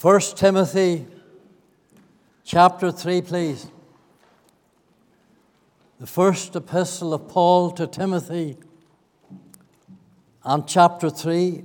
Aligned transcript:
1 0.00 0.20
Timothy 0.36 1.04
chapter 2.44 2.92
3, 2.92 3.20
please. 3.20 3.66
The 5.98 6.06
first 6.06 6.54
epistle 6.54 7.12
of 7.12 7.26
Paul 7.26 7.72
to 7.72 7.88
Timothy, 7.88 8.58
and 10.44 10.68
chapter 10.68 11.10
3, 11.10 11.64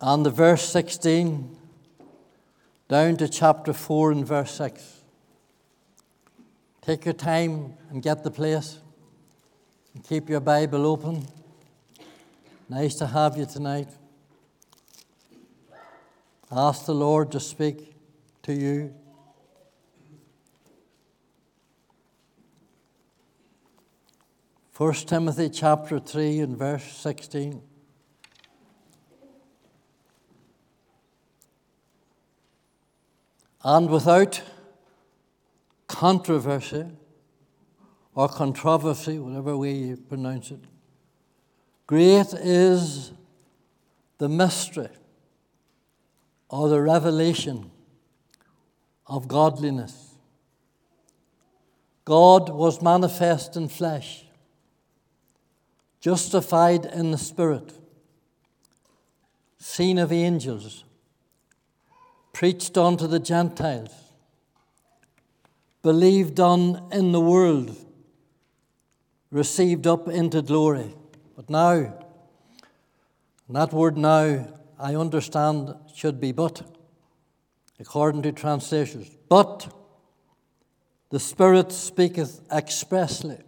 and 0.00 0.26
the 0.26 0.30
verse 0.30 0.68
16 0.68 1.56
down 2.88 3.16
to 3.18 3.28
chapter 3.28 3.72
4 3.72 4.10
and 4.10 4.26
verse 4.26 4.50
6. 4.56 5.02
Take 6.82 7.04
your 7.04 7.14
time 7.14 7.74
and 7.88 8.02
get 8.02 8.24
the 8.24 8.32
place. 8.32 8.80
And 9.94 10.02
keep 10.02 10.28
your 10.28 10.40
Bible 10.40 10.86
open. 10.86 11.24
Nice 12.68 12.96
to 12.96 13.06
have 13.06 13.36
you 13.36 13.46
tonight. 13.46 13.90
Ask 16.56 16.86
the 16.86 16.94
Lord 16.94 17.32
to 17.32 17.40
speak 17.40 17.96
to 18.44 18.52
you. 18.52 18.94
First 24.70 25.08
Timothy 25.08 25.50
chapter 25.50 25.98
3 25.98 26.38
and 26.38 26.56
verse 26.56 26.84
16. 26.84 27.60
And 33.64 33.90
without 33.90 34.40
controversy 35.88 36.86
or 38.14 38.28
controversy, 38.28 39.18
whatever 39.18 39.56
way 39.56 39.72
you 39.72 39.96
pronounce 39.96 40.52
it, 40.52 40.60
great 41.88 42.32
is 42.32 43.10
the 44.18 44.28
mystery 44.28 44.90
or 46.48 46.68
the 46.68 46.80
revelation 46.80 47.70
of 49.06 49.28
godliness. 49.28 50.14
God 52.04 52.50
was 52.50 52.82
manifest 52.82 53.56
in 53.56 53.68
flesh, 53.68 54.24
justified 56.00 56.84
in 56.84 57.10
the 57.10 57.18
Spirit, 57.18 57.72
seen 59.58 59.98
of 59.98 60.12
angels, 60.12 60.84
preached 62.32 62.76
unto 62.76 63.06
the 63.06 63.18
Gentiles, 63.18 63.94
believed 65.82 66.38
on 66.40 66.88
in 66.92 67.12
the 67.12 67.20
world, 67.20 67.74
received 69.30 69.86
up 69.86 70.08
into 70.08 70.42
glory. 70.42 70.94
But 71.36 71.48
now, 71.48 71.94
that 73.48 73.72
word 73.72 73.96
now 73.96 74.46
I 74.84 74.96
understand 74.96 75.74
should 75.94 76.20
be 76.20 76.32
but, 76.32 76.60
according 77.80 78.20
to 78.24 78.32
translations. 78.32 79.08
But 79.30 79.74
the 81.08 81.18
Spirit 81.18 81.72
speaketh 81.72 82.42
expressly 82.52 83.38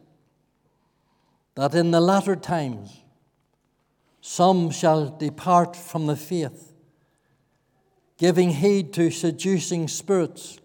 that 1.55 1.75
in 1.75 1.91
the 1.91 2.01
latter 2.01 2.37
times 2.37 3.03
some 4.23 4.71
shall 4.71 5.11
depart 5.11 5.77
from 5.77 6.07
the 6.07 6.17
faith, 6.17 6.73
giving 8.17 8.53
heed 8.53 8.95
to 8.95 9.11
seducing 9.11 9.89
spirits 9.89 10.59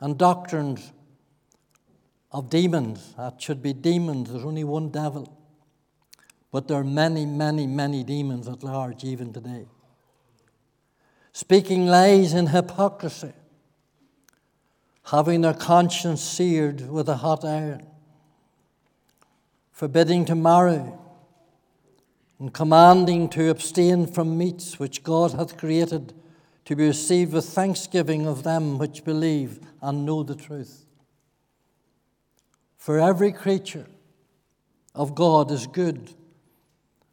and 0.00 0.18
doctrines 0.18 0.92
of 2.30 2.50
demons. 2.50 3.14
That 3.16 3.40
should 3.40 3.62
be 3.62 3.72
demons, 3.72 4.30
there's 4.30 4.44
only 4.44 4.64
one 4.64 4.90
devil. 4.90 5.41
But 6.52 6.68
there 6.68 6.78
are 6.78 6.84
many, 6.84 7.24
many, 7.24 7.66
many 7.66 8.04
demons 8.04 8.46
at 8.46 8.62
large 8.62 9.02
even 9.04 9.32
today. 9.32 9.66
Speaking 11.32 11.86
lies 11.86 12.34
and 12.34 12.50
hypocrisy, 12.50 13.32
having 15.04 15.40
their 15.40 15.54
conscience 15.54 16.20
seared 16.22 16.90
with 16.90 17.08
a 17.08 17.16
hot 17.16 17.42
iron, 17.42 17.86
forbidding 19.72 20.26
to 20.26 20.34
marry, 20.34 20.82
and 22.38 22.52
commanding 22.52 23.30
to 23.30 23.48
abstain 23.48 24.06
from 24.06 24.36
meats 24.36 24.78
which 24.78 25.02
God 25.02 25.32
hath 25.32 25.56
created 25.56 26.12
to 26.66 26.76
be 26.76 26.86
received 26.86 27.32
with 27.32 27.46
thanksgiving 27.46 28.26
of 28.26 28.42
them 28.42 28.76
which 28.76 29.04
believe 29.04 29.58
and 29.80 30.04
know 30.04 30.22
the 30.22 30.34
truth. 30.34 30.84
For 32.76 33.00
every 33.00 33.32
creature 33.32 33.86
of 34.94 35.14
God 35.14 35.50
is 35.50 35.66
good 35.66 36.14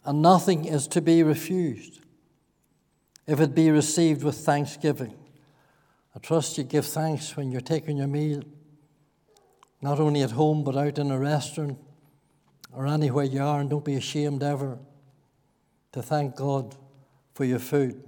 and 0.06 0.22
nothing 0.22 0.66
is 0.66 0.88
to 0.88 1.02
be 1.02 1.24
refused 1.24 2.00
if 3.28 3.40
it 3.40 3.54
be 3.54 3.70
received 3.70 4.24
with 4.24 4.36
thanksgiving. 4.36 5.16
I 6.16 6.20
trust 6.20 6.58
you 6.58 6.64
give 6.64 6.86
thanks 6.86 7.38
when 7.38 7.52
you're 7.52 7.62
taking 7.62 7.98
your 7.98 8.08
meal, 8.08 8.42
not 9.82 10.00
only 10.00 10.24
at 10.24 10.32
home, 10.32 10.64
but 10.64 10.76
out 10.76 10.98
in 10.98 11.12
a 11.12 11.20
restaurant 11.20 11.78
or 12.74 12.88
anywhere 12.88 13.26
you 13.26 13.42
are, 13.42 13.60
and 13.60 13.70
don't 13.70 13.86
be 13.86 13.96
ashamed 13.96 14.44
ever 14.44 14.80
to 15.92 16.02
thank 16.02 16.36
God 16.36 16.76
for 17.34 17.46
your 17.46 17.60
food. 17.60 18.04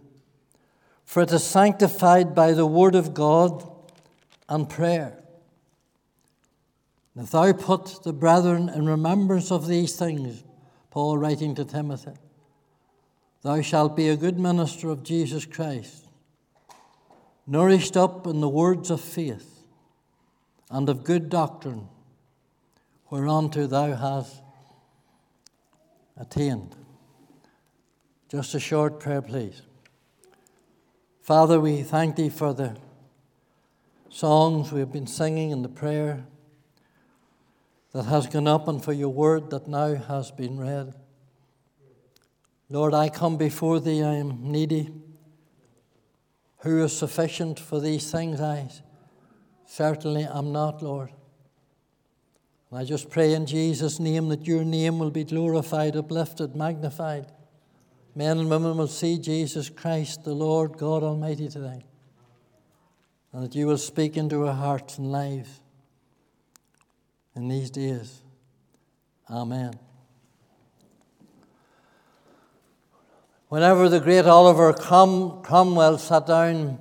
For 1.05 1.21
it 1.23 1.31
is 1.31 1.43
sanctified 1.43 2.33
by 2.33 2.53
the 2.53 2.65
word 2.65 2.95
of 2.95 3.13
God 3.13 3.67
and 4.47 4.69
prayer. 4.69 5.17
And 7.15 7.25
if 7.25 7.31
thou 7.31 7.51
put 7.53 8.03
the 8.03 8.13
brethren 8.13 8.69
in 8.69 8.85
remembrance 8.85 9.51
of 9.51 9.67
these 9.67 9.95
things, 9.95 10.43
Paul 10.91 11.17
writing 11.17 11.55
to 11.55 11.65
Timothy, 11.65 12.11
Thou 13.43 13.61
shalt 13.61 13.95
be 13.95 14.09
a 14.09 14.17
good 14.17 14.37
minister 14.37 14.89
of 14.89 15.03
Jesus 15.03 15.45
Christ, 15.45 16.05
nourished 17.47 17.97
up 17.97 18.27
in 18.27 18.41
the 18.41 18.49
words 18.49 18.91
of 18.91 19.01
faith 19.01 19.63
and 20.69 20.87
of 20.89 21.03
good 21.03 21.29
doctrine, 21.29 21.87
whereunto 23.09 23.65
thou 23.67 23.95
hast 23.95 24.41
attained. 26.17 26.75
Just 28.29 28.53
a 28.53 28.59
short 28.59 28.99
prayer, 28.99 29.21
please. 29.21 29.61
Father, 31.21 31.59
we 31.59 31.83
thank 31.83 32.15
Thee 32.15 32.29
for 32.29 32.53
the 32.53 32.77
songs 34.09 34.71
we've 34.71 34.91
been 34.91 35.07
singing 35.07 35.53
and 35.53 35.63
the 35.63 35.69
prayer 35.69 36.25
that 37.93 38.03
has 38.03 38.27
gone 38.27 38.47
up 38.47 38.67
and 38.67 38.83
for 38.83 38.93
your 38.93 39.09
word 39.09 39.49
that 39.49 39.67
now 39.67 39.95
has 39.95 40.31
been 40.31 40.59
read. 40.59 40.93
Lord, 42.69 42.93
I 42.93 43.09
come 43.09 43.37
before 43.37 43.79
thee, 43.81 44.01
I 44.01 44.15
am 44.15 44.51
needy. 44.51 44.89
Who 46.59 46.83
is 46.83 46.97
sufficient 46.97 47.59
for 47.59 47.81
these 47.81 48.09
things? 48.09 48.39
I 48.39 48.69
certainly 49.65 50.23
am 50.23 50.53
not, 50.53 50.81
Lord. 50.81 51.11
And 52.69 52.79
I 52.79 52.85
just 52.85 53.09
pray 53.09 53.33
in 53.33 53.45
Jesus' 53.45 53.99
name 53.99 54.29
that 54.29 54.47
your 54.47 54.63
name 54.63 54.99
will 54.99 55.11
be 55.11 55.25
glorified, 55.25 55.97
uplifted, 55.97 56.55
magnified. 56.55 57.31
Men 58.15 58.37
and 58.39 58.49
women 58.49 58.77
will 58.77 58.87
see 58.87 59.17
Jesus 59.17 59.69
Christ, 59.69 60.23
the 60.23 60.33
Lord 60.33 60.77
God 60.77 61.03
Almighty, 61.03 61.49
today. 61.49 61.83
And 63.33 63.43
that 63.43 63.55
you 63.55 63.67
will 63.67 63.77
speak 63.77 64.15
into 64.15 64.47
our 64.47 64.53
hearts 64.53 64.97
and 64.97 65.11
lives 65.11 65.60
in 67.35 67.47
these 67.47 67.69
days. 67.69 68.21
Amen. 69.29 69.73
Whenever 73.47 73.89
the 73.89 73.99
great 73.99 74.25
Oliver 74.25 74.73
Crom- 74.73 75.41
Cromwell 75.41 75.97
sat 75.97 76.25
down 76.25 76.79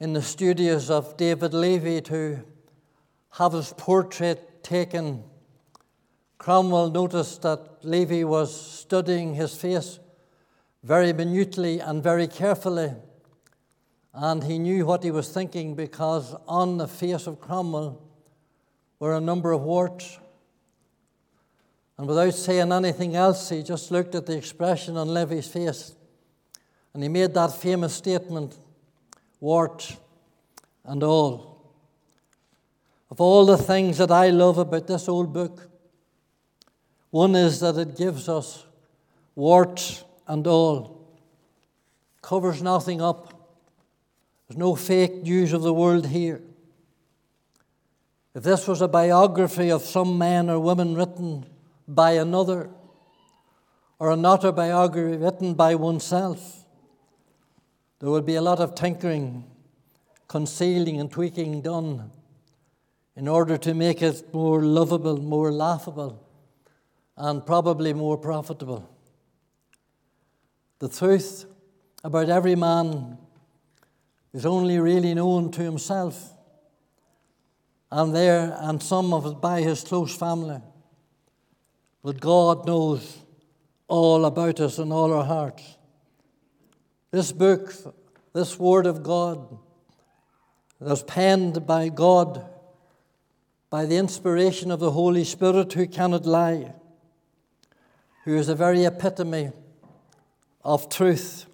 in 0.00 0.12
the 0.12 0.22
studios 0.22 0.90
of 0.90 1.16
David 1.16 1.54
Levy 1.54 2.00
to 2.02 2.42
have 3.30 3.52
his 3.52 3.72
portrait 3.76 4.64
taken, 4.64 5.22
Cromwell 6.38 6.90
noticed 6.90 7.42
that 7.42 7.84
Levy 7.84 8.24
was 8.24 8.54
studying 8.54 9.34
his 9.34 9.54
face 9.54 9.98
very 10.82 11.12
minutely 11.12 11.80
and 11.80 12.02
very 12.02 12.26
carefully. 12.26 12.94
And 14.12 14.44
he 14.44 14.58
knew 14.58 14.86
what 14.86 15.02
he 15.02 15.10
was 15.10 15.28
thinking 15.28 15.74
because 15.74 16.34
on 16.46 16.78
the 16.78 16.88
face 16.88 17.26
of 17.26 17.40
Cromwell 17.40 18.05
were 18.98 19.14
a 19.14 19.20
number 19.20 19.52
of 19.52 19.62
warts. 19.62 20.18
And 21.98 22.06
without 22.06 22.34
saying 22.34 22.72
anything 22.72 23.16
else, 23.16 23.48
he 23.48 23.62
just 23.62 23.90
looked 23.90 24.14
at 24.14 24.26
the 24.26 24.36
expression 24.36 24.96
on 24.96 25.08
Levy's 25.08 25.48
face 25.48 25.94
and 26.96 27.02
he 27.02 27.10
made 27.10 27.34
that 27.34 27.52
famous 27.52 27.94
statement 27.94 28.56
wart 29.38 29.96
and 30.84 31.02
all. 31.02 31.74
Of 33.10 33.20
all 33.20 33.44
the 33.44 33.58
things 33.58 33.98
that 33.98 34.10
I 34.10 34.30
love 34.30 34.56
about 34.56 34.86
this 34.86 35.06
old 35.06 35.32
book, 35.32 35.68
one 37.10 37.34
is 37.34 37.60
that 37.60 37.76
it 37.76 37.98
gives 37.98 38.30
us 38.30 38.64
warts 39.34 40.04
and 40.26 40.46
all, 40.46 41.06
covers 42.22 42.62
nothing 42.62 43.02
up. 43.02 43.32
There's 44.48 44.58
no 44.58 44.74
fake 44.74 45.22
news 45.22 45.52
of 45.52 45.60
the 45.60 45.74
world 45.74 46.06
here. 46.06 46.40
If 48.36 48.42
this 48.42 48.68
was 48.68 48.82
a 48.82 48.88
biography 48.88 49.70
of 49.70 49.80
some 49.80 50.18
man 50.18 50.50
or 50.50 50.60
woman 50.60 50.94
written 50.94 51.46
by 51.88 52.10
another, 52.12 52.68
or 53.98 54.10
an 54.10 54.26
autobiography 54.26 55.16
written 55.16 55.54
by 55.54 55.74
oneself, 55.74 56.66
there 57.98 58.10
would 58.10 58.26
be 58.26 58.34
a 58.34 58.42
lot 58.42 58.60
of 58.60 58.74
tinkering, 58.74 59.44
concealing, 60.28 61.00
and 61.00 61.10
tweaking 61.10 61.62
done 61.62 62.10
in 63.16 63.26
order 63.26 63.56
to 63.56 63.72
make 63.72 64.02
it 64.02 64.34
more 64.34 64.60
lovable, 64.60 65.16
more 65.16 65.50
laughable, 65.50 66.22
and 67.16 67.46
probably 67.46 67.94
more 67.94 68.18
profitable. 68.18 68.86
The 70.80 70.90
truth 70.90 71.46
about 72.04 72.28
every 72.28 72.54
man 72.54 73.16
is 74.34 74.44
only 74.44 74.78
really 74.78 75.14
known 75.14 75.50
to 75.52 75.62
himself 75.62 76.35
and 77.90 78.14
there 78.14 78.56
and 78.60 78.82
some 78.82 79.12
of 79.12 79.26
it 79.26 79.40
by 79.40 79.62
his 79.62 79.82
close 79.82 80.14
family. 80.14 80.60
But 82.02 82.20
God 82.20 82.66
knows 82.66 83.18
all 83.88 84.24
about 84.24 84.60
us 84.60 84.78
and 84.78 84.92
all 84.92 85.12
our 85.12 85.24
hearts. 85.24 85.76
This 87.10 87.32
book, 87.32 87.72
this 88.32 88.58
Word 88.58 88.86
of 88.86 89.02
God, 89.02 89.58
was 90.78 91.02
penned 91.04 91.66
by 91.66 91.88
God 91.88 92.44
by 93.70 93.86
the 93.86 93.96
inspiration 93.96 94.70
of 94.70 94.80
the 94.80 94.90
Holy 94.90 95.24
Spirit 95.24 95.72
who 95.72 95.86
cannot 95.86 96.26
lie, 96.26 96.72
who 98.24 98.36
is 98.36 98.48
the 98.48 98.54
very 98.54 98.84
epitome 98.84 99.52
of 100.64 100.88
truth. 100.88 101.46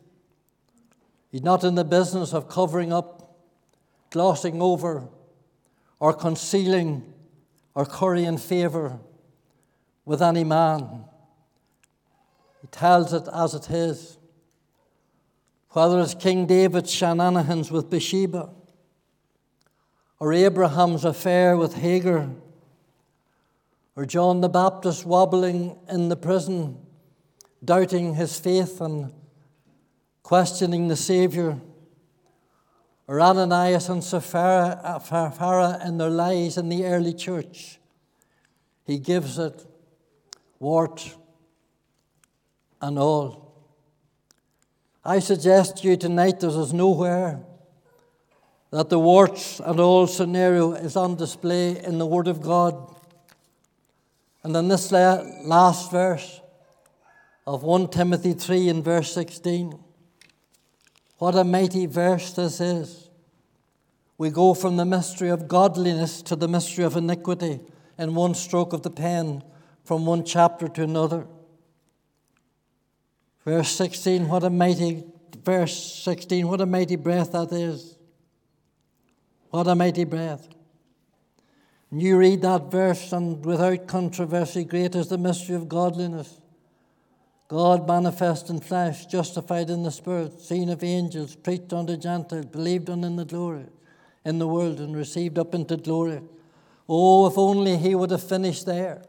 He's 1.31 1.43
not 1.43 1.64
in 1.64 1.75
the 1.75 1.84
business 1.84 2.34
of 2.34 2.49
covering 2.49 2.93
up, 2.93 3.38
glossing 4.11 4.61
over, 4.61 5.08
or 6.02 6.12
concealing 6.12 7.00
or 7.76 7.87
currying 7.87 8.37
favour 8.37 8.99
with 10.04 10.20
any 10.20 10.43
man. 10.43 11.04
He 12.60 12.66
tells 12.72 13.12
it 13.12 13.28
as 13.32 13.54
it 13.54 13.70
is. 13.70 14.19
Whether 15.70 16.00
it's 16.00 16.14
King 16.14 16.46
David's 16.46 16.93
shenanigans 16.93 17.70
with 17.70 17.88
Bathsheba, 17.88 18.50
or 20.19 20.32
Abraham's 20.32 21.04
affair 21.04 21.56
with 21.56 21.75
Hagar, 21.75 22.31
or 23.94 24.05
John 24.05 24.40
the 24.40 24.48
Baptist 24.48 25.06
wobbling 25.06 25.78
in 25.88 26.08
the 26.08 26.16
prison, 26.16 26.78
doubting 27.64 28.16
his 28.16 28.40
faith 28.40 28.81
and 28.81 29.12
questioning 30.25 30.88
the 30.88 30.96
Saviour, 30.96 31.60
or 33.06 33.20
Ananias 33.20 33.88
and 33.88 34.02
Sapphira 34.02 34.81
uh, 34.82 35.78
in 35.84 35.99
their 35.99 36.10
lives 36.10 36.56
in 36.56 36.69
the 36.69 36.84
early 36.84 37.12
church. 37.12 37.78
He 38.84 38.99
gives 38.99 39.38
it 39.38 39.64
wart 40.58 41.16
and 42.81 42.99
all. 42.99 43.54
I 45.04 45.19
suggest 45.19 45.78
to 45.78 45.88
you 45.88 45.96
tonight 45.96 46.40
that 46.40 46.50
there 46.50 46.60
is 46.60 46.72
nowhere 46.72 47.40
that 48.72 48.88
the 48.88 48.99
warts 48.99 49.60
and 49.60 49.78
all 49.78 50.06
scenario 50.06 50.72
is 50.72 50.96
on 50.96 51.14
display 51.16 51.78
in 51.84 51.98
the 51.98 52.06
Word 52.06 52.26
of 52.26 52.40
God. 52.40 52.96
And 54.43 54.56
in 54.56 54.69
this 54.69 54.90
last 54.90 55.90
verse 55.90 56.40
of 57.46 57.62
1 57.62 57.88
Timothy 57.90 58.32
3 58.32 58.70
in 58.70 58.82
verse 58.82 59.12
16, 59.12 59.78
what 61.22 61.36
a 61.36 61.44
mighty 61.44 61.86
verse 61.86 62.32
this 62.32 62.60
is. 62.60 63.08
We 64.19 64.30
go 64.30 64.54
from 64.54 64.76
the 64.76 64.84
mystery 64.84 65.28
of 65.28 65.46
godliness 65.46 66.20
to 66.22 66.34
the 66.34 66.48
mystery 66.48 66.82
of 66.82 66.96
iniquity 66.96 67.60
in 67.96 68.16
one 68.16 68.34
stroke 68.34 68.72
of 68.72 68.82
the 68.82 68.90
pen, 68.90 69.44
from 69.84 70.04
one 70.04 70.24
chapter 70.24 70.66
to 70.66 70.82
another. 70.82 71.28
Verse 73.44 73.69
16, 73.69 74.26
what 74.26 74.42
a 74.42 74.50
mighty, 74.50 75.04
verse 75.44 76.02
16, 76.02 76.48
what 76.48 76.60
a 76.60 76.66
mighty 76.66 76.96
breath 76.96 77.30
that 77.30 77.52
is. 77.52 77.96
What 79.50 79.69
a 79.69 79.76
mighty 79.76 80.02
breath. 80.02 80.48
And 81.92 82.02
you 82.02 82.19
read 82.19 82.42
that 82.42 82.69
verse, 82.69 83.12
and 83.12 83.46
without 83.46 83.86
controversy, 83.86 84.64
great 84.64 84.96
is 84.96 85.06
the 85.06 85.19
mystery 85.19 85.54
of 85.54 85.69
godliness. 85.69 86.41
God 87.52 87.87
manifest 87.87 88.49
in 88.49 88.60
flesh, 88.60 89.04
justified 89.04 89.69
in 89.69 89.82
the 89.82 89.90
Spirit, 89.90 90.40
seen 90.40 90.70
of 90.70 90.82
angels, 90.82 91.37
preached 91.37 91.75
unto 91.75 91.99
Gentiles, 91.99 92.46
believed 92.46 92.88
on 92.88 93.04
in 93.04 93.16
the 93.16 93.26
glory, 93.26 93.66
in 94.25 94.38
the 94.38 94.49
world, 94.49 94.81
and 94.81 94.96
received 94.96 95.38
up 95.38 95.54
into 95.54 95.76
glory. 95.76 96.22
Oh, 96.88 97.26
if 97.26 97.37
only 97.37 97.76
he 97.76 97.94
would 97.94 98.10
have 98.10 98.26
finished 98.26 98.64
there. 98.64 99.02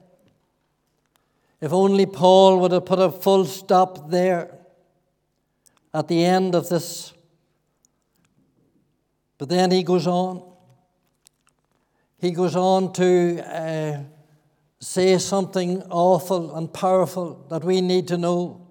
If 1.61 1.71
only 1.71 2.05
Paul 2.05 2.59
would 2.59 2.73
have 2.73 2.85
put 2.85 2.99
a 2.99 3.11
full 3.11 3.45
stop 3.45 4.09
there 4.11 4.53
at 5.93 6.09
the 6.09 6.25
end 6.25 6.53
of 6.53 6.67
this. 6.67 7.13
But 9.37 9.47
then 9.47 9.71
he 9.71 9.83
goes 9.83 10.05
on. 10.05 10.43
He 12.19 12.31
goes 12.31 12.57
on 12.57 12.91
to 12.91 13.41
uh, 13.41 14.03
say 14.83 15.17
something 15.17 15.81
awful 15.83 16.55
and 16.55 16.71
powerful 16.71 17.45
that 17.49 17.63
we 17.63 17.79
need 17.79 18.07
to 18.09 18.17
know. 18.17 18.67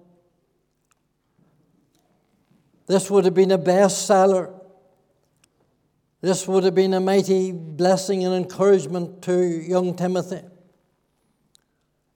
This 2.85 3.09
would 3.09 3.25
have 3.25 3.33
been 3.33 3.51
a 3.51 3.57
bestseller. 3.57 4.53
This 6.21 6.47
would 6.47 6.63
have 6.63 6.75
been 6.75 6.93
a 6.93 6.99
mighty 6.99 7.51
blessing 7.51 8.23
and 8.23 8.33
encouragement 8.35 9.21
to 9.23 9.43
young 9.43 9.95
Timothy 9.95 10.41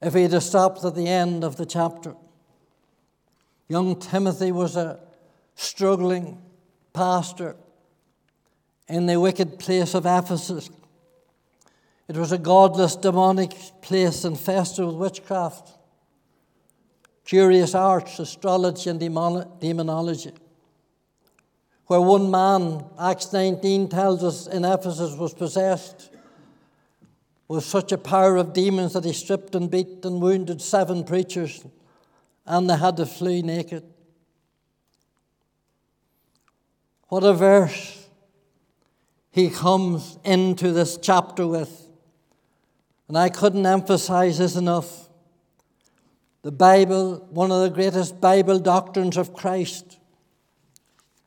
if 0.00 0.14
he 0.14 0.22
had 0.22 0.42
stopped 0.42 0.84
at 0.84 0.94
the 0.94 1.08
end 1.08 1.42
of 1.42 1.56
the 1.56 1.66
chapter. 1.66 2.14
Young 3.68 3.98
Timothy 3.98 4.52
was 4.52 4.76
a 4.76 5.00
struggling 5.56 6.40
pastor 6.92 7.56
in 8.86 9.06
the 9.06 9.18
wicked 9.18 9.58
place 9.58 9.94
of 9.94 10.06
Ephesus. 10.06 10.70
It 12.08 12.16
was 12.16 12.32
a 12.32 12.38
godless, 12.38 12.96
demonic 12.96 13.54
place 13.82 14.24
infested 14.24 14.86
with 14.86 14.94
witchcraft, 14.94 15.70
curious 17.26 17.74
arts, 17.74 18.18
astrology, 18.18 18.88
and 18.88 18.98
demonology. 18.98 20.32
Where 21.86 22.00
one 22.00 22.30
man, 22.30 22.84
Acts 22.98 23.32
19 23.32 23.88
tells 23.88 24.24
us, 24.24 24.46
in 24.46 24.64
Ephesus 24.64 25.16
was 25.16 25.34
possessed 25.34 26.10
with 27.46 27.64
such 27.64 27.92
a 27.92 27.98
power 27.98 28.36
of 28.36 28.54
demons 28.54 28.94
that 28.94 29.04
he 29.04 29.12
stripped 29.12 29.54
and 29.54 29.70
beat 29.70 30.04
and 30.04 30.20
wounded 30.20 30.62
seven 30.62 31.04
preachers, 31.04 31.64
and 32.46 32.70
they 32.70 32.76
had 32.76 32.96
to 32.96 33.04
flee 33.06 33.42
naked. 33.42 33.82
What 37.08 37.24
a 37.24 37.34
verse 37.34 38.06
he 39.30 39.50
comes 39.50 40.18
into 40.24 40.72
this 40.72 40.98
chapter 41.00 41.46
with. 41.46 41.87
And 43.08 43.16
I 43.16 43.30
couldn't 43.30 43.64
emphasize 43.64 44.38
this 44.38 44.54
enough. 44.54 45.08
The 46.42 46.52
Bible, 46.52 47.26
one 47.30 47.50
of 47.50 47.62
the 47.62 47.70
greatest 47.70 48.20
Bible 48.20 48.58
doctrines 48.58 49.16
of 49.16 49.32
Christ, 49.32 49.98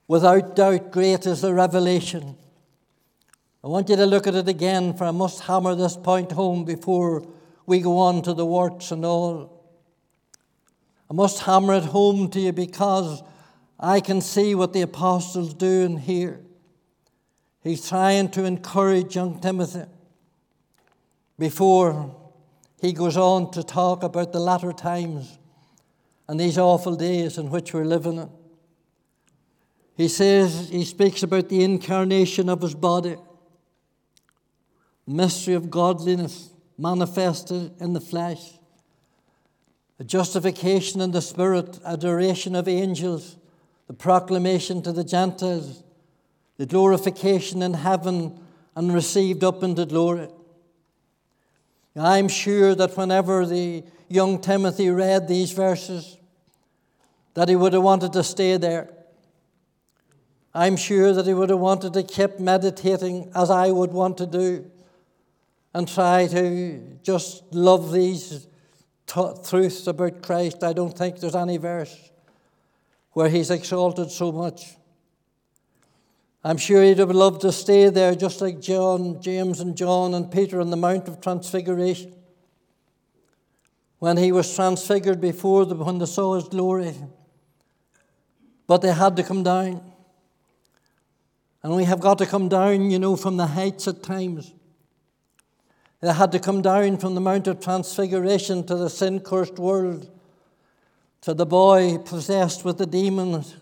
without 0.07 0.55
doubt, 0.55 0.91
great 0.91 1.25
is 1.25 1.41
the 1.41 1.53
revelation. 1.53 2.35
I 3.63 3.67
want 3.67 3.89
you 3.89 3.95
to 3.95 4.05
look 4.05 4.27
at 4.27 4.35
it 4.35 4.47
again, 4.47 4.95
for 4.95 5.05
I 5.05 5.11
must 5.11 5.41
hammer 5.41 5.75
this 5.75 5.97
point 5.97 6.31
home 6.31 6.65
before 6.65 7.25
we 7.65 7.79
go 7.79 7.97
on 7.97 8.21
to 8.23 8.33
the 8.33 8.45
works 8.45 8.91
and 8.91 9.03
all. 9.03 9.63
I 11.09 11.13
must 11.13 11.41
hammer 11.41 11.73
it 11.73 11.85
home 11.85 12.29
to 12.29 12.39
you 12.39 12.53
because 12.53 13.21
I 13.79 13.99
can 13.99 14.21
see 14.21 14.55
what 14.55 14.73
the 14.73 14.81
apostles 14.81 15.53
do 15.53 15.81
in 15.81 15.97
here. 15.97 16.41
He's 17.63 17.87
trying 17.87 18.29
to 18.31 18.45
encourage 18.45 19.15
young 19.15 19.39
Timothy 19.39 19.85
before 21.41 22.15
he 22.79 22.93
goes 22.93 23.17
on 23.17 23.49
to 23.49 23.63
talk 23.63 24.03
about 24.03 24.31
the 24.31 24.39
latter 24.39 24.71
times 24.71 25.39
and 26.27 26.39
these 26.39 26.55
awful 26.55 26.95
days 26.95 27.39
in 27.39 27.49
which 27.49 27.73
we're 27.73 27.83
living 27.83 28.19
in. 28.19 28.29
He 29.97 30.07
says, 30.07 30.69
he 30.69 30.85
speaks 30.85 31.23
about 31.23 31.49
the 31.49 31.63
incarnation 31.63 32.47
of 32.47 32.61
his 32.61 32.75
body 32.75 33.15
the 35.07 35.11
mystery 35.11 35.55
of 35.55 35.71
godliness 35.71 36.51
manifested 36.77 37.71
in 37.81 37.93
the 37.93 37.99
flesh, 37.99 38.59
a 39.99 40.03
justification 40.03 41.01
in 41.01 41.09
the 41.09 41.23
spirit, 41.23 41.79
adoration 41.83 42.55
of 42.55 42.67
angels, 42.67 43.35
the 43.87 43.93
proclamation 43.93 44.83
to 44.83 44.91
the 44.91 45.03
Gentiles, 45.03 45.83
the 46.57 46.67
glorification 46.67 47.63
in 47.63 47.73
heaven 47.73 48.39
and 48.75 48.93
received 48.93 49.43
up 49.43 49.63
into 49.63 49.87
glory. 49.87 50.29
I'm 51.95 52.27
sure 52.27 52.73
that 52.75 52.95
whenever 52.95 53.45
the 53.45 53.83
young 54.07 54.39
Timothy 54.39 54.89
read 54.89 55.27
these 55.27 55.51
verses, 55.51 56.17
that 57.33 57.49
he 57.49 57.55
would 57.55 57.73
have 57.73 57.83
wanted 57.83 58.13
to 58.13 58.23
stay 58.23 58.57
there. 58.57 58.89
I'm 60.53 60.75
sure 60.75 61.13
that 61.13 61.25
he 61.25 61.33
would 61.33 61.49
have 61.49 61.59
wanted 61.59 61.93
to 61.93 62.03
keep 62.03 62.39
meditating 62.39 63.31
as 63.35 63.49
I 63.49 63.71
would 63.71 63.91
want 63.91 64.17
to 64.17 64.25
do 64.25 64.69
and 65.73 65.87
try 65.87 66.27
to 66.27 66.97
just 67.03 67.43
love 67.53 67.91
these 67.91 68.47
t- 69.07 69.33
truths 69.47 69.87
about 69.87 70.21
Christ, 70.21 70.63
I 70.63 70.73
don't 70.73 70.97
think 70.97 71.19
there's 71.19 71.35
any 71.35 71.57
verse 71.57 72.11
where 73.13 73.29
he's 73.29 73.49
exalted 73.49 74.11
so 74.11 74.31
much. 74.31 74.75
I'm 76.43 76.57
sure 76.57 76.81
he'd 76.81 76.97
have 76.97 77.11
loved 77.11 77.41
to 77.41 77.51
stay 77.51 77.89
there 77.89 78.15
just 78.15 78.41
like 78.41 78.59
John, 78.59 79.21
James, 79.21 79.59
and 79.59 79.77
John 79.77 80.15
and 80.15 80.31
Peter 80.31 80.59
on 80.59 80.71
the 80.71 80.77
Mount 80.77 81.07
of 81.07 81.21
Transfiguration. 81.21 82.13
When 83.99 84.17
he 84.17 84.31
was 84.31 84.55
transfigured 84.55 85.21
before 85.21 85.65
them, 85.67 85.79
when 85.79 85.99
they 85.99 86.07
saw 86.07 86.33
his 86.33 86.47
glory. 86.47 86.95
But 88.65 88.81
they 88.81 88.91
had 88.91 89.15
to 89.17 89.23
come 89.23 89.43
down. 89.43 89.83
And 91.61 91.75
we 91.75 91.83
have 91.83 91.99
got 91.99 92.17
to 92.17 92.25
come 92.25 92.49
down, 92.49 92.89
you 92.89 92.97
know, 92.97 93.15
from 93.15 93.37
the 93.37 93.45
heights 93.45 93.87
at 93.87 94.01
times. 94.01 94.51
They 95.99 96.11
had 96.11 96.31
to 96.31 96.39
come 96.39 96.63
down 96.63 96.97
from 96.97 97.13
the 97.13 97.21
Mount 97.21 97.45
of 97.45 97.59
Transfiguration 97.59 98.65
to 98.65 98.75
the 98.75 98.89
sin 98.89 99.19
cursed 99.19 99.59
world, 99.59 100.09
to 101.21 101.35
the 101.35 101.45
boy 101.45 101.99
possessed 101.99 102.65
with 102.65 102.79
the 102.79 102.87
demons 102.87 103.57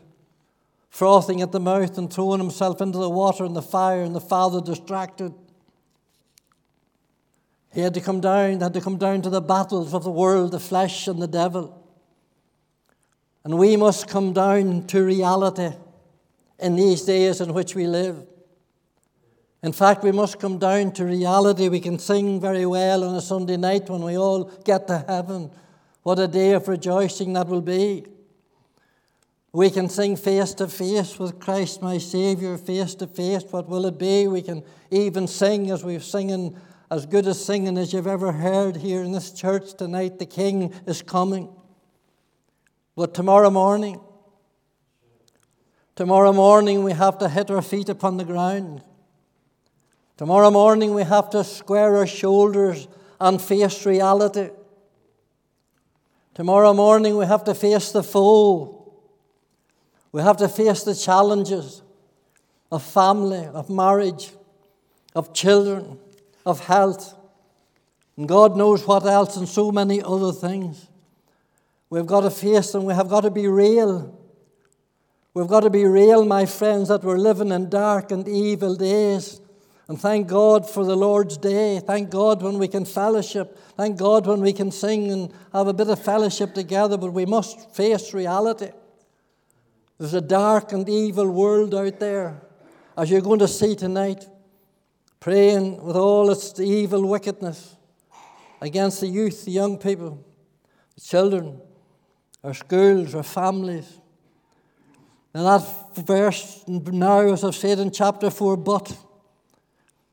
frothing 0.89 1.41
at 1.41 1.51
the 1.51 1.60
mouth 1.60 1.98
and 1.98 2.12
throwing 2.12 2.39
himself 2.39 2.81
into 2.81 2.98
the 2.98 3.10
water 3.10 3.46
and 3.46 3.55
the 3.55 3.62
fire, 3.62 4.01
and 4.01 4.15
the 4.15 4.22
father 4.22 4.62
distracted. 4.62 5.34
He 7.72 7.81
had 7.81 7.93
to 7.93 8.01
come 8.01 8.19
down, 8.19 8.62
had 8.62 8.74
to 8.74 8.81
come 8.81 8.98
down 8.98 9.22
to 9.22 9.29
the 9.29 9.41
battles 9.41 9.93
of 9.93 10.03
the 10.03 10.12
world, 10.12 10.51
the 10.51 10.60
flesh, 10.60 11.08
and 11.08 11.22
the 11.22 11.27
devil. 11.27 11.75
And 13.43 13.58
we 13.58 13.77
must 13.77 14.08
come 14.08 14.34
down 14.34 14.88
to 14.88 15.03
reality 15.03 15.69
in 16.58 16.75
these 16.75 17.03
days 17.03 17.39
in 17.39 17.53
which 17.53 17.75
we 17.75 17.88
live. 17.88 18.25
In 19.62 19.72
fact, 19.72 20.03
we 20.03 20.12
must 20.12 20.39
come 20.39 20.58
down 20.58 20.91
to 20.93 21.05
reality. 21.05 21.69
We 21.69 21.79
can 21.79 22.00
sing 22.00 22.39
very 22.39 22.65
well 22.65 23.03
on 23.03 23.15
a 23.15 23.22
Sunday 23.22 23.58
night 23.58 23.89
when 23.89 24.01
we 24.01 24.17
all 24.17 24.46
get 24.63 24.88
to 24.88 25.03
heaven. 25.08 25.51
What 26.03 26.17
a 26.19 26.27
day 26.27 26.53
of 26.53 26.67
rejoicing 26.67 27.34
that 27.34 27.48
will 27.48 27.62
be. 27.62 28.05
We 29.51 29.72
can 29.72 29.89
sing 29.89 30.15
face 30.15 30.53
to 30.56 30.68
face 30.68 31.18
with 31.18 31.39
Christ, 31.39 31.82
my 31.82 31.98
Saviour, 31.98 32.58
face 32.58 32.94
to 32.96 33.08
face. 33.08 33.44
What 33.50 33.68
will 33.68 33.86
it 33.88 33.98
be? 33.98 34.27
We 34.27 34.44
can 34.44 34.63
even 34.91 35.27
sing 35.27 35.72
as 35.72 35.84
we're 35.84 36.00
singing, 36.00 36.56
as 36.91 37.08
good 37.08 37.25
as 37.25 37.44
singing 37.44 37.77
as 37.77 37.91
you've 37.91 38.06
ever 38.06 38.32
heard 38.32 38.77
here 38.77 39.01
in 39.01 39.12
this 39.12 39.32
church 39.32 39.74
tonight. 39.74 40.20
The 40.20 40.27
King 40.27 40.72
is 40.86 41.01
coming. 41.01 41.50
But 42.96 43.15
tomorrow 43.15 43.50
morning, 43.50 44.00
tomorrow 45.96 46.32
morning 46.32 46.84
we 46.84 46.91
have 46.91 47.18
to 47.20 47.27
hit 47.27 47.50
our 47.50 47.63
feet 47.63 47.89
upon 47.89 48.18
the 48.18 48.25
ground. 48.25 48.84
Tomorrow 50.18 50.51
morning 50.51 50.94
we 50.94 51.03
have 51.03 51.32
to 51.32 51.44
square 51.44 51.98
our 51.98 52.06
shoulders 52.06 52.88
and 53.20 53.41
face 53.41 53.84
reality. 53.86 54.50
Tomorrow 56.36 56.74
morning 56.74 57.18
we 57.18 57.25
have 57.25 57.44
to 57.46 57.56
face 57.56 57.91
the 57.91 58.03
foe 58.03 58.78
we 60.12 60.22
have 60.22 60.38
to 60.38 60.50
face 60.50 60.84
the 60.84 60.96
challenges 60.96 61.82
of 62.72 62.84
family, 62.84 63.46
of 63.46 63.70
marriage, 63.70 64.32
of 65.16 65.34
children, 65.34 66.00
of 66.46 66.66
health, 66.66 67.16
and 68.20 68.28
God 68.28 68.58
knows 68.58 68.86
what 68.86 69.06
else, 69.06 69.38
and 69.38 69.48
so 69.48 69.72
many 69.72 70.01
other 70.01 70.34
things. 70.34 70.89
We've 71.89 72.06
got 72.06 72.22
to 72.22 72.30
face 72.30 72.74
them. 72.74 72.84
We 72.84 72.94
have 72.94 73.08
got 73.08 73.22
to 73.22 73.32
be 73.32 73.48
real. 73.48 74.20
We've 75.34 75.48
got 75.48 75.62
to 75.62 75.70
be 75.70 75.86
real, 75.86 76.25
my 76.25 76.46
friends, 76.46 76.89
that 76.89 77.01
we're 77.01 77.18
living 77.18 77.50
in 77.50 77.70
dark 77.70 78.12
and 78.12 78.28
evil 78.28 78.75
days. 78.75 79.39
And 79.88 80.00
thank 80.00 80.28
God 80.28 80.70
for 80.70 80.84
the 80.84 80.98
Lord's 80.98 81.38
day. 81.38 81.80
Thank 81.80 82.10
God 82.10 82.42
when 82.42 82.60
we 82.60 82.68
can 82.68 82.84
fellowship. 82.84 83.58
Thank 83.78 83.98
God 83.98 84.28
when 84.28 84.42
we 84.42 84.51
can 84.51 84.70
sing 84.70 85.12
and 85.12 85.34
have 85.54 85.68
a 85.68 85.74
bit 85.74 85.88
of 85.88 86.04
fellowship 86.04 86.54
together, 86.54 86.98
but 86.98 87.13
we 87.13 87.25
must 87.25 87.74
face 87.74 88.13
reality. 88.13 88.72
There's 90.00 90.13
a 90.13 90.22
dark 90.22 90.72
and 90.72 90.88
evil 90.88 91.29
world 91.29 91.75
out 91.75 92.00
there, 92.00 92.41
as 92.98 93.12
you're 93.12 93.20
going 93.20 93.39
to 93.39 93.50
see 93.50 93.75
tonight, 93.75 94.25
praying 95.20 95.84
with 95.84 95.98
all 95.98 96.32
its 96.32 96.58
evil 96.58 97.06
wickedness 97.06 97.75
against 98.62 99.01
the 99.01 99.08
youth, 99.08 99.44
the 99.44 99.51
young 99.51 99.77
people, 99.77 100.25
the 100.96 101.01
children, 101.01 101.62
our 102.46 102.53
schools, 102.53 103.13
our 103.13 103.24
families. 103.24 104.00
And 105.34 105.46
that 105.46 105.68
verse 105.98 106.63
now, 106.65 107.20
as 107.20 107.44
I've 107.44 107.56
said 107.56 107.79
in 107.79 107.91
chapter 107.91 108.32
4, 108.32 108.56
but, 108.56 108.98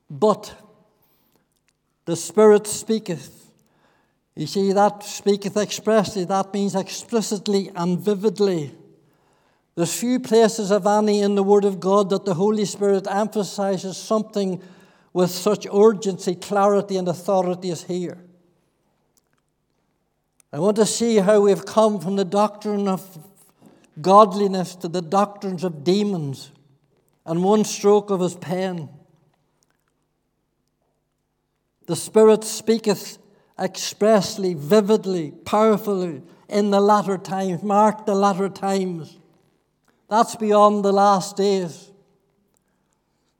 but 0.09 0.53
the 2.03 2.17
Spirit 2.17 2.67
speaketh. 2.67 3.51
You 4.35 4.47
see, 4.47 4.73
that 4.73 5.03
speaketh 5.03 5.55
expressly, 5.55 6.25
that 6.25 6.53
means 6.53 6.75
explicitly 6.75 7.71
and 7.73 7.97
vividly. 7.97 8.75
There's 9.77 9.93
few 9.93 10.19
places, 10.19 10.71
of 10.71 10.87
any, 10.87 11.21
in 11.21 11.35
the 11.35 11.43
Word 11.43 11.63
of 11.63 11.79
God 11.79 12.09
that 12.09 12.25
the 12.25 12.33
Holy 12.33 12.65
Spirit 12.65 13.05
emphasizes 13.07 13.95
something 13.95 14.59
with 15.13 15.29
such 15.29 15.67
urgency, 15.71 16.33
clarity, 16.33 16.97
and 16.97 17.07
authority 17.07 17.69
as 17.69 17.83
here. 17.83 18.17
I 20.51 20.57
want 20.57 20.77
to 20.77 20.85
see 20.87 21.17
how 21.17 21.41
we've 21.41 21.63
come 21.63 21.99
from 21.99 22.15
the 22.15 22.25
doctrine 22.25 22.87
of 22.87 23.19
godliness 24.01 24.73
to 24.77 24.87
the 24.87 25.03
doctrines 25.03 25.63
of 25.63 25.83
demons 25.83 26.51
and 27.23 27.43
one 27.43 27.63
stroke 27.63 28.09
of 28.09 28.21
his 28.21 28.33
pen. 28.33 28.89
The 31.85 31.95
Spirit 31.95 32.43
speaketh 32.43 33.19
expressly, 33.59 34.55
vividly, 34.55 35.33
powerfully 35.45 36.23
in 36.49 36.71
the 36.71 36.81
latter 36.81 37.19
times. 37.19 37.61
Mark 37.61 38.07
the 38.07 38.15
latter 38.15 38.49
times. 38.49 39.19
That's 40.09 40.35
beyond 40.35 40.85
the 40.85 40.93
last 40.93 41.35
days. 41.35 41.91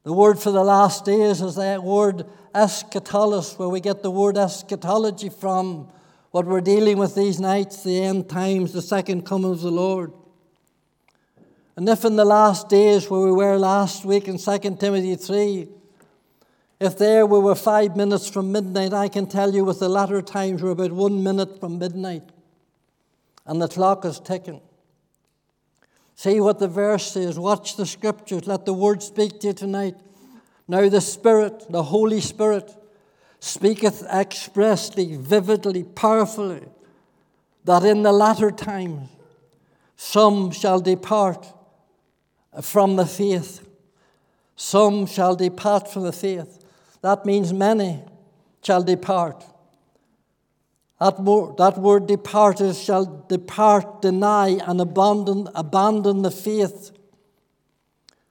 The 0.03 0.13
word 0.13 0.39
for 0.39 0.51
the 0.51 0.63
last 0.63 1.05
days 1.05 1.41
is 1.41 1.55
that 1.55 1.83
word 1.83 2.25
eschatologist, 2.53 3.57
where 3.57 3.69
we 3.69 3.79
get 3.79 4.03
the 4.03 4.12
word 4.12 4.38
eschatology 4.38 5.29
from. 5.29 5.89
What 6.31 6.45
we're 6.45 6.62
dealing 6.62 6.97
with 6.97 7.15
these 7.15 7.39
nights, 7.39 7.83
the 7.83 8.03
end 8.03 8.29
times, 8.29 8.74
the 8.74 8.81
second 8.81 9.25
coming 9.25 9.51
of 9.51 9.62
the 9.62 9.71
Lord. 9.71 10.12
And 11.75 11.88
if 11.88 12.03
in 12.03 12.15
the 12.15 12.25
last 12.25 12.69
days, 12.69 13.09
where 13.09 13.21
we 13.21 13.31
were 13.31 13.57
last 13.57 14.03
week 14.03 14.27
in 14.27 14.38
2 14.38 14.57
Timothy 14.77 15.15
3, 15.15 15.67
if 16.79 16.97
there 16.97 17.25
we 17.25 17.39
were 17.39 17.55
five 17.55 17.95
minutes 17.95 18.29
from 18.29 18.51
midnight, 18.51 18.93
I 18.93 19.07
can 19.07 19.25
tell 19.25 19.53
you 19.53 19.63
with 19.63 19.79
the 19.79 19.89
latter 19.89 20.21
times 20.21 20.62
we're 20.62 20.71
about 20.71 20.91
one 20.91 21.24
minute 21.24 21.59
from 21.59 21.79
midnight. 21.79 22.24
And 23.45 23.62
the 23.62 23.67
clock 23.67 24.05
is 24.05 24.19
ticking. 24.19 24.62
See 26.17 26.41
what 26.41 26.57
the 26.57 26.67
verse 26.67 27.12
says. 27.12 27.38
Watch 27.38 27.75
the 27.75 27.86
scriptures. 27.86 28.47
Let 28.47 28.65
the 28.65 28.74
word 28.74 29.03
speak 29.03 29.39
to 29.41 29.47
you 29.47 29.53
tonight. 29.53 29.95
Now, 30.67 30.89
the 30.89 31.00
Spirit, 31.00 31.67
the 31.69 31.83
Holy 31.83 32.21
Spirit, 32.21 32.75
speaketh 33.39 34.01
expressly, 34.12 35.15
vividly, 35.15 35.83
powerfully, 35.83 36.63
that 37.65 37.83
in 37.83 38.01
the 38.01 38.12
latter 38.12 38.50
times 38.50 39.09
some 39.95 40.50
shall 40.50 40.79
depart 40.79 41.45
from 42.63 42.95
the 42.95 43.05
faith. 43.05 43.69
Some 44.55 45.05
shall 45.05 45.36
depart 45.36 45.88
from 45.88 46.01
the 46.01 46.12
faith. 46.12 46.65
That 47.01 47.27
means 47.27 47.53
many 47.53 48.01
shall 48.63 48.81
depart. 48.81 49.45
That 51.00 51.20
word, 51.20 51.58
that 51.58 51.77
word 51.77 52.08
departed 52.08 52.75
shall 52.75 53.25
depart, 53.27 54.01
deny, 54.01 54.60
and 54.66 54.82
abandon, 54.82 55.48
abandon 55.54 56.24
the 56.24 56.32
faith. 56.32 56.92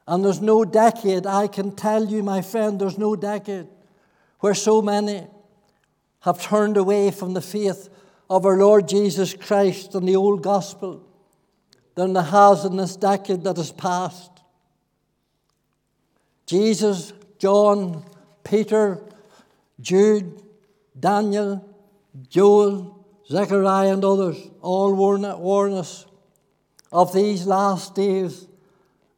And 0.09 0.25
there's 0.25 0.41
no 0.41 0.65
decade, 0.65 1.27
I 1.27 1.47
can 1.47 1.75
tell 1.75 2.05
you, 2.05 2.23
my 2.23 2.43
friend, 2.43 2.81
there's 2.81 2.99
no 2.99 3.17
decade 3.17 3.69
where 4.41 4.55
so 4.55 4.83
many 4.83 5.27
have 6.21 6.41
turned 6.41 6.77
away 6.77 7.11
from 7.11 7.35
the 7.35 7.41
faith 7.41 7.89
of 8.29 8.45
our 8.45 8.57
Lord 8.57 8.89
Jesus 8.89 9.35
Christ 9.35 9.95
and 9.95 10.09
the 10.09 10.17
old 10.17 10.43
gospel 10.43 11.03
than 11.95 12.13
there 12.13 12.23
has 12.23 12.65
in 12.65 12.77
this 12.77 12.97
decade 12.97 13.45
that 13.45 13.57
has 13.57 13.73
passed. 13.73 14.31
Jesus, 16.47 17.13
John, 17.39 18.05
Peter, 18.45 19.01
Jude, 19.81 20.43
Daniel, 20.99 21.66
Joel, 22.29 23.05
Zechariah, 23.29 23.93
and 23.93 24.05
others 24.05 24.37
all 24.63 24.95
warn, 24.95 25.25
us 25.75 26.07
of 26.93 27.13
these 27.13 27.47
last 27.47 27.95
days, 27.95 28.47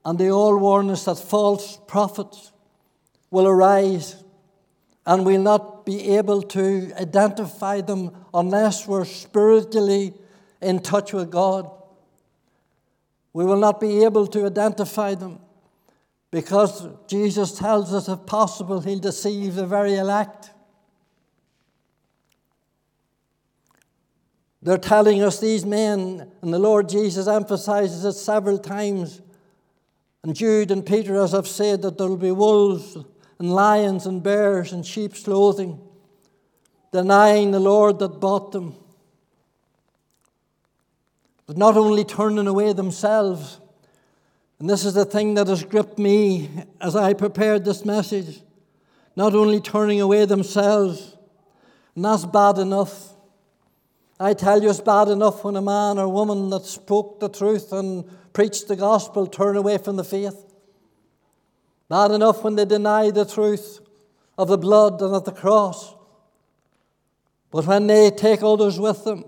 and 0.04 0.18
they 0.18 0.30
all 0.30 0.56
warn 0.58 0.90
us 0.90 1.04
that 1.04 1.16
false 1.16 1.78
prophets 1.86 2.52
will 3.30 3.46
arise 3.46 4.22
and 5.06 5.24
we'll 5.24 5.42
not 5.42 5.86
be 5.86 6.16
able 6.16 6.42
to 6.42 6.92
identify 6.98 7.80
them 7.80 8.10
unless 8.34 8.86
we're 8.86 9.04
spiritually 9.04 10.12
in 10.60 10.80
touch 10.80 11.12
with 11.12 11.30
God. 11.30 11.70
We 13.32 13.44
will 13.44 13.56
not 13.56 13.80
be 13.80 14.04
able 14.04 14.26
to 14.28 14.46
identify 14.46 15.14
them 15.14 15.40
because 16.30 16.88
Jesus 17.06 17.58
tells 17.58 17.94
us, 17.94 18.08
if 18.08 18.26
possible, 18.26 18.80
he'll 18.80 18.98
deceive 18.98 19.54
the 19.54 19.66
very 19.66 19.94
elect. 19.94 20.50
They're 24.60 24.76
telling 24.78 25.22
us, 25.22 25.38
these 25.38 25.64
men, 25.64 26.30
and 26.42 26.52
the 26.52 26.58
Lord 26.58 26.88
Jesus 26.88 27.28
emphasizes 27.28 28.04
it 28.04 28.14
several 28.14 28.58
times. 28.58 29.20
And 30.24 30.34
Jude 30.34 30.70
and 30.70 30.84
Peter, 30.84 31.20
as 31.20 31.32
I've 31.32 31.46
said, 31.46 31.82
that 31.82 31.96
there 31.96 32.08
will 32.08 32.16
be 32.16 32.32
wolves 32.32 32.96
and 33.38 33.54
lions 33.54 34.04
and 34.06 34.22
bears 34.22 34.72
and 34.72 34.84
sheep's 34.84 35.22
clothing, 35.22 35.80
denying 36.92 37.52
the 37.52 37.60
Lord 37.60 38.00
that 38.00 38.20
bought 38.20 38.50
them. 38.50 38.74
But 41.46 41.56
not 41.56 41.76
only 41.76 42.04
turning 42.04 42.48
away 42.48 42.72
themselves, 42.72 43.60
and 44.58 44.68
this 44.68 44.84
is 44.84 44.94
the 44.94 45.04
thing 45.04 45.34
that 45.34 45.46
has 45.46 45.62
gripped 45.62 45.98
me 45.98 46.50
as 46.80 46.96
I 46.96 47.14
prepared 47.14 47.64
this 47.64 47.84
message, 47.84 48.42
not 49.14 49.34
only 49.34 49.60
turning 49.60 50.00
away 50.00 50.24
themselves, 50.24 51.16
and 51.94 52.04
that's 52.04 52.26
bad 52.26 52.58
enough. 52.58 53.14
I 54.20 54.34
tell 54.34 54.60
you, 54.62 54.70
it's 54.70 54.80
bad 54.80 55.08
enough 55.08 55.44
when 55.44 55.54
a 55.54 55.62
man 55.62 55.98
or 55.98 56.08
woman 56.08 56.50
that 56.50 56.64
spoke 56.64 57.20
the 57.20 57.28
truth 57.28 57.72
and 57.72 58.04
preached 58.32 58.66
the 58.66 58.74
gospel 58.74 59.26
turn 59.26 59.56
away 59.56 59.78
from 59.78 59.96
the 59.96 60.04
faith. 60.04 60.44
Bad 61.88 62.10
enough 62.10 62.42
when 62.42 62.56
they 62.56 62.64
deny 62.64 63.10
the 63.10 63.24
truth 63.24 63.80
of 64.36 64.48
the 64.48 64.58
blood 64.58 65.00
and 65.00 65.14
of 65.14 65.24
the 65.24 65.32
cross. 65.32 65.94
But 67.50 67.66
when 67.66 67.86
they 67.86 68.10
take 68.10 68.42
others 68.42 68.78
with 68.78 69.04
them, 69.04 69.24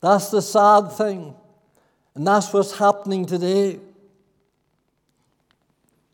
that's 0.00 0.30
the 0.30 0.40
sad 0.40 0.92
thing. 0.92 1.34
And 2.14 2.26
that's 2.26 2.52
what's 2.52 2.78
happening 2.78 3.26
today. 3.26 3.80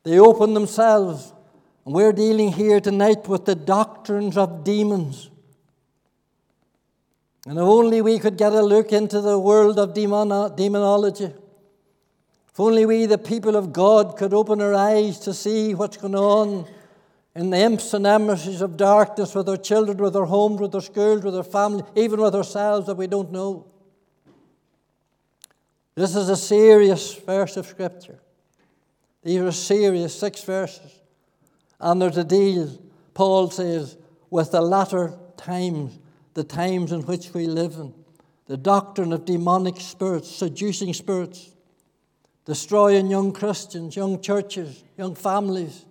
They 0.02 0.18
open 0.18 0.54
themselves, 0.54 1.32
and 1.84 1.94
we're 1.94 2.12
dealing 2.12 2.52
here 2.52 2.80
tonight 2.80 3.28
with 3.28 3.44
the 3.44 3.54
doctrines 3.54 4.36
of 4.36 4.64
demons. 4.64 5.30
And 7.46 7.58
if 7.58 7.64
only 7.64 8.00
we 8.00 8.18
could 8.18 8.37
get 8.37 8.52
a 8.52 8.62
look 8.62 8.92
into 8.92 9.20
the 9.20 9.38
world 9.38 9.78
of 9.78 9.94
demonology. 9.94 11.25
If 12.52 12.61
only 12.61 12.87
we, 12.87 13.06
the 13.06 13.18
people 13.18 13.56
of 13.56 13.72
God, 13.72 14.16
could 14.16 14.32
open 14.32 14.61
our 14.61 14.75
eyes 14.75 15.18
to 15.20 15.34
see 15.34 15.75
what's 15.75 15.96
going 15.96 16.14
on 16.14 16.66
in 17.34 17.50
the 17.50 17.58
imps 17.58 17.94
and 17.94 18.06
emissaries 18.06 18.61
of 18.61 18.76
darkness 18.76 19.34
with 19.34 19.49
our 19.49 19.56
children, 19.56 19.96
with 19.96 20.14
our 20.14 20.26
homes, 20.26 20.61
with 20.61 20.75
our 20.75 20.82
schools, 20.82 21.25
with 21.25 21.34
our 21.34 21.42
family, 21.42 21.82
even 21.96 22.20
with 22.20 22.34
ourselves 22.34 22.87
that 22.87 22.96
we 22.96 23.06
don't 23.06 23.32
know. 23.32 23.66
This 25.94 26.14
is 26.14 26.28
a 26.28 26.37
serious 26.37 27.14
verse 27.14 27.56
of 27.56 27.66
Scripture. 27.66 28.20
These 29.22 29.40
are 29.40 29.52
serious 29.52 30.18
six 30.18 30.44
verses. 30.44 31.00
And 31.80 32.00
there's 32.00 32.18
a 32.18 32.25
deal, 32.25 32.78
Paul 33.14 33.50
says, 33.50 33.96
with 34.30 34.52
the 34.52 34.61
latter 34.61 35.14
times 35.37 35.99
the 36.34 36.44
times 36.44 36.92
in 36.92 37.02
which 37.02 37.34
we 37.34 37.46
live 37.46 37.74
in, 37.74 37.92
the 38.46 38.56
doctrine 38.56 39.12
of 39.12 39.24
demonic 39.24 39.80
spirits, 39.80 40.30
seducing 40.30 40.94
spirits, 40.94 41.54
destroying 42.44 43.06
young 43.08 43.32
Christians, 43.32 43.94
young 43.96 44.20
churches, 44.20 44.82
young 44.96 45.14
families, 45.14 45.84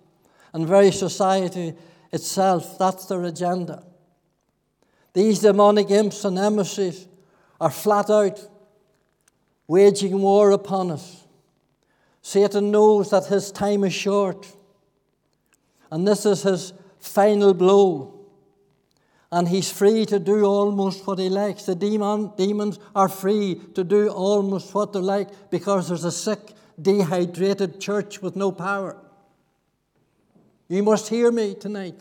and 0.52 0.66
very 0.66 0.90
society 0.90 1.74
itself. 2.12 2.78
That's 2.78 3.06
their 3.06 3.24
agenda. 3.24 3.84
These 5.14 5.40
demonic 5.40 5.90
imps 5.90 6.24
and 6.24 6.38
emissaries 6.38 7.06
are 7.60 7.70
flat 7.70 8.10
out 8.10 8.40
waging 9.66 10.20
war 10.20 10.50
upon 10.50 10.90
us. 10.90 11.24
Satan 12.20 12.70
knows 12.70 13.10
that 13.10 13.26
his 13.26 13.50
time 13.50 13.84
is 13.84 13.92
short, 13.92 14.46
and 15.90 16.06
this 16.06 16.24
is 16.26 16.42
his 16.42 16.72
final 16.98 17.52
blow 17.54 18.21
and 19.32 19.48
he's 19.48 19.72
free 19.72 20.04
to 20.04 20.18
do 20.18 20.44
almost 20.44 21.06
what 21.06 21.18
he 21.18 21.30
likes. 21.30 21.64
The 21.64 21.74
demon, 21.74 22.32
demons 22.36 22.78
are 22.94 23.08
free 23.08 23.58
to 23.74 23.82
do 23.82 24.08
almost 24.08 24.74
what 24.74 24.92
they 24.92 24.98
like 24.98 25.50
because 25.50 25.88
there's 25.88 26.04
a 26.04 26.12
sick, 26.12 26.52
dehydrated 26.80 27.80
church 27.80 28.20
with 28.20 28.36
no 28.36 28.52
power. 28.52 28.94
You 30.68 30.82
must 30.82 31.08
hear 31.08 31.32
me 31.32 31.54
tonight. 31.54 31.98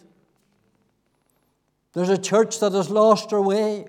There's 1.93 2.09
a 2.09 2.17
church 2.17 2.59
that 2.59 2.73
has 2.73 2.89
lost 2.89 3.31
her 3.31 3.41
way. 3.41 3.85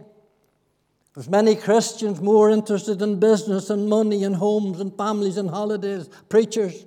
There's 1.15 1.29
many 1.29 1.57
Christians 1.57 2.21
more 2.21 2.49
interested 2.49 3.03
in 3.03 3.19
business 3.19 3.71
and 3.71 3.89
money 3.89 4.23
and 4.23 4.37
homes 4.37 4.79
and 4.79 4.97
families 4.97 5.37
and 5.37 5.51
holidays, 5.51 6.09
preachers, 6.29 6.87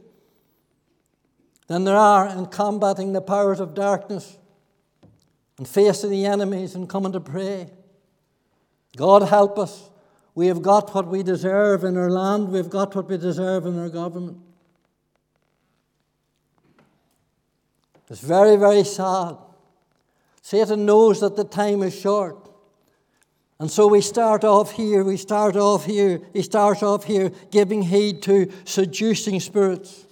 than 1.68 1.84
there 1.84 1.98
are 1.98 2.30
in 2.30 2.46
combating 2.46 3.12
the 3.12 3.22
powers 3.22 3.60
of 3.60 3.74
darkness 3.74 4.38
and 5.58 5.68
facing 5.68 6.10
the 6.10 6.26
enemies 6.26 6.76
and 6.76 6.89
coming 6.89 7.12
to 7.13 7.20
pray. 7.20 7.70
God 8.96 9.24
help 9.24 9.58
us. 9.58 9.89
We 10.34 10.48
have 10.48 10.62
got 10.62 10.94
what 10.94 11.08
we 11.08 11.24
deserve 11.24 11.84
in 11.84 11.98
our 11.98 12.10
land, 12.10 12.50
we've 12.50 12.70
got 12.70 12.94
what 12.96 13.10
we 13.10 13.18
deserve 13.18 13.65
in 13.65 13.80
our 13.80 13.89
government. 13.89 14.39
It's 18.10 18.22
very, 18.22 18.56
very 18.56 18.84
sad. 18.84 19.38
Satan 20.41 20.86
knows 20.86 21.22
that 21.22 21.36
the 21.36 21.44
time 21.44 21.82
is 21.82 22.00
short. 22.00 22.50
And 23.60 23.72
so 23.72 23.88
we 23.88 24.02
start 24.02 24.44
off 24.44 24.72
here, 24.72 25.04
we 25.04 25.18
start 25.18 25.56
off 25.56 25.86
here, 25.86 26.22
he 26.34 26.41
starts 26.41 26.84
off 26.84 27.06
here 27.06 27.32
giving 27.52 27.82
heed 27.82 28.22
to 28.24 28.52
seducing 28.65 29.39
spirits. 29.39 30.05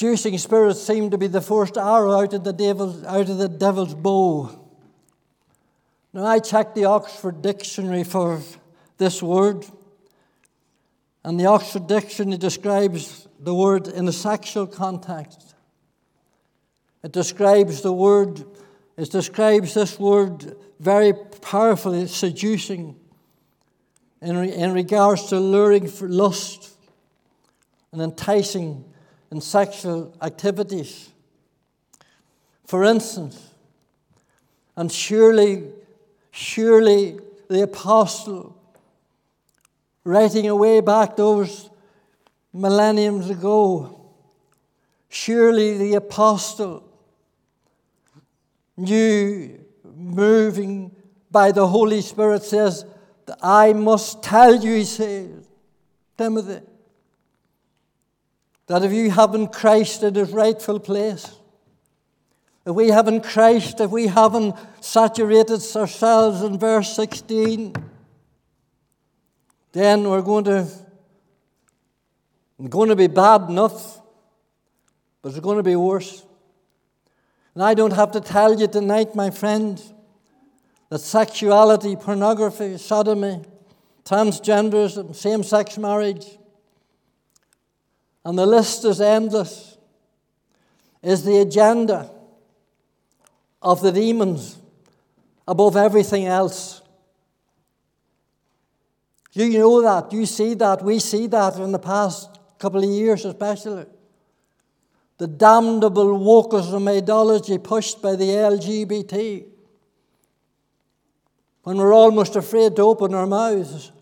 Seducing 0.00 0.38
spirits 0.38 0.80
seem 0.80 1.10
to 1.10 1.18
be 1.18 1.26
the 1.26 1.42
first 1.42 1.76
arrow 1.76 2.22
out 2.22 2.32
of 2.32 2.42
the 2.42 2.54
devil's, 2.54 3.04
out 3.04 3.28
of 3.28 3.36
the 3.36 3.50
devil's 3.50 3.94
bow. 3.94 4.48
Now, 6.14 6.24
I 6.24 6.38
checked 6.38 6.74
the 6.74 6.86
Oxford 6.86 7.42
Dictionary 7.42 8.04
for 8.04 8.40
this 8.96 9.22
word, 9.22 9.66
and 11.22 11.38
the 11.38 11.44
Oxford 11.44 11.86
Dictionary 11.86 12.38
describes 12.38 13.28
the 13.40 13.54
word 13.54 13.88
in 13.88 14.08
a 14.08 14.12
sexual 14.12 14.66
context. 14.66 15.54
It 17.02 17.12
describes 17.12 17.82
the 17.82 17.92
word, 17.92 18.42
it 18.96 19.10
describes 19.10 19.74
this 19.74 19.98
word 19.98 20.56
very 20.78 21.12
powerfully, 21.42 22.06
seducing 22.06 22.96
in, 24.22 24.34
in 24.34 24.72
regards 24.72 25.26
to 25.26 25.38
luring 25.38 25.88
for 25.88 26.08
lust 26.08 26.74
and 27.92 28.00
enticing 28.00 28.89
in 29.30 29.40
sexual 29.40 30.14
activities. 30.20 31.10
For 32.66 32.84
instance, 32.84 33.50
and 34.76 34.90
surely, 34.90 35.64
surely 36.30 37.18
the 37.48 37.62
apostle, 37.62 38.56
writing 40.04 40.48
away 40.48 40.80
back 40.80 41.16
those 41.16 41.70
millenniums 42.52 43.28
ago, 43.28 44.00
surely 45.08 45.76
the 45.78 45.94
apostle 45.94 46.84
knew, 48.76 49.58
moving 49.96 50.94
by 51.30 51.52
the 51.52 51.66
Holy 51.66 52.00
Spirit, 52.00 52.42
says, 52.42 52.84
I 53.42 53.72
must 53.72 54.22
tell 54.22 54.54
you, 54.54 54.76
he 54.76 54.84
says, 54.84 55.28
Timothy, 56.16 56.60
that 58.70 58.84
if 58.84 58.92
you 58.92 59.10
haven't 59.10 59.48
Christ 59.48 60.04
in 60.04 60.14
his 60.14 60.30
rightful 60.30 60.78
place, 60.78 61.34
if 62.64 62.72
we 62.72 62.86
haven't 62.86 63.24
Christ, 63.24 63.80
if 63.80 63.90
we 63.90 64.06
haven't 64.06 64.54
saturated 64.80 65.60
ourselves 65.74 66.42
in 66.42 66.56
verse 66.56 66.94
16, 66.94 67.74
then 69.72 70.08
we're 70.08 70.22
going 70.22 70.44
to, 70.44 70.68
going 72.68 72.90
to 72.90 72.94
be 72.94 73.08
bad 73.08 73.50
enough, 73.50 74.00
but 75.20 75.30
it's 75.30 75.40
going 75.40 75.56
to 75.56 75.64
be 75.64 75.74
worse. 75.74 76.24
And 77.54 77.64
I 77.64 77.74
don't 77.74 77.94
have 77.94 78.12
to 78.12 78.20
tell 78.20 78.56
you 78.56 78.68
tonight, 78.68 79.16
my 79.16 79.30
friends, 79.30 79.92
that 80.90 81.00
sexuality, 81.00 81.96
pornography, 81.96 82.78
sodomy, 82.78 83.42
transgenderism, 84.04 85.12
same 85.16 85.42
sex 85.42 85.76
marriage, 85.76 86.38
and 88.24 88.38
the 88.38 88.46
list 88.46 88.84
is 88.84 89.00
endless, 89.00 89.76
is 91.02 91.24
the 91.24 91.38
agenda 91.38 92.10
of 93.62 93.80
the 93.80 93.92
demons 93.92 94.58
above 95.48 95.76
everything 95.76 96.26
else. 96.26 96.82
You 99.32 99.58
know 99.58 99.82
that, 99.82 100.12
you 100.12 100.26
see 100.26 100.54
that, 100.54 100.82
we 100.82 100.98
see 100.98 101.26
that 101.28 101.56
in 101.56 101.72
the 101.72 101.78
past 101.78 102.38
couple 102.58 102.82
of 102.82 102.90
years, 102.90 103.24
especially. 103.24 103.86
The 105.18 105.26
damnable 105.26 106.18
wokeism 106.18 106.88
ideology 106.96 107.58
pushed 107.58 108.00
by 108.02 108.16
the 108.16 108.24
LGBT. 108.24 109.44
When 111.62 111.76
we're 111.76 111.92
almost 111.92 112.36
afraid 112.36 112.76
to 112.76 112.82
open 112.82 113.14
our 113.14 113.26
mouths. 113.26 113.92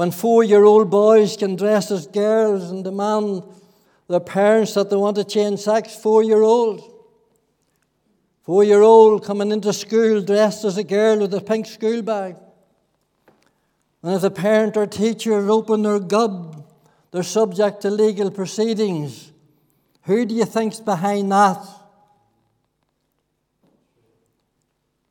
When 0.00 0.12
four 0.12 0.42
year 0.42 0.64
old 0.64 0.88
boys 0.88 1.36
can 1.36 1.56
dress 1.56 1.90
as 1.90 2.06
girls 2.06 2.70
and 2.70 2.82
demand 2.82 3.42
their 4.08 4.18
parents 4.18 4.72
that 4.72 4.88
they 4.88 4.96
want 4.96 5.16
to 5.16 5.24
change 5.24 5.60
sex, 5.60 5.94
four 5.94 6.22
year 6.22 6.40
old. 6.40 6.80
Four 8.40 8.64
year 8.64 8.80
old 8.80 9.22
coming 9.22 9.52
into 9.52 9.74
school 9.74 10.22
dressed 10.22 10.64
as 10.64 10.78
a 10.78 10.84
girl 10.84 11.18
with 11.18 11.34
a 11.34 11.42
pink 11.42 11.66
school 11.66 12.00
bag. 12.00 12.36
And 14.02 14.14
if 14.14 14.22
a 14.22 14.30
parent 14.30 14.74
or 14.78 14.86
teacher 14.86 15.34
open 15.50 15.82
their 15.82 16.00
gob, 16.00 16.66
they're 17.10 17.22
subject 17.22 17.82
to 17.82 17.90
legal 17.90 18.30
proceedings. 18.30 19.32
Who 20.04 20.24
do 20.24 20.34
you 20.34 20.46
think's 20.46 20.80
behind 20.80 21.30
that? 21.30 21.62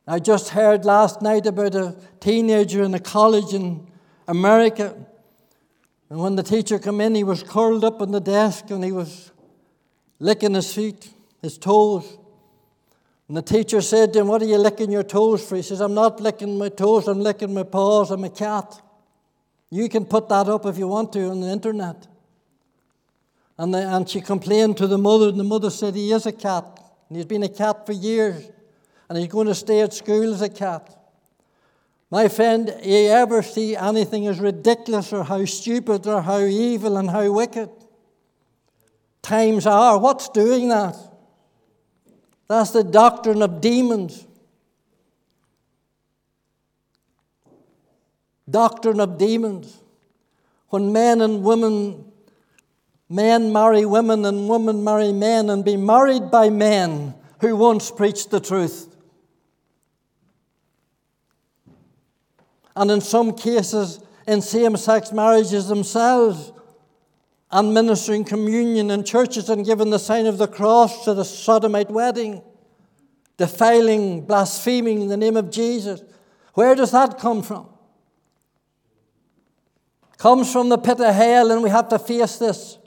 I 0.04 0.18
just 0.18 0.48
heard 0.48 0.84
last 0.84 1.22
night 1.22 1.46
about 1.46 1.76
a 1.76 1.94
teenager 2.18 2.82
in 2.82 2.92
a 2.92 2.98
college 2.98 3.54
in 3.54 3.86
America. 4.30 4.94
And 6.08 6.18
when 6.18 6.36
the 6.36 6.42
teacher 6.42 6.78
came 6.78 7.00
in, 7.00 7.14
he 7.14 7.24
was 7.24 7.42
curled 7.42 7.84
up 7.84 8.00
on 8.00 8.12
the 8.12 8.20
desk 8.20 8.70
and 8.70 8.82
he 8.82 8.92
was 8.92 9.32
licking 10.20 10.54
his 10.54 10.72
feet, 10.72 11.10
his 11.42 11.58
toes. 11.58 12.16
And 13.26 13.36
the 13.36 13.42
teacher 13.42 13.80
said 13.80 14.12
to 14.12 14.20
him, 14.20 14.28
What 14.28 14.42
are 14.42 14.46
you 14.46 14.58
licking 14.58 14.90
your 14.90 15.02
toes 15.02 15.46
for? 15.46 15.56
He 15.56 15.62
says, 15.62 15.80
I'm 15.80 15.94
not 15.94 16.20
licking 16.20 16.58
my 16.58 16.68
toes, 16.68 17.08
I'm 17.08 17.20
licking 17.20 17.52
my 17.52 17.64
paws. 17.64 18.10
I'm 18.10 18.24
a 18.24 18.30
cat. 18.30 18.80
You 19.70 19.88
can 19.88 20.04
put 20.04 20.28
that 20.28 20.48
up 20.48 20.64
if 20.66 20.78
you 20.78 20.88
want 20.88 21.12
to 21.12 21.30
on 21.30 21.40
the 21.40 21.48
internet. 21.48 22.06
And, 23.58 23.74
the, 23.74 23.78
and 23.78 24.08
she 24.08 24.20
complained 24.20 24.76
to 24.78 24.86
the 24.86 24.98
mother, 24.98 25.28
and 25.28 25.38
the 25.38 25.44
mother 25.44 25.70
said, 25.70 25.94
He 25.94 26.12
is 26.12 26.26
a 26.26 26.32
cat. 26.32 26.64
And 27.08 27.16
he's 27.16 27.26
been 27.26 27.42
a 27.42 27.48
cat 27.48 27.84
for 27.86 27.92
years. 27.92 28.48
And 29.08 29.18
he's 29.18 29.28
going 29.28 29.48
to 29.48 29.54
stay 29.54 29.80
at 29.80 29.92
school 29.92 30.32
as 30.32 30.42
a 30.42 30.48
cat. 30.48 30.99
My 32.10 32.26
friend, 32.26 32.74
you 32.82 33.08
ever 33.08 33.40
see 33.40 33.76
anything 33.76 34.26
as 34.26 34.40
ridiculous 34.40 35.12
or 35.12 35.22
how 35.22 35.44
stupid 35.44 36.08
or 36.08 36.22
how 36.22 36.40
evil 36.40 36.96
and 36.96 37.08
how 37.08 37.30
wicked? 37.30 37.70
Times 39.22 39.64
are. 39.64 39.96
What's 39.96 40.28
doing 40.28 40.70
that? 40.70 40.96
That's 42.48 42.72
the 42.72 42.82
doctrine 42.82 43.42
of 43.42 43.60
demons. 43.60 44.26
Doctrine 48.48 48.98
of 48.98 49.16
demons. 49.16 49.80
When 50.70 50.92
men 50.92 51.20
and 51.20 51.44
women, 51.44 52.10
men 53.08 53.52
marry 53.52 53.86
women 53.86 54.24
and 54.24 54.48
women 54.48 54.82
marry 54.82 55.12
men 55.12 55.48
and 55.48 55.64
be 55.64 55.76
married 55.76 56.32
by 56.32 56.50
men 56.50 57.14
who 57.40 57.54
once 57.54 57.92
preached 57.92 58.30
the 58.30 58.40
truth. 58.40 58.89
And 62.76 62.90
in 62.90 63.00
some 63.00 63.34
cases, 63.34 64.00
in 64.26 64.42
same 64.42 64.76
sex 64.76 65.12
marriages 65.12 65.68
themselves, 65.68 66.52
and 67.52 67.74
ministering 67.74 68.24
communion 68.24 68.90
in 68.90 69.02
churches 69.02 69.48
and 69.48 69.66
giving 69.66 69.90
the 69.90 69.98
sign 69.98 70.26
of 70.26 70.38
the 70.38 70.46
cross 70.46 71.04
to 71.04 71.14
the 71.14 71.24
sodomite 71.24 71.90
wedding, 71.90 72.42
defiling, 73.36 74.24
blaspheming 74.24 75.02
in 75.02 75.08
the 75.08 75.16
name 75.16 75.36
of 75.36 75.50
Jesus. 75.50 76.02
Where 76.54 76.74
does 76.74 76.92
that 76.92 77.18
come 77.18 77.42
from? 77.42 77.68
Comes 80.16 80.52
from 80.52 80.68
the 80.68 80.78
pit 80.78 81.00
of 81.00 81.14
hell, 81.14 81.50
and 81.50 81.62
we 81.62 81.70
have 81.70 81.88
to 81.88 81.98
face 81.98 82.36
this. 82.36 82.78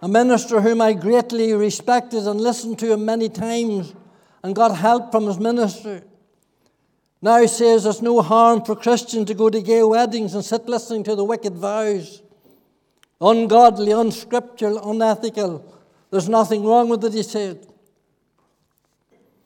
A 0.00 0.08
minister 0.08 0.60
whom 0.60 0.80
I 0.80 0.92
greatly 0.92 1.52
respected 1.54 2.26
and 2.26 2.40
listened 2.40 2.78
to 2.80 2.92
him 2.92 3.04
many 3.04 3.28
times 3.28 3.94
and 4.42 4.54
got 4.54 4.76
help 4.76 5.10
from 5.10 5.26
his 5.26 5.38
ministry. 5.38 6.02
Now 7.22 7.46
says 7.46 7.84
there's 7.84 8.02
no 8.02 8.20
harm 8.20 8.64
for 8.64 8.74
Christians 8.74 9.28
to 9.28 9.34
go 9.34 9.48
to 9.48 9.62
gay 9.62 9.82
weddings 9.82 10.34
and 10.34 10.44
sit 10.44 10.66
listening 10.66 11.04
to 11.04 11.14
the 11.14 11.24
wicked 11.24 11.54
vows 11.54 12.22
ungodly, 13.22 13.92
unscriptural, 13.92 14.90
unethical. 14.90 15.64
There's 16.10 16.28
nothing 16.28 16.64
wrong 16.64 16.88
with 16.88 17.04
it, 17.04 17.12
he 17.12 17.22
said. 17.22 17.64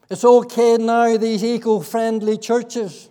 It's 0.08 0.24
okay 0.24 0.78
now, 0.78 1.16
these 1.16 1.44
eco 1.44 1.80
friendly 1.80 2.38
churches 2.38 3.08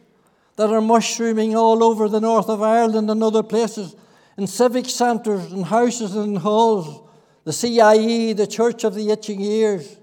that 0.56 0.72
are 0.72 0.82
mushrooming 0.82 1.56
all 1.56 1.84
over 1.84 2.10
the 2.10 2.22
north 2.22 2.50
of 2.50 2.62
Ireland 2.62 3.10
and 3.12 3.22
other 3.22 3.44
places, 3.44 3.96
in 4.38 4.48
civic 4.48 4.88
centres 4.88 5.52
and 5.52 5.66
houses 5.66 6.16
and 6.16 6.38
halls, 6.40 7.08
the 7.44 7.54
CIE, 7.54 8.34
the 8.34 8.48
Church 8.48 8.84
of 8.84 8.96
the 8.96 9.12
Itching 9.12 9.42
Ears. 9.42 9.98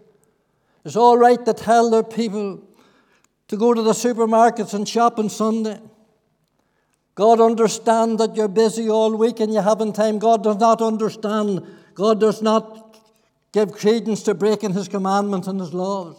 It's 0.85 0.97
all 0.97 1.19
right 1.19 1.45
to 1.45 1.53
tell 1.53 1.91
their 1.91 2.03
people 2.03 2.63
to 3.53 3.59
go 3.59 3.75
to 3.75 3.83
the 3.83 3.93
supermarkets 3.93 4.73
and 4.73 4.89
shop 4.89 5.19
on 5.19 5.29
Sunday. 5.29 5.79
God 7.15 7.39
understands 7.39 8.17
that 8.17 8.35
you're 8.35 8.49
busy 8.49 8.89
all 8.89 9.15
week 9.15 9.41
and 9.41 9.53
you 9.53 9.61
haven't 9.61 9.93
time. 9.93 10.19
God 10.19 10.43
does 10.43 10.57
not 10.57 10.81
understand. 10.81 11.63
God 11.93 12.19
does 12.19 12.41
not 12.41 12.99
give 13.53 13.73
credence 13.73 14.23
to 14.23 14.33
breaking 14.33 14.73
His 14.73 14.89
commandments 14.89 15.49
and 15.49 15.61
His 15.61 15.75
laws. 15.75 16.17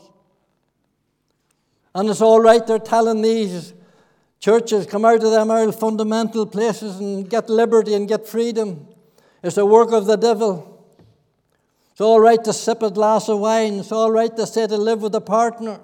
And 1.95 2.07
it's 2.07 2.21
all 2.21 2.39
right, 2.39 2.63
they're 2.67 2.77
telling 2.77 3.23
these 3.23 3.73
churches, 4.39 4.85
come 4.85 5.03
out 5.03 5.23
of 5.23 5.31
them 5.31 5.49
old 5.49 5.73
fundamental 5.79 6.45
places 6.45 6.99
and 6.99 7.27
get 7.27 7.49
liberty 7.49 7.95
and 7.95 8.07
get 8.07 8.27
freedom. 8.27 8.87
It's 9.41 9.55
the 9.55 9.65
work 9.65 9.91
of 9.91 10.05
the 10.05 10.17
devil. 10.17 10.87
It's 11.93 12.01
all 12.01 12.19
right 12.19 12.43
to 12.43 12.53
sip 12.53 12.83
a 12.83 12.91
glass 12.91 13.27
of 13.27 13.39
wine. 13.39 13.79
It's 13.79 13.91
all 13.91 14.11
right 14.11 14.37
to 14.37 14.45
say 14.45 14.67
to 14.67 14.77
live 14.77 15.01
with 15.01 15.15
a 15.15 15.21
partner. 15.21 15.79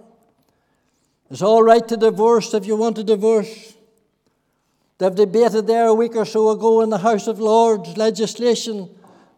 It's 1.30 1.42
all 1.42 1.62
right 1.62 1.88
to 1.88 1.98
divorce 1.98 2.54
if 2.54 2.66
you 2.66 2.76
want 2.76 2.96
to 2.96 3.04
divorce. 3.04 3.76
They've 4.98 5.14
debated 5.14 5.68
there 5.68 5.88
a 5.88 5.94
week 5.94 6.16
or 6.16 6.26
so 6.26 6.50
ago 6.50 6.82
in 6.82 6.90
the 6.90 6.98
House 6.98 7.28
of 7.28 7.40
Lords 7.40 7.96
legislation 7.98 8.90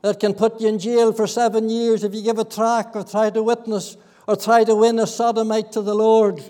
that 0.02 0.20
can 0.20 0.34
put 0.34 0.60
you 0.60 0.70
in 0.70 0.80
jail 0.80 1.14
for 1.14 1.28
seven 1.28 1.70
years 1.70 2.04
if 2.04 2.16
you 2.16 2.24
give 2.24 2.40
a 2.40 2.46
track 2.46 2.96
or 2.96 3.04
try 3.04 3.30
to 3.30 3.44
witness 3.44 3.98
or 4.28 4.36
try 4.36 4.64
to 4.64 4.76
win 4.76 4.98
a 5.00 5.06
sodomite 5.06 5.72
to 5.74 5.82
the 5.82 5.94
Lord. 5.94 6.44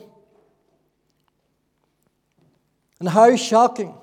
And 3.00 3.10
how 3.10 3.36
shocking. 3.36 3.96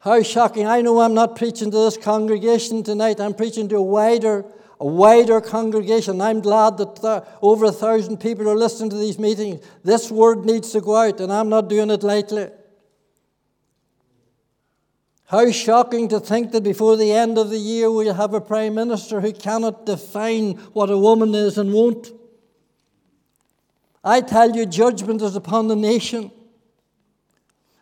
How 0.00 0.22
shocking. 0.22 0.66
I 0.66 0.80
know 0.80 1.00
I'm 1.00 1.14
not 1.14 1.36
preaching 1.36 1.70
to 1.70 1.76
this 1.76 1.96
congregation 1.96 2.82
tonight, 2.82 3.20
I'm 3.20 3.34
preaching 3.34 3.68
to 3.68 3.76
a 3.76 3.82
wider, 3.82 4.44
a 4.82 4.84
wider 4.84 5.40
congregation. 5.40 6.20
I'm 6.20 6.40
glad 6.40 6.76
that 6.78 6.96
th- 6.96 7.22
over 7.40 7.66
a 7.66 7.72
thousand 7.72 8.16
people 8.16 8.48
are 8.48 8.56
listening 8.56 8.90
to 8.90 8.96
these 8.96 9.16
meetings. 9.16 9.64
This 9.84 10.10
word 10.10 10.44
needs 10.44 10.72
to 10.72 10.80
go 10.80 10.96
out, 10.96 11.20
and 11.20 11.32
I'm 11.32 11.48
not 11.48 11.68
doing 11.68 11.88
it 11.88 12.02
lightly. 12.02 12.48
How 15.26 15.48
shocking 15.52 16.08
to 16.08 16.18
think 16.18 16.50
that 16.50 16.64
before 16.64 16.96
the 16.96 17.12
end 17.12 17.38
of 17.38 17.48
the 17.48 17.58
year 17.58 17.92
we'll 17.92 18.12
have 18.12 18.34
a 18.34 18.40
Prime 18.40 18.74
Minister 18.74 19.20
who 19.20 19.32
cannot 19.32 19.86
define 19.86 20.54
what 20.72 20.90
a 20.90 20.98
woman 20.98 21.32
is 21.32 21.58
and 21.58 21.72
won't. 21.72 22.10
I 24.02 24.20
tell 24.20 24.50
you, 24.50 24.66
judgment 24.66 25.22
is 25.22 25.36
upon 25.36 25.68
the 25.68 25.76
nation. 25.76 26.32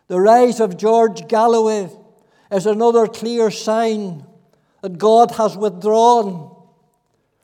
The 0.07 0.19
rise 0.19 0.59
of 0.59 0.77
George 0.77 1.27
Galloway 1.27 1.89
is 2.51 2.67
another 2.67 3.07
clear 3.07 3.49
sign 3.49 4.23
that 4.83 4.99
God 4.99 5.31
has 5.31 5.57
withdrawn 5.57 6.60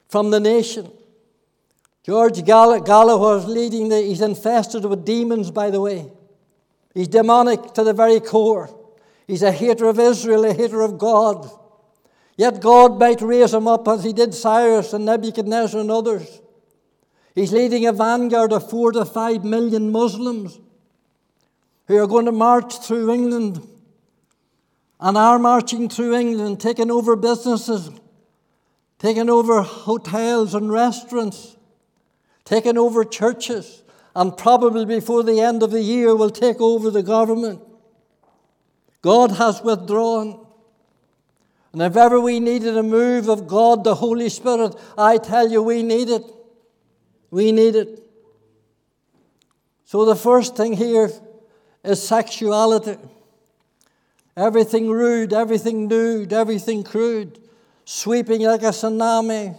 from 0.08 0.32
the 0.32 0.39
nation. 0.39 0.91
George 2.04 2.46
Galloway 2.46 3.38
is 3.38 3.46
leading 3.46 3.89
the, 3.89 4.02
he's 4.02 4.22
infested 4.22 4.86
with 4.86 5.04
demons, 5.04 5.52
by 5.52 5.70
the 5.70 5.82
way. 5.82 6.10
He's 6.93 7.10
demonic 7.10 7.74
to 7.74 7.84
the 7.84 7.93
very 7.93 8.20
core. 8.20 8.70
He's 9.28 9.43
a 9.43 9.52
hater 9.52 9.88
of 9.88 10.00
Israel, 10.00 10.46
a 10.46 10.54
hater 10.54 10.82
of 10.82 10.98
God. 10.98 11.50
Yet 12.38 12.62
God 12.62 12.98
might 12.98 13.22
raise 13.22 13.54
him 13.54 13.67
up 13.67 13.88
as 13.88 14.04
he 14.04 14.13
did 14.13 14.34
Cyrus 14.34 14.93
and 14.93 15.06
Nebuchadnezzar 15.06 15.82
and 15.82 15.91
others. 15.91 16.41
He's 17.36 17.52
leading 17.52 17.86
a 17.86 17.91
vanguard 17.91 18.54
of 18.54 18.70
four 18.70 18.91
to 18.93 19.04
five 19.06 19.43
million 19.43 19.91
Muslims 19.91 20.60
who 21.88 21.98
are 21.98 22.08
going 22.08 22.26
to 22.26 22.32
march 22.32 22.80
through 22.80 23.13
England 23.13 23.60
and 25.00 25.17
are 25.17 25.39
marching 25.39 25.89
through 25.89 26.15
England, 26.15 26.60
taking 26.60 26.89
over 26.89 27.15
businesses, 27.15 27.91
taking 29.00 29.30
over 29.30 29.62
hotels 29.62 30.56
and 30.56 30.72
restaurants, 30.72 31.56
taking 32.46 32.78
over 32.78 33.04
churches, 33.04 33.84
and 34.16 34.36
probably 34.36 34.86
before 34.86 35.24
the 35.24 35.40
end 35.40 35.62
of 35.62 35.72
the 35.72 35.82
year 35.82 36.16
will 36.16 36.30
take 36.30 36.60
over 36.60 36.90
the 36.90 37.04
government. 37.04 37.62
God 39.02 39.32
has 39.34 39.62
withdrawn. 39.62 40.46
And 41.72 41.82
if 41.82 41.96
ever 41.96 42.20
we 42.20 42.40
needed 42.40 42.76
a 42.76 42.84
move 42.84 43.30
of 43.30 43.48
God, 43.48 43.84
the 43.84 43.96
Holy 43.96 44.30
Spirit, 44.30 44.76
I 44.98 45.18
tell 45.18 45.48
you, 45.52 45.62
we 45.62 45.84
need 45.84 46.10
it. 46.10 46.24
We 47.30 47.52
need 47.52 47.76
it. 47.76 48.04
So 49.86 50.04
the 50.06 50.16
first 50.16 50.58
thing 50.58 50.74
here 50.74 51.12
is 51.84 52.02
sexuality. 52.02 52.98
Everything 54.36 54.90
rude, 54.90 55.34
everything 55.34 55.88
nude, 55.88 56.34
everything 56.34 56.84
crude, 56.84 57.40
sweeping 57.89 58.41
like 58.41 58.63
a 58.63 58.65
tsunami 58.65 59.56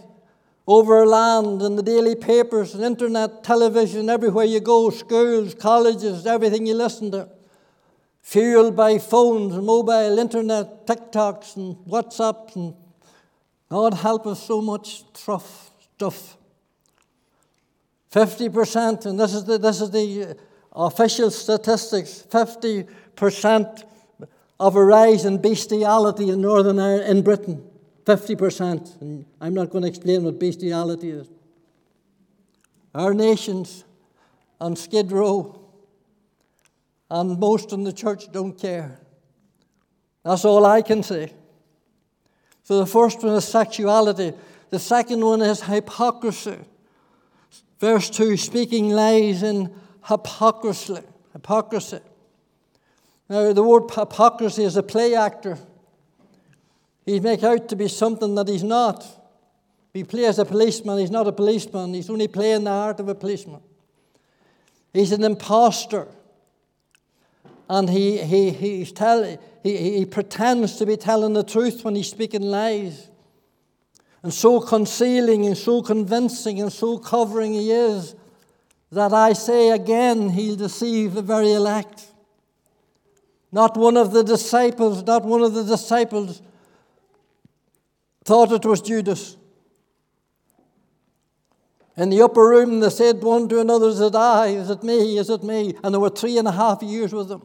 over 0.67 1.03
land 1.03 1.63
in 1.63 1.75
the 1.75 1.81
daily 1.81 2.13
papers 2.13 2.75
and 2.75 2.83
internet, 2.83 3.43
television, 3.43 4.07
everywhere 4.07 4.45
you 4.45 4.59
go, 4.59 4.91
schools, 4.91 5.55
colleges, 5.55 6.27
everything 6.27 6.67
you 6.67 6.75
listen 6.75 7.09
to 7.09 7.27
fueled 8.21 8.75
by 8.75 8.99
phones, 8.99 9.55
mobile, 9.55 10.19
internet, 10.19 10.85
TikToks, 10.85 11.55
and 11.55 11.75
WhatsApps, 11.87 12.55
and 12.55 12.75
God 13.67 13.95
help 13.95 14.27
us 14.27 14.43
so 14.43 14.61
much 14.61 15.03
tough 15.13 15.71
stuff. 15.95 16.37
50%, 18.13 19.07
and 19.07 19.19
this 19.19 19.33
is 19.33 19.45
the, 19.45 19.57
this 19.57 19.81
is 19.81 19.89
the 19.89 20.37
uh, 20.71 20.85
official 20.85 21.31
statistics 21.31 22.27
50% 22.29 23.83
of 24.59 24.75
a 24.75 24.85
rise 24.85 25.25
in 25.25 25.41
bestiality 25.41 26.29
in 26.29 26.41
Northern 26.41 26.77
Ireland, 26.77 27.09
in 27.09 27.23
Britain. 27.23 27.69
50%. 28.05 29.01
And 29.01 29.25
I'm 29.39 29.53
not 29.53 29.69
going 29.69 29.83
to 29.83 29.87
explain 29.87 30.23
what 30.23 30.39
bestiality 30.39 31.11
is. 31.11 31.27
Our 32.93 33.13
nations 33.13 33.83
on 34.59 34.75
Skid 34.75 35.11
Row 35.11 35.59
and 37.09 37.39
most 37.39 37.71
in 37.71 37.83
the 37.83 37.93
church 37.93 38.31
don't 38.31 38.53
care. 38.53 38.99
That's 40.23 40.45
all 40.45 40.65
I 40.65 40.81
can 40.81 41.03
say. 41.03 41.33
So 42.63 42.79
the 42.79 42.85
first 42.85 43.23
one 43.23 43.33
is 43.35 43.47
sexuality. 43.47 44.33
The 44.69 44.79
second 44.79 45.23
one 45.25 45.41
is 45.41 45.61
hypocrisy. 45.61 46.57
Verse 47.79 48.09
2 48.09 48.37
speaking 48.37 48.89
lies 48.89 49.41
in 49.43 49.73
hypocrisy. 50.03 50.99
Hypocrisy. 51.33 51.99
Now, 53.29 53.53
the 53.53 53.63
word 53.63 53.89
hypocrisy 53.91 54.63
is 54.63 54.75
a 54.75 54.83
play 54.83 55.15
actor. 55.15 55.57
He 57.09 57.19
make 57.19 57.43
out 57.43 57.67
to 57.69 57.75
be 57.75 57.87
something 57.87 58.35
that 58.35 58.47
he's 58.47 58.63
not. 58.63 59.03
He 59.93 60.03
plays 60.03 60.37
a 60.37 60.45
policeman, 60.45 60.99
he's 60.99 61.09
not 61.09 61.27
a 61.27 61.31
policeman. 61.31 61.91
He's 61.91 62.09
only 62.09 62.27
playing 62.27 62.65
the 62.65 62.69
heart 62.69 62.99
of 62.99 63.09
a 63.09 63.15
policeman. 63.15 63.61
He's 64.93 65.11
an 65.11 65.23
impostor. 65.23 66.07
And 67.67 67.89
he, 67.89 68.19
he, 68.19 68.51
he's 68.51 68.91
tell, 68.91 69.23
he, 69.63 69.97
he 69.97 70.05
pretends 70.05 70.75
to 70.77 70.85
be 70.85 70.97
telling 70.97 71.33
the 71.33 71.43
truth 71.43 71.83
when 71.83 71.95
he's 71.95 72.11
speaking 72.11 72.43
lies. 72.43 73.09
And 74.21 74.31
so 74.31 74.61
concealing 74.61 75.47
and 75.47 75.57
so 75.57 75.81
convincing 75.81 76.61
and 76.61 76.71
so 76.71 76.99
covering 76.99 77.53
he 77.53 77.71
is 77.71 78.15
that 78.91 79.13
I 79.13 79.33
say 79.33 79.71
again, 79.71 80.29
he'll 80.29 80.55
deceive 80.55 81.15
the 81.15 81.23
very 81.23 81.53
elect. 81.53 82.05
Not 83.51 83.77
one 83.77 83.97
of 83.97 84.11
the 84.11 84.23
disciples, 84.23 85.01
not 85.03 85.25
one 85.25 85.41
of 85.41 85.55
the 85.55 85.63
disciples 85.63 86.43
thought 88.29 88.51
it 88.51 88.63
was 88.63 88.81
Judas. 88.81 89.37
In 91.97 92.11
the 92.11 92.21
upper 92.21 92.47
room, 92.47 92.79
they 92.79 92.91
said 92.91 93.23
one 93.23 93.49
to 93.49 93.59
another, 93.59 93.87
Is 93.87 93.99
it 93.99 94.13
I? 94.13 94.49
Is 94.49 94.69
it 94.69 94.83
me? 94.83 95.17
Is 95.17 95.31
it 95.31 95.43
me? 95.43 95.73
And 95.83 95.91
there 95.91 95.99
were 95.99 96.11
three 96.11 96.37
and 96.37 96.47
a 96.47 96.51
half 96.51 96.83
years 96.83 97.11
with 97.11 97.27
them. 97.27 97.41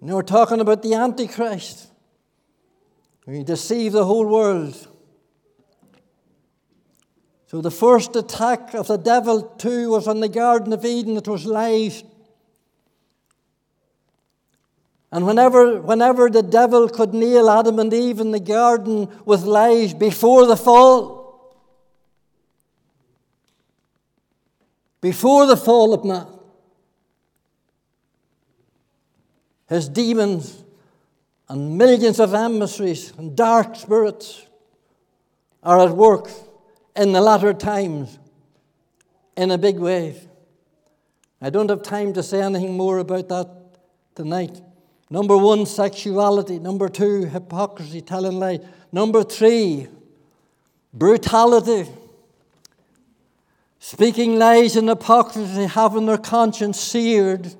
And 0.00 0.08
they 0.08 0.14
were 0.14 0.22
talking 0.22 0.60
about 0.60 0.82
the 0.82 0.94
Antichrist. 0.94 1.88
He 3.26 3.44
deceived 3.44 3.94
the 3.94 4.06
whole 4.06 4.26
world. 4.26 4.88
So 7.46 7.60
the 7.60 7.70
first 7.70 8.16
attack 8.16 8.72
of 8.72 8.86
the 8.86 8.96
devil, 8.96 9.42
too, 9.42 9.90
was 9.90 10.08
on 10.08 10.20
the 10.20 10.30
Garden 10.30 10.72
of 10.72 10.82
Eden. 10.86 11.18
It 11.18 11.28
was 11.28 11.44
lies. 11.44 12.04
And 15.12 15.26
whenever, 15.26 15.78
whenever 15.78 16.30
the 16.30 16.42
devil 16.42 16.88
could 16.88 17.12
nail 17.12 17.50
Adam 17.50 17.78
and 17.78 17.92
Eve 17.92 18.18
in 18.18 18.30
the 18.30 18.40
garden 18.40 19.10
with 19.26 19.42
lies 19.42 19.92
before 19.92 20.46
the 20.46 20.56
fall, 20.56 21.54
before 25.02 25.44
the 25.44 25.56
fall 25.56 25.92
of 25.92 26.02
man, 26.06 26.26
his 29.68 29.86
demons 29.86 30.64
and 31.46 31.76
millions 31.76 32.18
of 32.18 32.32
emissaries 32.32 33.12
and 33.18 33.36
dark 33.36 33.76
spirits 33.76 34.46
are 35.62 35.86
at 35.86 35.94
work 35.94 36.30
in 36.96 37.12
the 37.12 37.20
latter 37.20 37.52
times 37.52 38.18
in 39.36 39.50
a 39.50 39.58
big 39.58 39.78
way. 39.78 40.18
I 41.42 41.50
don't 41.50 41.68
have 41.68 41.82
time 41.82 42.14
to 42.14 42.22
say 42.22 42.40
anything 42.40 42.78
more 42.78 42.98
about 42.98 43.28
that 43.28 43.48
tonight. 44.14 44.62
Number 45.12 45.36
one, 45.36 45.66
sexuality. 45.66 46.58
Number 46.58 46.88
two, 46.88 47.26
hypocrisy, 47.26 48.00
telling 48.00 48.38
lies. 48.38 48.60
Number 48.92 49.22
three, 49.22 49.88
brutality. 50.94 51.86
Speaking 53.78 54.38
lies 54.38 54.74
and 54.74 54.88
hypocrisy, 54.88 55.66
having 55.66 56.06
their 56.06 56.16
conscience 56.16 56.80
seared 56.80 57.54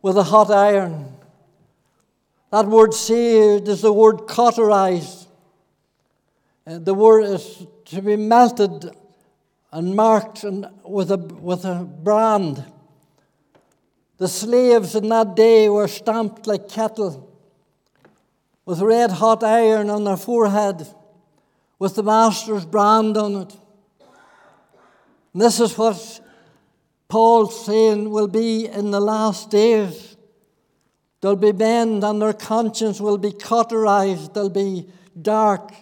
with 0.00 0.16
a 0.16 0.22
hot 0.22 0.48
iron. 0.52 1.16
That 2.52 2.66
word 2.66 2.94
seared 2.94 3.66
is 3.66 3.80
the 3.80 3.92
word 3.92 4.28
cauterized. 4.28 5.26
Uh, 6.64 6.78
the 6.78 6.94
word 6.94 7.24
is 7.24 7.66
to 7.86 8.00
be 8.00 8.14
melted 8.14 8.94
and 9.72 9.96
marked 9.96 10.44
with, 10.84 11.10
a, 11.10 11.16
with 11.16 11.64
a 11.64 11.82
brand. 11.82 12.64
The 14.18 14.28
slaves 14.28 14.94
in 14.94 15.08
that 15.08 15.34
day 15.34 15.68
were 15.68 15.88
stamped 15.88 16.46
like 16.46 16.68
cattle 16.68 17.30
with 18.64 18.80
red 18.80 19.10
hot 19.10 19.42
iron 19.42 19.90
on 19.90 20.04
their 20.04 20.16
forehead 20.16 20.86
with 21.78 21.96
the 21.96 22.02
master's 22.02 22.64
brand 22.64 23.16
on 23.16 23.42
it. 23.42 23.56
And 25.32 25.42
this 25.42 25.58
is 25.58 25.76
what 25.76 26.20
Paul's 27.08 27.66
saying 27.66 28.10
will 28.10 28.28
be 28.28 28.66
in 28.66 28.90
the 28.90 29.00
last 29.00 29.50
days. 29.50 30.16
They'll 31.20 31.36
be 31.36 31.52
bent 31.52 32.04
and 32.04 32.22
their 32.22 32.32
conscience 32.32 33.00
will 33.00 33.18
be 33.18 33.32
cauterized, 33.32 34.34
they'll 34.34 34.48
be 34.48 34.88
dark. 35.20 35.72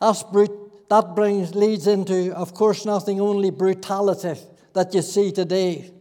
That's 0.00 0.22
brut- 0.22 0.88
that 0.88 1.14
brings 1.14 1.54
leads 1.54 1.86
into, 1.86 2.34
of 2.34 2.52
course, 2.52 2.84
nothing 2.84 3.20
only 3.20 3.50
brutality 3.50 4.40
that 4.72 4.92
you 4.92 5.02
see 5.02 5.30
today. 5.30 5.92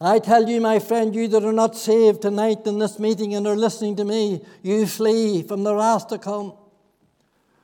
I 0.00 0.20
tell 0.20 0.48
you, 0.48 0.60
my 0.60 0.78
friend, 0.78 1.12
you 1.12 1.26
that 1.28 1.44
are 1.44 1.52
not 1.52 1.76
saved 1.76 2.22
tonight 2.22 2.66
in 2.66 2.78
this 2.78 3.00
meeting 3.00 3.34
and 3.34 3.46
are 3.48 3.56
listening 3.56 3.96
to 3.96 4.04
me, 4.04 4.40
you 4.62 4.86
flee 4.86 5.42
from 5.42 5.64
the 5.64 5.74
wrath 5.74 6.06
to 6.08 6.18
come. 6.18 6.52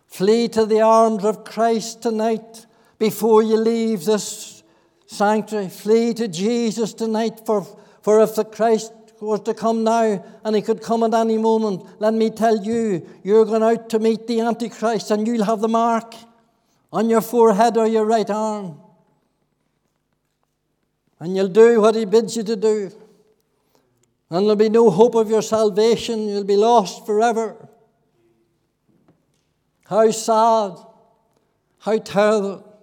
Flee 0.09 0.49
to 0.49 0.67
the 0.67 0.81
arms 0.81 1.25
of 1.25 1.45
Christ 1.45 2.03
tonight 2.03 2.67
before 2.99 3.45
you 3.45 3.57
leave 3.57 4.05
this 4.05 4.65
sanctuary. 5.07 5.69
Flee 5.69 6.13
to 6.15 6.27
Jesus 6.27 6.93
tonight, 6.93 7.41
for, 7.47 7.65
for 8.03 8.21
if 8.21 8.35
the 8.35 8.45
Christ 8.45 8.93
was 9.21 9.41
to 9.43 9.55
come 9.55 9.85
now 9.85 10.25
and 10.45 10.57
he 10.57 10.63
could 10.63 10.83
come 10.83 11.05
at 11.05 11.15
any 11.15 11.39
moment, 11.39 11.85
let 12.01 12.15
me 12.15 12.31
tell 12.31 12.65
you, 12.65 13.09
you're 13.23 13.45
going 13.45 13.63
out 13.63 13.89
to 13.91 14.01
meet 14.01 14.27
the 14.27 14.41
Antichrist 14.41 15.13
and 15.13 15.25
you'll 15.25 15.45
have 15.45 15.61
the 15.61 15.69
mark 15.69 16.15
on 16.93 17.09
your 17.09 17.21
forehead 17.21 17.77
or 17.77 17.87
your 17.87 18.05
right 18.05 18.29
arm 18.29 18.81
and 21.25 21.35
you'll 21.35 21.49
do 21.49 21.81
what 21.81 21.95
He 21.95 22.05
bids 22.05 22.37
you 22.37 22.43
to 22.43 22.55
do. 22.55 22.93
And 24.29 24.45
there'll 24.45 24.57
be 24.57 24.69
no 24.69 24.91
hope 24.91 25.15
of 25.15 25.31
your 25.31 25.41
salvation. 25.41 26.29
You'll 26.29 26.45
be 26.45 26.55
lost 26.55 27.07
forever. 27.07 27.67
How 29.87 30.11
sad, 30.11 30.77
how 31.79 31.97
terrible. 31.97 32.79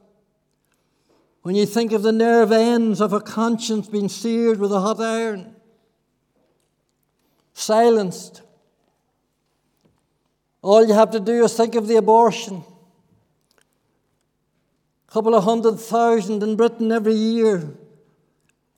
When 1.44 1.54
you 1.54 1.68
think 1.68 1.92
of 1.92 2.02
the 2.02 2.12
nerve 2.12 2.52
ends 2.52 3.00
of 3.00 3.14
a 3.14 3.22
conscience 3.22 3.88
being 3.88 4.10
seared 4.10 4.60
with 4.60 4.72
a 4.72 4.80
hot 4.80 5.00
iron, 5.00 5.56
silenced. 7.54 8.42
All 10.64 10.84
you 10.84 10.96
have 10.96 11.12
to 11.12 11.20
do 11.20 11.44
is 11.44 11.54
think 11.54 11.76
of 11.76 11.88
the 11.88 11.98
abortion. 11.98 12.64
A 15.08 15.12
couple 15.12 15.36
of 15.36 15.44
hundred 15.44 15.80
thousand 15.80 16.42
in 16.42 16.56
Britain 16.56 16.92
every 16.92 17.14
year 17.14 17.78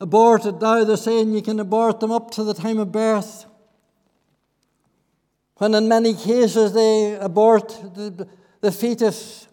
aborted. 0.04 0.62
Now 0.62 0.84
they're 0.84 0.98
saying 0.98 1.34
you 1.34 1.42
can 1.42 1.60
abort 1.60 2.02
them 2.02 2.12
up 2.12 2.30
to 2.32 2.44
the 2.44 2.54
time 2.54 2.78
of 2.78 2.92
birth. 2.92 3.46
When 5.56 5.74
in 5.74 5.88
many 5.88 6.14
cases 6.14 6.74
they 6.74 7.16
abort 7.16 7.70
the, 7.70 8.28
the 8.60 8.72
fetus 8.72 9.48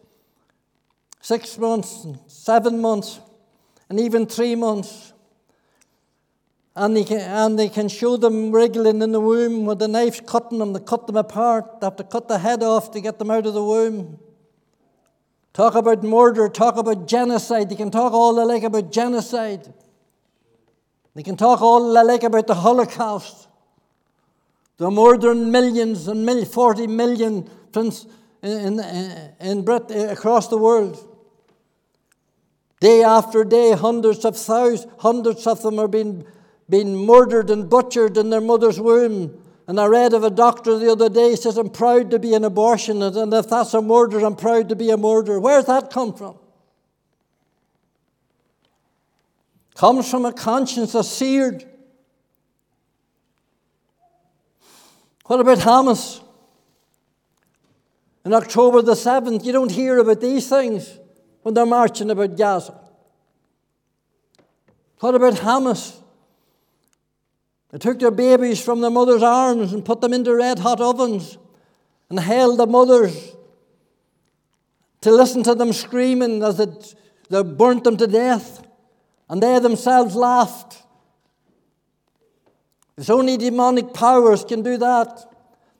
six 1.20 1.56
months, 1.56 2.04
seven 2.26 2.80
months, 2.80 3.20
and 3.88 4.00
even 4.00 4.26
three 4.26 4.56
months. 4.56 5.12
And 6.74 6.96
they, 6.96 7.04
can, 7.04 7.20
and 7.20 7.58
they 7.58 7.68
can 7.68 7.88
show 7.88 8.16
them 8.16 8.50
wriggling 8.50 9.02
in 9.02 9.12
the 9.12 9.20
womb 9.20 9.66
with 9.66 9.78
the 9.78 9.88
knife 9.88 10.24
cutting 10.26 10.58
them. 10.58 10.72
They 10.72 10.80
cut 10.80 11.06
them 11.06 11.16
apart. 11.16 11.80
They 11.80 11.86
have 11.86 11.96
to 11.96 12.04
cut 12.04 12.26
the 12.26 12.38
head 12.38 12.62
off 12.62 12.90
to 12.92 13.00
get 13.00 13.18
them 13.18 13.30
out 13.30 13.46
of 13.46 13.54
the 13.54 13.62
womb. 13.62 14.18
Talk 15.52 15.74
about 15.74 16.02
murder, 16.02 16.48
talk 16.48 16.76
about 16.76 17.06
genocide. 17.06 17.68
They 17.68 17.76
can 17.76 17.90
talk 17.90 18.12
all 18.12 18.34
they 18.34 18.44
like 18.44 18.62
about 18.62 18.90
genocide. 18.90 19.72
They 21.14 21.22
can 21.22 21.36
talk 21.36 21.60
all 21.60 21.92
they 21.92 22.02
like 22.02 22.22
about 22.22 22.46
the 22.46 22.54
Holocaust. 22.54 23.48
There 24.78 24.88
are 24.88 24.92
more 24.92 25.18
than 25.18 25.50
millions 25.50 26.08
and 26.08 26.24
mil- 26.24 26.44
40 26.44 26.86
million 26.86 27.50
in, 27.74 27.92
in, 28.42 28.80
in 29.40 29.62
Britain, 29.62 29.96
eh, 29.96 30.12
across 30.12 30.48
the 30.48 30.58
world. 30.58 31.06
Day 32.80 33.02
after 33.02 33.44
day, 33.44 33.72
hundreds 33.72 34.24
of 34.24 34.38
thousands, 34.38 34.90
hundreds 35.00 35.46
of 35.46 35.60
them 35.62 35.78
are 35.78 35.88
being, 35.88 36.24
being 36.68 36.96
murdered 36.96 37.50
and 37.50 37.68
butchered 37.68 38.16
in 38.16 38.30
their 38.30 38.40
mother's 38.40 38.80
womb. 38.80 39.38
And 39.66 39.78
I 39.78 39.86
read 39.86 40.14
of 40.14 40.24
a 40.24 40.30
doctor 40.30 40.78
the 40.78 40.90
other 40.90 41.10
day 41.10 41.36
says, 41.36 41.58
I'm 41.58 41.68
proud 41.68 42.10
to 42.12 42.18
be 42.18 42.34
an 42.34 42.42
abortionist, 42.42 43.22
and 43.22 43.32
if 43.34 43.50
that's 43.50 43.74
a 43.74 43.82
murder, 43.82 44.24
I'm 44.24 44.34
proud 44.34 44.70
to 44.70 44.76
be 44.76 44.90
a 44.90 44.96
murderer. 44.96 45.38
Where's 45.38 45.66
that 45.66 45.90
come 45.90 46.14
from? 46.14 46.38
Comes 49.80 50.10
from 50.10 50.26
a 50.26 50.32
conscience 50.34 50.92
that's 50.92 51.08
seared. 51.08 51.64
What 55.24 55.40
about 55.40 55.56
Hamas? 55.56 56.22
In 58.26 58.34
October 58.34 58.82
the 58.82 58.92
7th, 58.92 59.42
you 59.42 59.52
don't 59.52 59.70
hear 59.70 59.96
about 59.96 60.20
these 60.20 60.50
things 60.50 60.98
when 61.40 61.54
they're 61.54 61.64
marching 61.64 62.10
about 62.10 62.36
Gaza. 62.36 62.78
What 64.98 65.14
about 65.14 65.36
Hamas? 65.36 65.96
They 67.70 67.78
took 67.78 68.00
their 68.00 68.10
babies 68.10 68.62
from 68.62 68.82
their 68.82 68.90
mother's 68.90 69.22
arms 69.22 69.72
and 69.72 69.82
put 69.82 70.02
them 70.02 70.12
into 70.12 70.34
red 70.34 70.58
hot 70.58 70.82
ovens 70.82 71.38
and 72.10 72.20
held 72.20 72.58
the 72.58 72.66
mothers 72.66 73.34
to 75.00 75.10
listen 75.10 75.42
to 75.44 75.54
them 75.54 75.72
screaming 75.72 76.42
as 76.42 76.58
they 77.30 77.42
burnt 77.42 77.84
them 77.84 77.96
to 77.96 78.06
death. 78.06 78.66
And 79.30 79.42
they 79.42 79.58
themselves 79.60 80.14
laughed. 80.14 80.82
If 82.98 83.08
only 83.08 83.38
demonic 83.38 83.94
powers 83.94 84.44
can 84.44 84.62
do 84.62 84.76
that. 84.76 85.24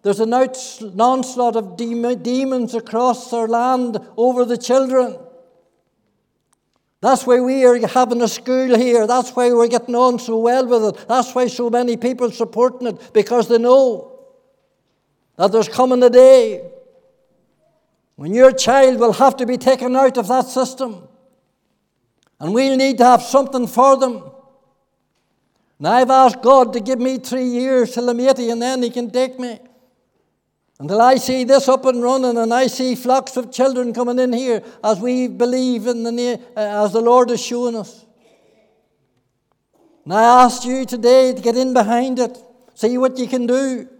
There's 0.02 0.20
an 0.20 0.32
onslaught 0.32 1.56
of 1.56 1.76
demons 1.76 2.74
across 2.74 3.30
our 3.34 3.46
land 3.46 3.98
over 4.16 4.46
the 4.46 4.56
children. 4.56 5.18
That's 7.02 7.26
why 7.26 7.40
we 7.40 7.66
are 7.66 7.86
having 7.88 8.22
a 8.22 8.28
school 8.28 8.76
here. 8.76 9.06
That's 9.06 9.30
why 9.32 9.52
we're 9.52 9.68
getting 9.68 9.94
on 9.94 10.18
so 10.18 10.38
well 10.38 10.66
with 10.66 10.94
it. 10.94 11.08
That's 11.08 11.34
why 11.34 11.48
so 11.48 11.68
many 11.68 11.98
people 11.98 12.30
supporting 12.30 12.86
it, 12.86 13.12
because 13.12 13.48
they 13.48 13.58
know 13.58 14.18
that 15.36 15.50
there's 15.50 15.68
coming 15.68 16.02
a 16.02 16.08
day 16.08 16.70
when 18.16 18.32
your 18.32 18.52
child 18.52 19.00
will 19.00 19.14
have 19.14 19.36
to 19.38 19.44
be 19.44 19.58
taken 19.58 19.96
out 19.96 20.16
of 20.16 20.28
that 20.28 20.46
system. 20.46 21.08
And 22.40 22.54
we'll 22.54 22.76
need 22.76 22.98
to 22.98 23.04
have 23.04 23.22
something 23.22 23.66
for 23.66 23.98
them. 23.98 24.24
And 25.78 25.88
I've 25.88 26.10
asked 26.10 26.42
God 26.42 26.72
to 26.72 26.80
give 26.80 26.98
me 26.98 27.18
three 27.18 27.44
years 27.44 27.92
till 27.92 28.08
I'm 28.08 28.18
80, 28.18 28.50
and 28.50 28.62
then 28.62 28.82
He 28.82 28.90
can 28.90 29.10
take 29.10 29.38
me. 29.38 29.60
Until 30.80 31.02
I 31.02 31.16
see 31.16 31.44
this 31.44 31.68
up 31.68 31.84
and 31.84 32.02
running 32.02 32.38
and 32.38 32.54
I 32.54 32.66
see 32.66 32.94
flocks 32.94 33.36
of 33.36 33.52
children 33.52 33.92
coming 33.92 34.18
in 34.18 34.32
here 34.32 34.62
as 34.82 34.98
we 34.98 35.28
believe 35.28 35.86
in 35.86 36.02
the 36.02 36.40
uh, 36.56 36.84
as 36.84 36.94
the 36.94 37.02
Lord 37.02 37.28
has 37.28 37.44
shown 37.44 37.76
us. 37.76 38.06
And 40.04 40.14
I 40.14 40.44
ask 40.44 40.64
you 40.64 40.86
today 40.86 41.34
to 41.34 41.40
get 41.42 41.54
in 41.54 41.74
behind 41.74 42.18
it, 42.18 42.38
see 42.74 42.96
what 42.96 43.18
you 43.18 43.28
can 43.28 43.46
do. 43.46 43.90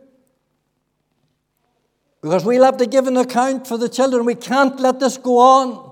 Because 2.23 2.47
we'll 2.47 2.65
have 2.65 2.79
to 2.79 2.87
give 2.87 3.07
an 3.07 3.19
account 3.19 3.67
for 3.67 3.77
the 3.77 3.89
children. 3.89 4.25
We 4.25 4.35
can't 4.35 4.81
let 4.81 5.01
this 5.01 5.19
go 5.19 5.39
on. 5.39 5.90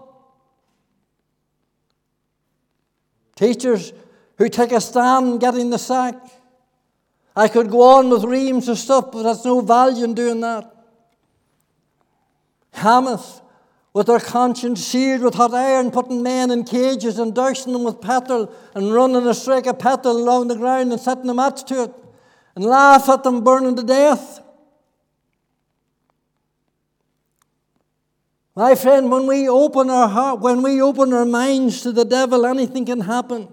Teachers 3.39 3.93
who 4.37 4.49
take 4.49 4.73
a 4.73 4.81
stand 4.81 5.39
getting 5.39 5.71
the 5.71 5.79
sack. 5.79 6.17
I 7.37 7.47
could 7.47 7.71
go 7.71 7.83
on 7.83 8.11
with 8.11 8.25
reams 8.25 8.67
of 8.67 8.81
stuff, 8.81 9.13
but 9.13 9.23
there's 9.23 9.45
no 9.45 9.61
value 9.61 10.03
in 10.03 10.15
doing 10.15 10.41
that. 10.41 10.75
Hamas, 12.75 13.41
with 13.93 14.09
their 14.09 14.19
conscience 14.19 14.85
seared 14.85 15.21
with 15.21 15.35
hot 15.35 15.55
iron, 15.55 15.93
putting 15.93 16.21
men 16.21 16.51
in 16.51 16.65
cages 16.65 17.21
and 17.21 17.33
dousing 17.33 17.75
them 17.75 17.85
with 17.85 18.01
petrol 18.01 18.53
and 18.75 18.93
running 18.93 19.25
a 19.25 19.35
streak 19.35 19.67
of 19.67 19.79
petrol 19.79 20.17
along 20.17 20.49
the 20.49 20.57
ground 20.57 20.91
and 20.91 21.01
setting 21.01 21.31
a 21.31 21.35
match 21.35 21.63
to 21.67 21.85
it 21.85 21.95
and 22.57 22.65
laugh 22.65 23.09
at 23.09 23.23
them 23.23 23.45
burning 23.45 23.77
to 23.77 23.85
death. 23.85 24.41
My 28.59 28.75
friend, 28.75 29.09
when 29.09 29.29
we 29.29 29.49
open 29.49 29.89
our 29.89 30.09
heart, 30.09 30.41
when 30.41 30.63
we 30.63 30.83
open 30.83 31.13
our 31.13 31.25
minds 31.25 31.81
to 31.83 31.93
the 31.93 32.05
devil, 32.05 32.45
anything 32.45 32.87
can 32.87 33.03
happen. 33.03 33.47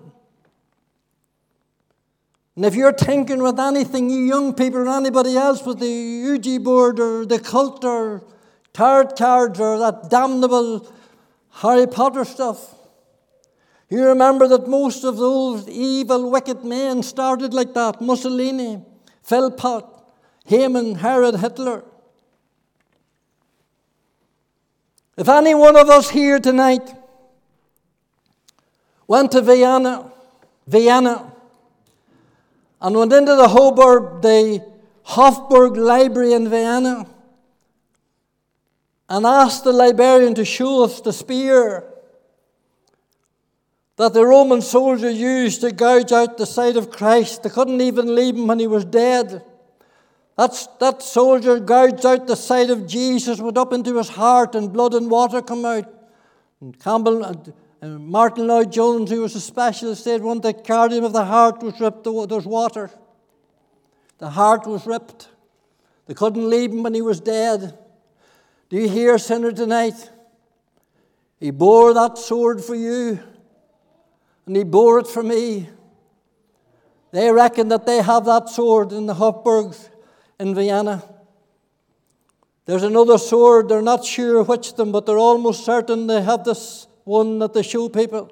And 2.56 2.66
if 2.66 2.74
you're 2.74 2.92
tinkering 2.92 3.44
with 3.44 3.60
anything, 3.60 4.10
you 4.10 4.22
young 4.22 4.56
people 4.56 4.80
or 4.80 4.90
anybody 4.90 5.38
else 5.38 5.64
with 5.64 5.78
the 5.78 6.24
Ouija 6.26 6.60
board 6.60 7.00
or 7.00 7.24
the 7.24 7.38
cult 7.38 7.86
or 7.86 8.24
tarot 8.74 9.10
cards 9.10 9.60
or 9.60 9.78
that 9.78 10.10
damnable 10.10 10.92
Harry 11.62 11.86
Potter 11.86 12.26
stuff. 12.26 12.74
You 13.92 14.06
remember 14.06 14.48
that 14.48 14.68
most 14.68 15.04
of 15.04 15.18
those 15.18 15.70
evil, 15.70 16.32
wicked 16.32 16.66
men 16.66 17.04
started 17.04 17.54
like 17.54 17.76
that 17.76 18.02
Mussolini, 18.02 18.82
Philpott, 19.22 19.86
Haman, 20.48 20.96
Herod, 20.96 21.36
Hitler. 21.36 21.84
If 25.18 25.30
any 25.30 25.56
one 25.56 25.78
of 25.78 25.90
us 25.90 26.10
here 26.10 26.40
tonight 26.40 26.94
went 29.08 29.32
to 29.32 29.42
Vienna, 29.42 30.12
Vienna, 30.68 31.32
and 32.82 32.96
went 32.96 33.14
into 33.14 33.36
the 33.36 33.48
Hofburg, 33.48 34.22
the 34.22 34.66
Hofburg 35.06 35.78
Library 35.78 36.34
in 36.34 36.50
Vienna, 36.50 37.08
and 39.08 39.26
asked 39.26 39.64
the 39.64 39.72
librarian 39.72 40.34
to 40.36 40.44
show 40.44 40.84
us 40.84 41.00
the 41.00 41.14
spear 41.14 41.86
that 43.98 44.14
the 44.14 44.26
Roman 44.26 44.62
soldier 44.62 45.10
used 45.10 45.62
to 45.62 45.72
gouge 45.72 46.12
out 46.12 46.38
the 46.38 46.46
side 46.46 46.76
of 46.76 46.92
Christ. 46.92 47.44
They 47.44 47.50
couldn't 47.50 47.80
even 47.80 48.14
leave 48.14 48.36
him 48.36 48.48
when 48.48 48.60
he 48.60 48.68
was 48.68 48.84
dead. 48.84 49.44
That's, 50.38 50.68
that 50.80 51.02
soldier 51.02 51.60
gouged 51.60 52.06
out 52.06 52.28
the 52.28 52.36
side 52.36 52.70
of 52.70 52.88
Jesus, 52.88 53.40
went 53.40 53.58
up 53.58 53.72
into 53.72 53.98
his 53.98 54.10
heart, 54.10 54.54
and 54.54 54.72
blood 54.72 54.94
and 54.94 55.10
water 55.10 55.42
come 55.42 55.64
out. 55.64 55.92
And 56.60 56.78
Campbell, 56.78 57.24
and 57.24 57.54
uh, 57.82 57.88
Martyn 57.88 58.48
Lloyd-Jones, 58.48 59.10
who 59.10 59.22
was 59.22 59.36
a 59.36 59.42
specialist, 59.42 60.04
said 60.04 60.22
one 60.22 60.42
that 60.42 60.66
carried 60.66 60.92
him 60.92 61.06
of 61.06 61.14
the 61.14 61.24
heart 61.24 61.64
was 61.64 61.80
ripped, 61.80 62.04
there 62.04 62.12
was 62.12 62.46
water. 62.46 62.92
The 64.18 64.30
heart 64.30 64.68
was 64.68 64.86
ripped. 64.86 65.30
They 66.06 66.14
couldn't 66.14 66.50
leave 66.50 66.72
him 66.72 66.84
when 66.84 66.94
he 66.94 67.02
was 67.02 67.22
dead. 67.22 67.78
Do 68.70 68.78
you 68.78 68.90
hear, 68.90 69.18
sinner, 69.18 69.54
tonight? 69.54 70.10
He 71.40 71.52
bore 71.52 71.94
that 71.94 72.18
sword 72.18 72.64
for 72.64 72.76
you, 72.76 73.20
and 74.46 74.56
he 74.56 74.64
bore 74.64 75.00
it 75.00 75.08
for 75.08 75.24
me. 75.24 75.70
They 77.12 77.32
reckon 77.32 77.70
that 77.70 77.86
they 77.86 78.02
have 78.02 78.26
that 78.26 78.50
sword 78.50 78.92
in 78.92 79.06
the 79.06 79.14
Hofburgs 79.14 79.90
in 80.40 80.56
Vienna. 80.56 81.04
There's 82.66 82.84
another 82.84 83.18
sword, 83.18 83.70
they're 83.70 83.82
not 83.82 84.04
sure 84.04 84.44
which 84.44 84.72
of 84.72 84.78
them, 84.78 84.92
but 84.92 85.06
they're 85.06 85.18
almost 85.18 85.66
certain 85.66 86.08
they 86.08 86.22
have 86.22 86.44
this 86.44 86.88
one 87.04 87.40
that 87.40 87.54
they 87.54 87.62
show 87.62 87.90
people. 87.90 88.32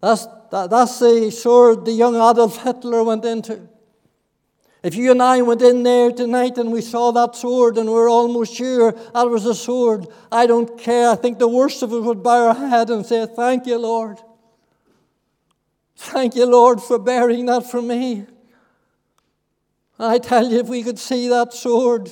That's, 0.00 0.26
that, 0.50 0.70
that's 0.70 0.98
the 0.98 1.30
sword 1.30 1.84
the 1.84 1.92
young 1.92 2.14
Adolf 2.14 2.62
Hitler 2.62 3.04
went 3.04 3.24
into. 3.24 3.68
If 4.82 4.94
you 4.94 5.10
and 5.10 5.22
I 5.22 5.42
went 5.42 5.60
in 5.60 5.82
there 5.82 6.10
tonight 6.10 6.56
and 6.56 6.72
we 6.72 6.80
saw 6.80 7.10
that 7.12 7.36
sword 7.36 7.76
and 7.76 7.86
we 7.86 7.94
we're 7.94 8.08
almost 8.08 8.54
sure 8.54 8.92
that 8.92 9.28
was 9.28 9.44
a 9.44 9.54
sword, 9.54 10.06
I 10.32 10.46
don't 10.46 10.78
care. 10.78 11.10
I 11.10 11.16
think 11.16 11.38
the 11.38 11.48
worst 11.48 11.82
of 11.82 11.92
us 11.92 12.02
would 12.02 12.22
bow 12.22 12.48
our 12.48 12.54
head 12.54 12.88
and 12.88 13.04
say, 13.04 13.26
Thank 13.26 13.66
you, 13.66 13.76
Lord. 13.76 14.18
Thank 15.96 16.34
you, 16.34 16.46
Lord, 16.46 16.80
for 16.80 16.98
bearing 16.98 17.44
that 17.46 17.70
for 17.70 17.82
me. 17.82 18.24
I 20.02 20.18
tell 20.18 20.46
you, 20.46 20.60
if 20.60 20.68
we 20.68 20.82
could 20.82 20.98
see 20.98 21.28
that 21.28 21.52
sword 21.52 22.10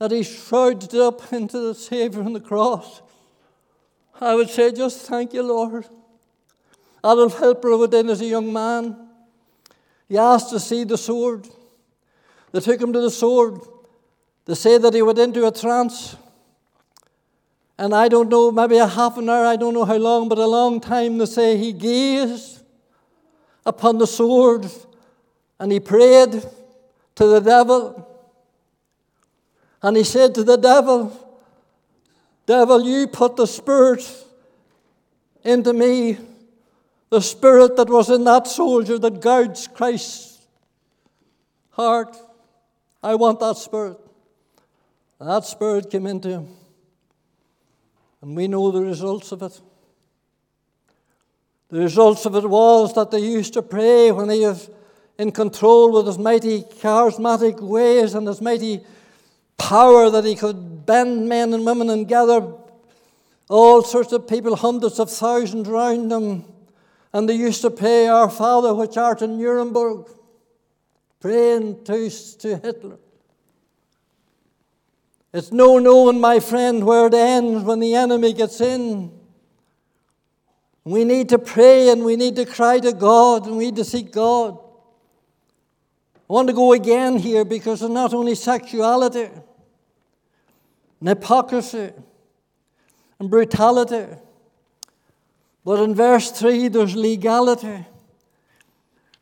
that 0.00 0.10
he 0.10 0.24
shrouded 0.24 0.94
up 0.96 1.32
into 1.32 1.60
the 1.60 1.74
Savior 1.74 2.22
on 2.22 2.32
the 2.32 2.40
cross, 2.40 3.00
I 4.20 4.34
would 4.34 4.50
say, 4.50 4.72
just 4.72 5.06
thank 5.06 5.32
you, 5.32 5.42
Lord. 5.42 5.86
Adolf 7.04 7.38
Hitler 7.38 7.76
went 7.76 7.94
in 7.94 8.08
as 8.10 8.20
a 8.20 8.26
young 8.26 8.52
man. 8.52 9.08
He 10.08 10.18
asked 10.18 10.50
to 10.50 10.58
see 10.58 10.82
the 10.82 10.98
sword. 10.98 11.48
They 12.50 12.60
took 12.60 12.80
him 12.80 12.92
to 12.92 13.00
the 13.00 13.10
sword. 13.10 13.60
They 14.44 14.54
say 14.54 14.76
that 14.76 14.92
he 14.92 15.02
went 15.02 15.18
into 15.20 15.46
a 15.46 15.52
trance. 15.52 16.16
And 17.78 17.94
I 17.94 18.08
don't 18.08 18.28
know, 18.28 18.50
maybe 18.50 18.78
a 18.78 18.86
half 18.86 19.16
an 19.16 19.30
hour, 19.30 19.46
I 19.46 19.56
don't 19.56 19.74
know 19.74 19.84
how 19.84 19.96
long, 19.96 20.28
but 20.28 20.38
a 20.38 20.46
long 20.46 20.80
time 20.80 21.18
they 21.18 21.26
say 21.26 21.56
he 21.56 21.72
gazed 21.72 22.62
upon 23.64 23.98
the 23.98 24.06
sword 24.06 24.66
and 25.58 25.70
he 25.70 25.78
prayed 25.78 26.42
to 27.20 27.26
the 27.26 27.40
devil. 27.40 28.08
And 29.82 29.94
he 29.94 30.04
said 30.04 30.34
to 30.36 30.42
the 30.42 30.56
devil, 30.56 31.12
Devil, 32.46 32.82
you 32.82 33.06
put 33.06 33.36
the 33.36 33.46
spirit 33.46 34.10
into 35.44 35.74
me, 35.74 36.16
the 37.10 37.20
spirit 37.20 37.76
that 37.76 37.90
was 37.90 38.08
in 38.08 38.24
that 38.24 38.46
soldier 38.46 38.98
that 38.98 39.20
guards 39.20 39.68
Christ's 39.68 40.38
heart. 41.72 42.16
I 43.02 43.16
want 43.16 43.38
that 43.40 43.58
spirit. 43.58 43.98
And 45.18 45.28
that 45.28 45.44
spirit 45.44 45.90
came 45.90 46.06
into 46.06 46.30
him. 46.30 46.48
And 48.22 48.34
we 48.34 48.48
know 48.48 48.70
the 48.70 48.80
results 48.80 49.30
of 49.30 49.42
it. 49.42 49.60
The 51.68 51.80
results 51.80 52.24
of 52.24 52.34
it 52.34 52.48
was 52.48 52.94
that 52.94 53.10
they 53.10 53.20
used 53.20 53.52
to 53.52 53.62
pray 53.62 54.10
when 54.10 54.26
they 54.26 54.40
was 54.40 54.70
in 55.20 55.30
control 55.30 55.92
with 55.92 56.06
his 56.06 56.18
mighty 56.18 56.62
charismatic 56.62 57.60
ways 57.60 58.14
and 58.14 58.26
his 58.26 58.40
mighty 58.40 58.80
power 59.58 60.08
that 60.08 60.24
he 60.24 60.34
could 60.34 60.86
bend 60.86 61.28
men 61.28 61.52
and 61.52 61.66
women 61.66 61.90
and 61.90 62.08
gather 62.08 62.54
all 63.50 63.82
sorts 63.82 64.14
of 64.14 64.26
people, 64.26 64.56
hundreds 64.56 64.98
of 64.98 65.10
thousands 65.10 65.68
round 65.68 66.10
him. 66.10 66.46
And 67.12 67.28
they 67.28 67.34
used 67.34 67.60
to 67.60 67.70
pray, 67.70 68.06
Our 68.06 68.30
Father 68.30 68.72
which 68.74 68.96
art 68.96 69.20
in 69.20 69.36
Nuremberg, 69.36 70.06
praying 71.20 71.84
to, 71.84 72.08
to 72.38 72.56
Hitler. 72.56 72.96
It's 75.34 75.52
no 75.52 75.78
knowing, 75.78 76.18
my 76.18 76.40
friend, 76.40 76.86
where 76.86 77.08
it 77.08 77.14
ends 77.14 77.62
when 77.62 77.80
the 77.80 77.94
enemy 77.94 78.32
gets 78.32 78.58
in. 78.62 79.12
We 80.82 81.04
need 81.04 81.28
to 81.28 81.38
pray 81.38 81.90
and 81.90 82.06
we 82.06 82.16
need 82.16 82.36
to 82.36 82.46
cry 82.46 82.78
to 82.78 82.94
God 82.94 83.46
and 83.46 83.58
we 83.58 83.66
need 83.66 83.76
to 83.76 83.84
seek 83.84 84.12
God. 84.12 84.58
I 86.30 86.32
want 86.32 86.46
to 86.46 86.54
go 86.54 86.72
again 86.74 87.18
here 87.18 87.44
because 87.44 87.82
it's 87.82 87.90
not 87.90 88.14
only 88.14 88.36
sexuality 88.36 89.28
and 91.00 91.08
hypocrisy 91.08 91.90
and 93.18 93.28
brutality, 93.28 94.06
but 95.64 95.82
in 95.82 95.92
verse 95.92 96.30
3 96.30 96.68
there's 96.68 96.94
legality. 96.94 97.66
And 97.66 97.84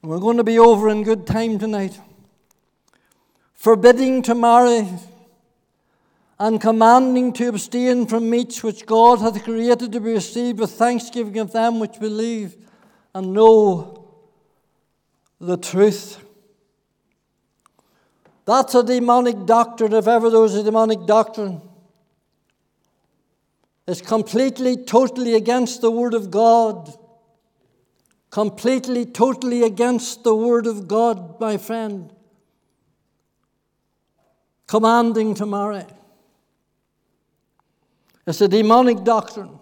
we're 0.02 0.18
going 0.18 0.36
to 0.36 0.44
be 0.44 0.58
over 0.58 0.90
in 0.90 1.02
good 1.02 1.26
time 1.26 1.58
tonight. 1.58 1.98
Forbidding 3.54 4.20
to 4.24 4.34
marry 4.34 4.86
and 6.38 6.60
commanding 6.60 7.32
to 7.32 7.48
abstain 7.48 8.06
from 8.06 8.28
meats 8.28 8.62
which 8.62 8.84
God 8.84 9.20
hath 9.20 9.42
created 9.44 9.92
to 9.92 10.00
be 10.00 10.12
received 10.12 10.60
with 10.60 10.72
thanksgiving 10.72 11.38
of 11.38 11.52
them 11.52 11.80
which 11.80 11.98
believe 11.98 12.54
and 13.14 13.32
know 13.32 14.10
the 15.40 15.56
truth. 15.56 16.22
That's 18.48 18.74
a 18.74 18.82
demonic 18.82 19.44
doctrine, 19.44 19.92
if 19.92 20.08
ever 20.08 20.30
there 20.30 20.40
was 20.40 20.54
a 20.54 20.62
demonic 20.62 21.04
doctrine. 21.04 21.60
It's 23.86 24.00
completely, 24.00 24.74
totally 24.74 25.34
against 25.34 25.82
the 25.82 25.90
Word 25.90 26.14
of 26.14 26.30
God. 26.30 26.90
Completely, 28.30 29.04
totally 29.04 29.64
against 29.64 30.24
the 30.24 30.34
Word 30.34 30.66
of 30.66 30.88
God, 30.88 31.38
my 31.38 31.58
friend. 31.58 32.10
Commanding 34.66 35.34
to 35.34 35.44
marry. 35.44 35.84
It's 38.26 38.40
a 38.40 38.48
demonic 38.48 39.04
doctrine. 39.04 39.58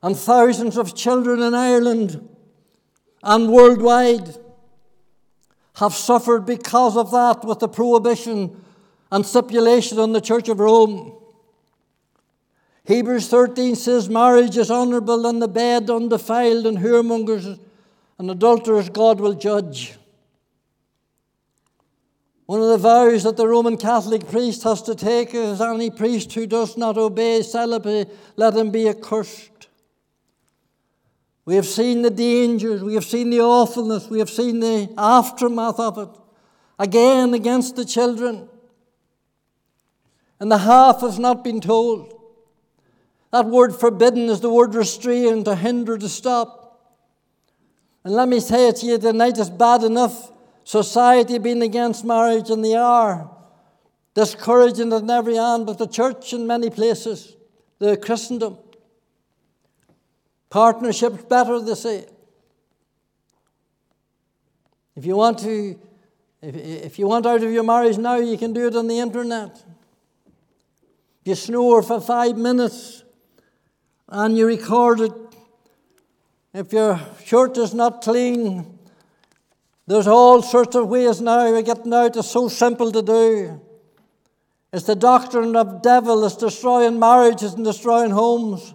And 0.00 0.16
thousands 0.16 0.76
of 0.76 0.94
children 0.94 1.42
in 1.42 1.54
Ireland 1.54 2.28
and 3.24 3.50
worldwide 3.50 4.45
have 5.76 5.94
suffered 5.94 6.46
because 6.46 6.96
of 6.96 7.10
that 7.10 7.44
with 7.44 7.58
the 7.58 7.68
prohibition 7.68 8.64
and 9.12 9.24
stipulation 9.24 9.98
on 9.98 10.12
the 10.12 10.20
Church 10.20 10.48
of 10.48 10.58
Rome. 10.58 11.12
Hebrews 12.84 13.28
13 13.28 13.74
says, 13.74 14.08
Marriage 14.08 14.56
is 14.56 14.70
honourable 14.70 15.26
and 15.26 15.42
the 15.42 15.48
bed 15.48 15.90
undefiled, 15.90 16.66
and 16.66 16.78
whoremongers 16.78 17.58
and 18.18 18.30
adulterers 18.30 18.88
God 18.88 19.20
will 19.20 19.34
judge. 19.34 19.94
One 22.46 22.62
of 22.62 22.68
the 22.68 22.78
vows 22.78 23.24
that 23.24 23.36
the 23.36 23.48
Roman 23.48 23.76
Catholic 23.76 24.28
priest 24.28 24.62
has 24.62 24.80
to 24.82 24.94
take 24.94 25.34
is 25.34 25.60
any 25.60 25.90
priest 25.90 26.32
who 26.32 26.46
does 26.46 26.76
not 26.76 26.96
obey 26.96 27.42
celibacy, 27.42 28.08
let 28.36 28.54
him 28.54 28.70
be 28.70 28.88
accursed. 28.88 29.50
We 31.46 31.54
have 31.54 31.66
seen 31.66 32.02
the 32.02 32.10
dangers, 32.10 32.82
we 32.82 32.94
have 32.94 33.04
seen 33.04 33.30
the 33.30 33.40
awfulness, 33.40 34.10
we 34.10 34.18
have 34.18 34.28
seen 34.28 34.58
the 34.58 34.92
aftermath 34.98 35.78
of 35.78 35.96
it. 35.96 36.08
Again, 36.76 37.32
against 37.34 37.76
the 37.76 37.84
children. 37.84 38.48
And 40.40 40.50
the 40.50 40.58
half 40.58 41.00
has 41.00 41.20
not 41.20 41.44
been 41.44 41.60
told. 41.60 42.12
That 43.30 43.46
word 43.46 43.74
forbidden 43.76 44.28
is 44.28 44.40
the 44.40 44.50
word 44.50 44.74
restrain, 44.74 45.44
to 45.44 45.54
hinder, 45.54 45.96
to 45.96 46.08
stop. 46.08 46.90
And 48.02 48.12
let 48.12 48.28
me 48.28 48.40
say 48.40 48.68
it 48.68 48.76
to 48.76 48.86
you 48.86 48.98
tonight, 48.98 49.38
it's 49.38 49.48
bad 49.48 49.84
enough 49.84 50.32
society 50.64 51.38
being 51.38 51.62
against 51.62 52.04
marriage, 52.04 52.50
and 52.50 52.64
they 52.64 52.74
are 52.74 53.30
discouraging 54.14 54.90
it 54.90 54.96
in 54.96 55.10
every 55.10 55.36
hand, 55.36 55.64
but 55.64 55.78
the 55.78 55.86
church 55.86 56.32
in 56.32 56.46
many 56.46 56.70
places, 56.70 57.36
the 57.78 57.96
Christendom. 57.96 58.58
Partnerships 60.50 61.24
better, 61.24 61.60
they 61.60 61.74
say. 61.74 62.06
If 64.94 65.04
you 65.04 65.16
want 65.16 65.38
to, 65.40 65.78
if, 66.40 66.54
if 66.54 66.98
you 66.98 67.06
want 67.06 67.26
out 67.26 67.42
of 67.42 67.52
your 67.52 67.64
marriage 67.64 67.98
now, 67.98 68.16
you 68.16 68.38
can 68.38 68.52
do 68.52 68.66
it 68.66 68.76
on 68.76 68.86
the 68.86 68.98
internet. 68.98 69.62
You 71.24 71.34
snore 71.34 71.82
for 71.82 72.00
five 72.00 72.36
minutes 72.36 73.02
and 74.08 74.38
you 74.38 74.46
record 74.46 75.00
it, 75.00 75.12
if 76.54 76.72
your 76.72 77.00
shirt 77.24 77.58
is 77.58 77.74
not 77.74 78.02
clean, 78.02 78.78
there's 79.86 80.06
all 80.06 80.40
sorts 80.40 80.74
of 80.76 80.88
ways 80.88 81.20
now 81.20 81.52
of 81.52 81.64
getting 81.64 81.92
out. 81.92 82.16
It's 82.16 82.30
so 82.30 82.48
simple 82.48 82.90
to 82.92 83.02
do. 83.02 83.60
It's 84.72 84.86
the 84.86 84.96
doctrine 84.96 85.54
of 85.56 85.82
devil. 85.82 86.24
It's 86.24 86.36
destroying 86.36 86.98
marriages 86.98 87.54
and 87.54 87.64
destroying 87.64 88.10
homes. 88.10 88.74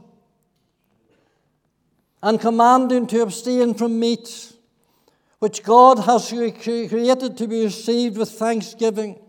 And 2.24 2.40
commanding 2.40 3.08
to 3.08 3.22
abstain 3.22 3.74
from 3.74 4.00
meats, 4.00 4.54
which 5.40 5.64
God 5.64 6.00
has 6.00 6.30
created 6.30 7.38
to 7.38 7.48
be 7.48 7.64
received 7.64 8.18
with 8.18 8.30
thanksgiving. 8.30 9.20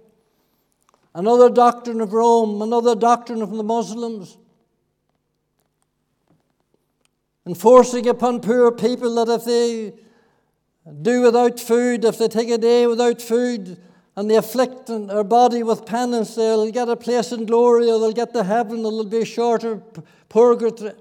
Another 1.15 1.49
doctrine 1.49 2.01
of 2.01 2.13
Rome, 2.13 2.61
another 2.61 2.95
doctrine 2.95 3.41
of 3.43 3.51
the 3.51 3.63
Muslims. 3.63 4.37
Enforcing 7.47 8.09
upon 8.09 8.41
poor 8.41 8.71
people 8.73 9.15
that 9.17 9.33
if 9.33 9.45
they 9.45 9.95
do 11.03 11.23
without 11.23 11.59
food, 11.59 12.05
if 12.05 12.19
they 12.19 12.29
take 12.29 12.51
a 12.51 12.59
day 12.59 12.87
without 12.87 13.21
food 13.23 13.81
and 14.17 14.31
they 14.31 14.37
afflict 14.37 14.87
their 14.87 15.25
body 15.25 15.63
with 15.63 15.87
penance, 15.87 16.35
they'll 16.35 16.71
get 16.71 16.89
a 16.89 16.97
place 16.97 17.33
in 17.33 17.47
glory 17.47 17.91
or 17.91 17.99
they'll 17.99 18.13
get 18.13 18.33
to 18.35 18.45
heaven, 18.45 18.81
it'll 18.81 19.05
be 19.05 19.23
a 19.23 19.25
shorter 19.25 19.83
purgatory. 20.29 20.93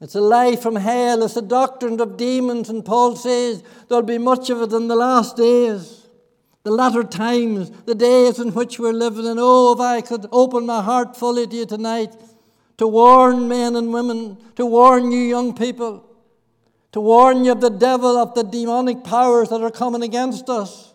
It's 0.00 0.14
a 0.14 0.20
lie 0.20 0.56
from 0.56 0.76
hell, 0.76 1.22
it's 1.24 1.36
a 1.36 1.42
doctrine 1.42 2.00
of 2.00 2.16
demons, 2.16 2.68
and 2.68 2.84
Paul 2.84 3.16
says 3.16 3.62
there'll 3.88 4.04
be 4.04 4.18
much 4.18 4.48
of 4.48 4.62
it 4.62 4.72
in 4.72 4.86
the 4.86 4.94
last 4.94 5.36
days, 5.36 6.06
the 6.62 6.70
latter 6.70 7.02
times, 7.02 7.70
the 7.84 7.94
days 7.94 8.38
in 8.38 8.52
which 8.54 8.78
we're 8.78 8.92
living. 8.92 9.26
And 9.26 9.40
oh, 9.40 9.72
if 9.72 9.80
I 9.80 10.00
could 10.00 10.26
open 10.30 10.66
my 10.66 10.82
heart 10.82 11.16
fully 11.16 11.46
to 11.46 11.56
you 11.56 11.66
tonight 11.66 12.14
to 12.76 12.86
warn 12.86 13.48
men 13.48 13.74
and 13.74 13.92
women, 13.92 14.38
to 14.54 14.66
warn 14.66 15.10
you 15.10 15.20
young 15.20 15.54
people 15.54 16.08
to 16.92 17.00
warn 17.00 17.44
you 17.44 17.52
of 17.52 17.60
the 17.60 17.70
devil, 17.70 18.16
of 18.16 18.34
the 18.34 18.42
demonic 18.42 19.04
powers 19.04 19.50
that 19.50 19.60
are 19.60 19.70
coming 19.70 20.02
against 20.02 20.48
us. 20.48 20.94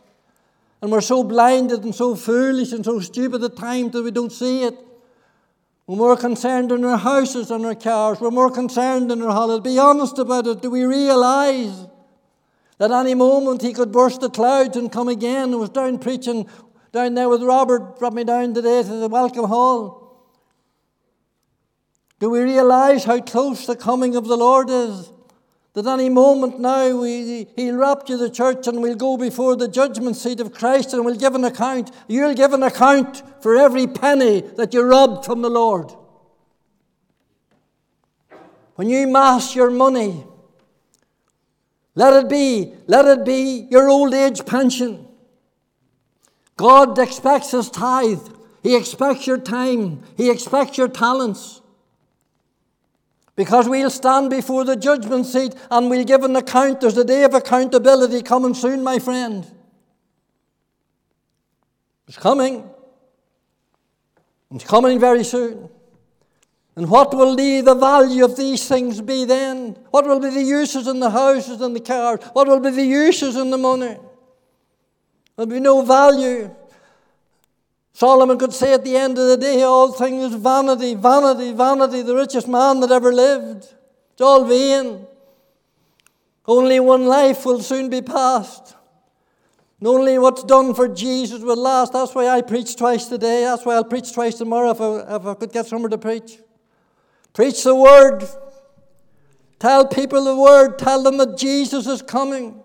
And 0.81 0.91
we're 0.91 1.01
so 1.01 1.23
blinded 1.23 1.83
and 1.83 1.93
so 1.95 2.15
foolish 2.15 2.73
and 2.73 2.83
so 2.83 2.99
stupid 2.99 3.43
at 3.43 3.55
times 3.55 3.93
that 3.93 4.03
we 4.03 4.11
don't 4.11 4.31
see 4.31 4.63
it. 4.63 4.75
We're 5.85 5.97
more 5.97 6.15
concerned 6.15 6.71
in 6.71 6.85
our 6.85 6.97
houses 6.97 7.51
and 7.51 7.65
our 7.65 7.75
cars. 7.75 8.21
We're 8.21 8.31
more 8.31 8.51
concerned 8.51 9.11
in 9.11 9.21
our 9.21 9.31
holidays. 9.31 9.73
Be 9.73 9.79
honest 9.79 10.17
about 10.17 10.47
it. 10.47 10.61
Do 10.61 10.69
we 10.69 10.85
realize 10.85 11.87
that 12.77 12.91
any 12.91 13.15
moment 13.15 13.61
he 13.61 13.73
could 13.73 13.91
burst 13.91 14.21
the 14.21 14.29
clouds 14.29 14.77
and 14.77 14.91
come 14.91 15.09
again? 15.09 15.53
I 15.53 15.57
was 15.57 15.69
down 15.69 15.99
preaching 15.99 16.47
down 16.93 17.15
there 17.15 17.27
with 17.27 17.41
Robert, 17.41 17.97
brought 17.97 18.13
me 18.13 18.23
down 18.23 18.53
today 18.53 18.83
to 18.83 18.89
the 18.89 19.09
Welcome 19.09 19.45
Hall. 19.45 20.03
Do 22.19 22.29
we 22.29 22.39
realize 22.39 23.03
how 23.03 23.19
close 23.19 23.65
the 23.65 23.75
coming 23.75 24.15
of 24.15 24.27
the 24.27 24.37
Lord 24.37 24.69
is? 24.69 25.11
That 25.73 25.87
any 25.87 26.07
moment 26.07 26.59
now 26.59 26.95
we, 26.95 27.47
he'll 27.55 27.77
rapture 27.77 28.15
the 28.15 28.29
church 28.29 28.67
and 28.67 28.81
we'll 28.81 28.95
go 28.95 29.17
before 29.17 29.55
the 29.55 29.67
judgment 29.67 30.15
seat 30.15 30.39
of 30.39 30.53
Christ 30.53 30.93
and 30.93 31.03
we'll 31.03 31.15
give 31.15 31.33
an 31.33 31.43
account. 31.43 31.89
You'll 32.07 32.35
give 32.35 32.53
an 32.53 32.61
account 32.61 33.23
for 33.41 33.55
every 33.55 33.87
penny 33.87 34.41
that 34.55 34.71
you 34.73 34.83
robbed 34.83 35.25
from 35.25 35.41
the 35.41 35.49
Lord. 35.49 35.91
When 38.75 38.87
you 38.87 39.07
mass 39.07 39.55
your 39.55 39.71
money, 39.71 40.23
let 41.95 42.23
it 42.23 42.29
be, 42.29 42.75
let 42.85 43.05
it 43.05 43.25
be 43.25 43.67
your 43.71 43.89
old 43.89 44.13
age 44.13 44.45
pension. 44.45 45.07
God 46.55 46.99
expects 46.99 47.49
his 47.49 47.71
tithe. 47.71 48.27
He 48.61 48.75
expects 48.75 49.25
your 49.25 49.39
time. 49.39 50.03
He 50.17 50.29
expects 50.29 50.77
your 50.77 50.87
talents. 50.87 51.61
Because 53.35 53.67
we'll 53.67 53.89
stand 53.89 54.29
before 54.29 54.63
the 54.63 54.75
judgment 54.75 55.25
seat 55.25 55.55
and 55.71 55.89
we'll 55.89 56.03
give 56.03 56.23
an 56.23 56.35
account. 56.35 56.81
There's 56.81 56.97
a 56.97 57.03
day 57.03 57.23
of 57.23 57.33
accountability 57.33 58.21
coming 58.21 58.53
soon, 58.53 58.83
my 58.83 58.99
friend. 58.99 59.45
It's 62.07 62.17
coming. 62.17 62.69
It's 64.53 64.65
coming 64.65 64.99
very 64.99 65.23
soon. 65.23 65.69
And 66.75 66.89
what 66.89 67.13
will 67.13 67.35
the, 67.35 67.61
the 67.61 67.75
value 67.75 68.25
of 68.25 68.35
these 68.35 68.67
things 68.67 69.01
be 69.01 69.25
then? 69.25 69.77
What 69.91 70.05
will 70.05 70.19
be 70.19 70.29
the 70.29 70.41
uses 70.43 70.87
in 70.87 70.99
the 70.99 71.09
houses 71.09 71.61
and 71.61 71.75
the 71.75 71.79
cars? 71.79 72.23
What 72.33 72.47
will 72.47 72.59
be 72.59 72.71
the 72.71 72.85
uses 72.85 73.35
in 73.35 73.49
the 73.51 73.57
money? 73.57 73.97
There'll 75.35 75.49
be 75.49 75.59
no 75.59 75.83
value. 75.83 76.53
Solomon 77.93 78.39
could 78.39 78.53
say 78.53 78.73
at 78.73 78.83
the 78.83 78.97
end 78.97 79.19
of 79.19 79.27
the 79.27 79.37
day, 79.37 79.61
all 79.61 79.91
things 79.91 80.33
vanity, 80.33 80.95
vanity, 80.95 81.53
vanity, 81.53 82.01
the 82.01 82.15
richest 82.15 82.47
man 82.47 82.79
that 82.79 82.91
ever 82.91 83.13
lived. 83.13 83.71
It's 84.11 84.21
all 84.21 84.45
vain. 84.45 85.05
Only 86.47 86.79
one 86.79 87.05
life 87.05 87.45
will 87.45 87.61
soon 87.61 87.89
be 87.89 88.01
past. 88.01 88.75
And 89.79 89.87
only 89.87 90.17
what's 90.17 90.43
done 90.43 90.73
for 90.73 90.87
Jesus 90.87 91.41
will 91.41 91.61
last. 91.61 91.93
That's 91.93 92.15
why 92.15 92.27
I 92.27 92.41
preach 92.41 92.75
twice 92.75 93.05
today. 93.05 93.43
That's 93.43 93.63
why 93.63 93.75
I'll 93.75 93.83
preach 93.83 94.11
twice 94.11 94.39
tomorrow 94.39 94.71
if 94.71 94.81
I, 94.81 95.15
if 95.15 95.25
I 95.27 95.33
could 95.35 95.51
get 95.51 95.67
somewhere 95.67 95.89
to 95.89 95.97
preach. 95.99 96.39
Preach 97.31 97.63
the 97.63 97.75
word. 97.75 98.27
Tell 99.59 99.85
people 99.87 100.23
the 100.23 100.35
word. 100.35 100.79
Tell 100.79 101.03
them 101.03 101.17
that 101.17 101.37
Jesus 101.37 101.85
is 101.85 102.01
coming. 102.01 102.63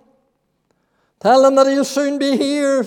Tell 1.21 1.43
them 1.43 1.55
that 1.57 1.67
he'll 1.67 1.85
soon 1.85 2.19
be 2.19 2.37
here 2.37 2.87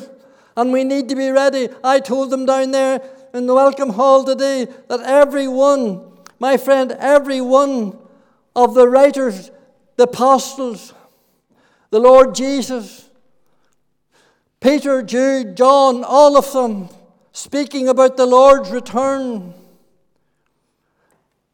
and 0.56 0.72
we 0.72 0.84
need 0.84 1.10
to 1.10 1.16
be 1.16 1.30
ready. 1.30 1.70
I 1.84 2.00
told 2.00 2.30
them 2.30 2.46
down 2.46 2.72
there 2.72 3.02
in 3.34 3.48
the 3.48 3.54
welcome 3.54 3.90
hall 3.90 4.24
today 4.24 4.68
that 4.90 5.02
every 5.02 5.48
one, 5.48 6.02
my 6.40 6.58
friend, 6.58 6.92
every 7.00 7.42
one 7.42 7.98
of 8.56 8.74
the 8.74 8.88
writers, 8.88 9.52
the 9.96 10.04
apostles, 10.04 10.94
the 11.90 12.00
Lord 12.00 12.36
Jesus, 12.36 13.10
Peter, 14.60 15.02
Jude, 15.02 15.58
John, 15.58 16.04
all 16.04 16.38
of 16.38 16.52
them 16.54 16.90
speaking 17.32 17.88
about 17.88 18.18
the 18.18 18.26
Lord's 18.26 18.70
return 18.70 19.54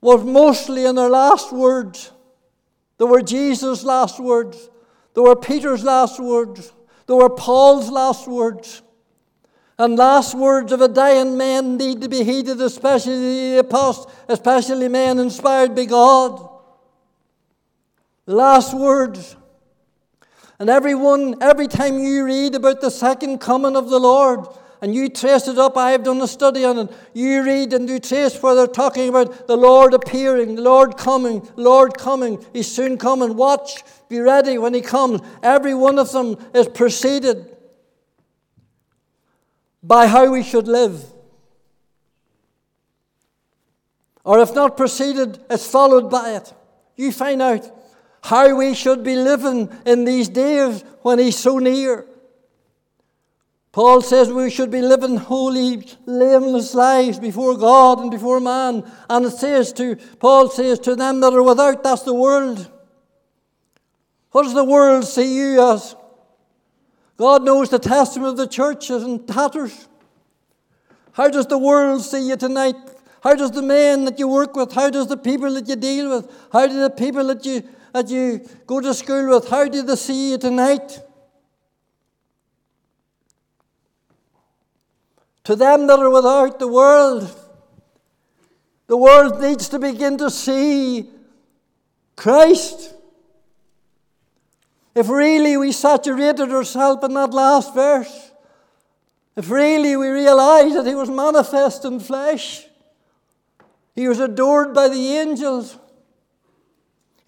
was 0.02 0.24
mostly 0.24 0.86
in 0.86 0.96
their 0.96 1.10
last 1.10 1.52
words. 1.52 2.12
They 2.98 3.06
were 3.06 3.22
Jesus' 3.22 3.84
last 3.84 4.20
words. 4.20 4.70
They 5.14 5.22
were 5.22 5.36
Peter's 5.36 5.84
last 5.84 6.20
words. 6.20 6.72
They 7.08 7.14
were 7.14 7.30
Paul's 7.30 7.90
last 7.90 8.28
words. 8.28 8.82
And 9.80 9.96
last 9.98 10.34
words 10.34 10.72
of 10.72 10.82
a 10.82 10.88
dying 10.88 11.38
man 11.38 11.78
need 11.78 12.02
to 12.02 12.10
be 12.10 12.24
heeded, 12.24 12.60
especially 12.62 13.52
the 13.52 13.60
apostle, 13.60 14.12
especially 14.28 14.88
men 14.88 15.20
inspired 15.20 15.76
by 15.76 15.86
God. 15.86 16.50
Last 18.26 18.74
words. 18.74 19.36
And 20.60 20.70
everyone, 20.70 21.36
every 21.42 21.68
time 21.68 22.00
you 22.00 22.26
read 22.26 22.56
about 22.56 22.82
the 22.82 22.90
second 22.90 23.38
coming 23.38 23.76
of 23.76 23.90
the 23.90 24.00
Lord, 24.00 24.48
and 24.82 24.94
you 24.94 25.10
trace 25.10 25.48
it 25.48 25.58
up, 25.58 25.76
I've 25.76 26.04
done 26.04 26.22
a 26.22 26.28
study 26.28 26.64
on 26.64 26.78
it. 26.78 26.92
You 27.14 27.44
read 27.44 27.74
and 27.74 27.90
you 27.90 28.00
trace 28.00 28.42
where 28.42 28.54
they're 28.56 28.68
talking 28.68 29.10
about 29.10 29.48
the 29.48 29.58
Lord 29.58 29.94
appearing, 29.94 30.56
the 30.56 30.62
Lord 30.62 30.98
coming, 30.98 31.48
Lord 31.56 31.98
coming. 31.98 32.44
He's 32.54 32.72
soon 32.72 32.98
coming. 32.98 33.36
Watch, 33.36 33.84
be 34.08 34.20
ready 34.20 34.58
when 34.58 34.74
He 34.74 34.82
comes. 34.82 35.22
Every 35.42 35.74
one 35.74 35.98
of 35.98 36.12
them 36.12 36.38
is 36.54 36.68
preceded 36.68 37.57
by 39.88 40.06
how 40.06 40.30
we 40.30 40.44
should 40.44 40.68
live. 40.68 41.02
Or 44.26 44.40
if 44.42 44.54
not 44.54 44.76
preceded, 44.76 45.40
it's 45.50 45.66
followed 45.66 46.12
by 46.12 46.36
it. 46.36 46.54
You 46.98 47.14
find 47.14 47.42
out 47.42 47.72
how 48.22 48.54
we 48.58 48.76
should 48.76 49.02
be 49.02 49.16
living 49.16 49.70
in 49.86 50.04
these 50.04 50.28
days 50.28 50.84
when 51.02 51.20
He's 51.20 51.38
so 51.38 51.60
near. 51.60 52.06
Paul 53.72 54.02
says 54.02 54.30
we 54.30 54.50
should 54.50 54.72
be 54.72 54.82
living 54.82 55.16
holy, 55.16 55.88
blameless 56.06 56.74
lives 56.74 57.20
before 57.20 57.56
God 57.58 58.00
and 58.00 58.12
before 58.12 58.42
man. 58.42 58.84
And 59.10 59.26
it 59.26 59.32
says 59.32 59.72
to, 59.74 59.96
Paul 60.20 60.50
says, 60.50 60.80
to 60.80 60.96
them 60.96 61.22
that 61.22 61.32
are 61.32 61.44
without, 61.44 61.84
that's 61.84 62.02
the 62.02 62.14
world. 62.14 62.70
What 64.32 64.44
does 64.44 64.56
the 64.56 64.64
world 64.64 65.06
see 65.06 65.38
you 65.38 65.62
as? 65.72 65.96
God 67.18 67.44
knows 67.44 67.70
the 67.70 67.80
testament 67.80 68.32
of 68.32 68.38
the 68.38 68.48
church 68.48 68.90
is 68.92 69.04
in 69.04 69.26
tatters. 69.26 69.88
How 71.14 71.28
does 71.30 71.48
the 71.48 71.58
world 71.58 72.04
see 72.04 72.30
you 72.30 72.38
tonight? 72.38 72.76
How 73.22 73.34
does 73.34 73.52
the 73.52 73.64
men 73.64 74.06
that 74.06 74.20
you 74.20 74.28
work 74.28 74.56
with, 74.56 74.72
how 74.72 74.90
does 74.92 75.08
the 75.08 75.18
people 75.18 75.52
that 75.56 75.68
you 75.68 75.76
deal 75.76 76.16
with, 76.16 76.32
how 76.54 76.68
do 76.68 76.80
the 76.80 76.92
people 76.92 77.26
that 77.28 77.44
you, 77.44 77.68
that 77.92 78.08
you 78.10 78.48
go 78.68 78.80
to 78.80 78.94
school 78.94 79.30
with, 79.30 79.50
how 79.50 79.68
do 79.68 79.82
they 79.82 79.96
see 79.96 80.32
you 80.32 80.38
tonight? 80.38 81.00
To 85.46 85.56
them 85.56 85.88
that 85.88 85.98
are 85.98 86.10
without 86.10 86.60
the 86.60 86.68
world, 86.68 87.36
the 88.86 88.98
world 88.98 89.42
needs 89.42 89.68
to 89.70 89.80
begin 89.80 90.18
to 90.20 90.30
see 90.30 91.10
Christ. 92.16 92.94
If 94.98 95.10
really 95.10 95.56
we 95.58 95.74
saturated 95.74 96.52
ourselves 96.52 97.04
in 97.04 97.14
that 97.14 97.32
last 97.32 97.72
verse, 97.72 98.32
if 99.36 99.52
really 99.52 99.96
we 99.96 100.08
realize 100.08 100.74
that 100.74 100.88
He 100.88 100.96
was 100.96 101.08
manifest 101.08 101.86
in 101.86 102.00
flesh, 102.00 102.66
He 103.94 104.08
was 104.08 104.20
adored 104.20 104.74
by 104.74 104.88
the 104.88 105.18
angels, 105.18 105.78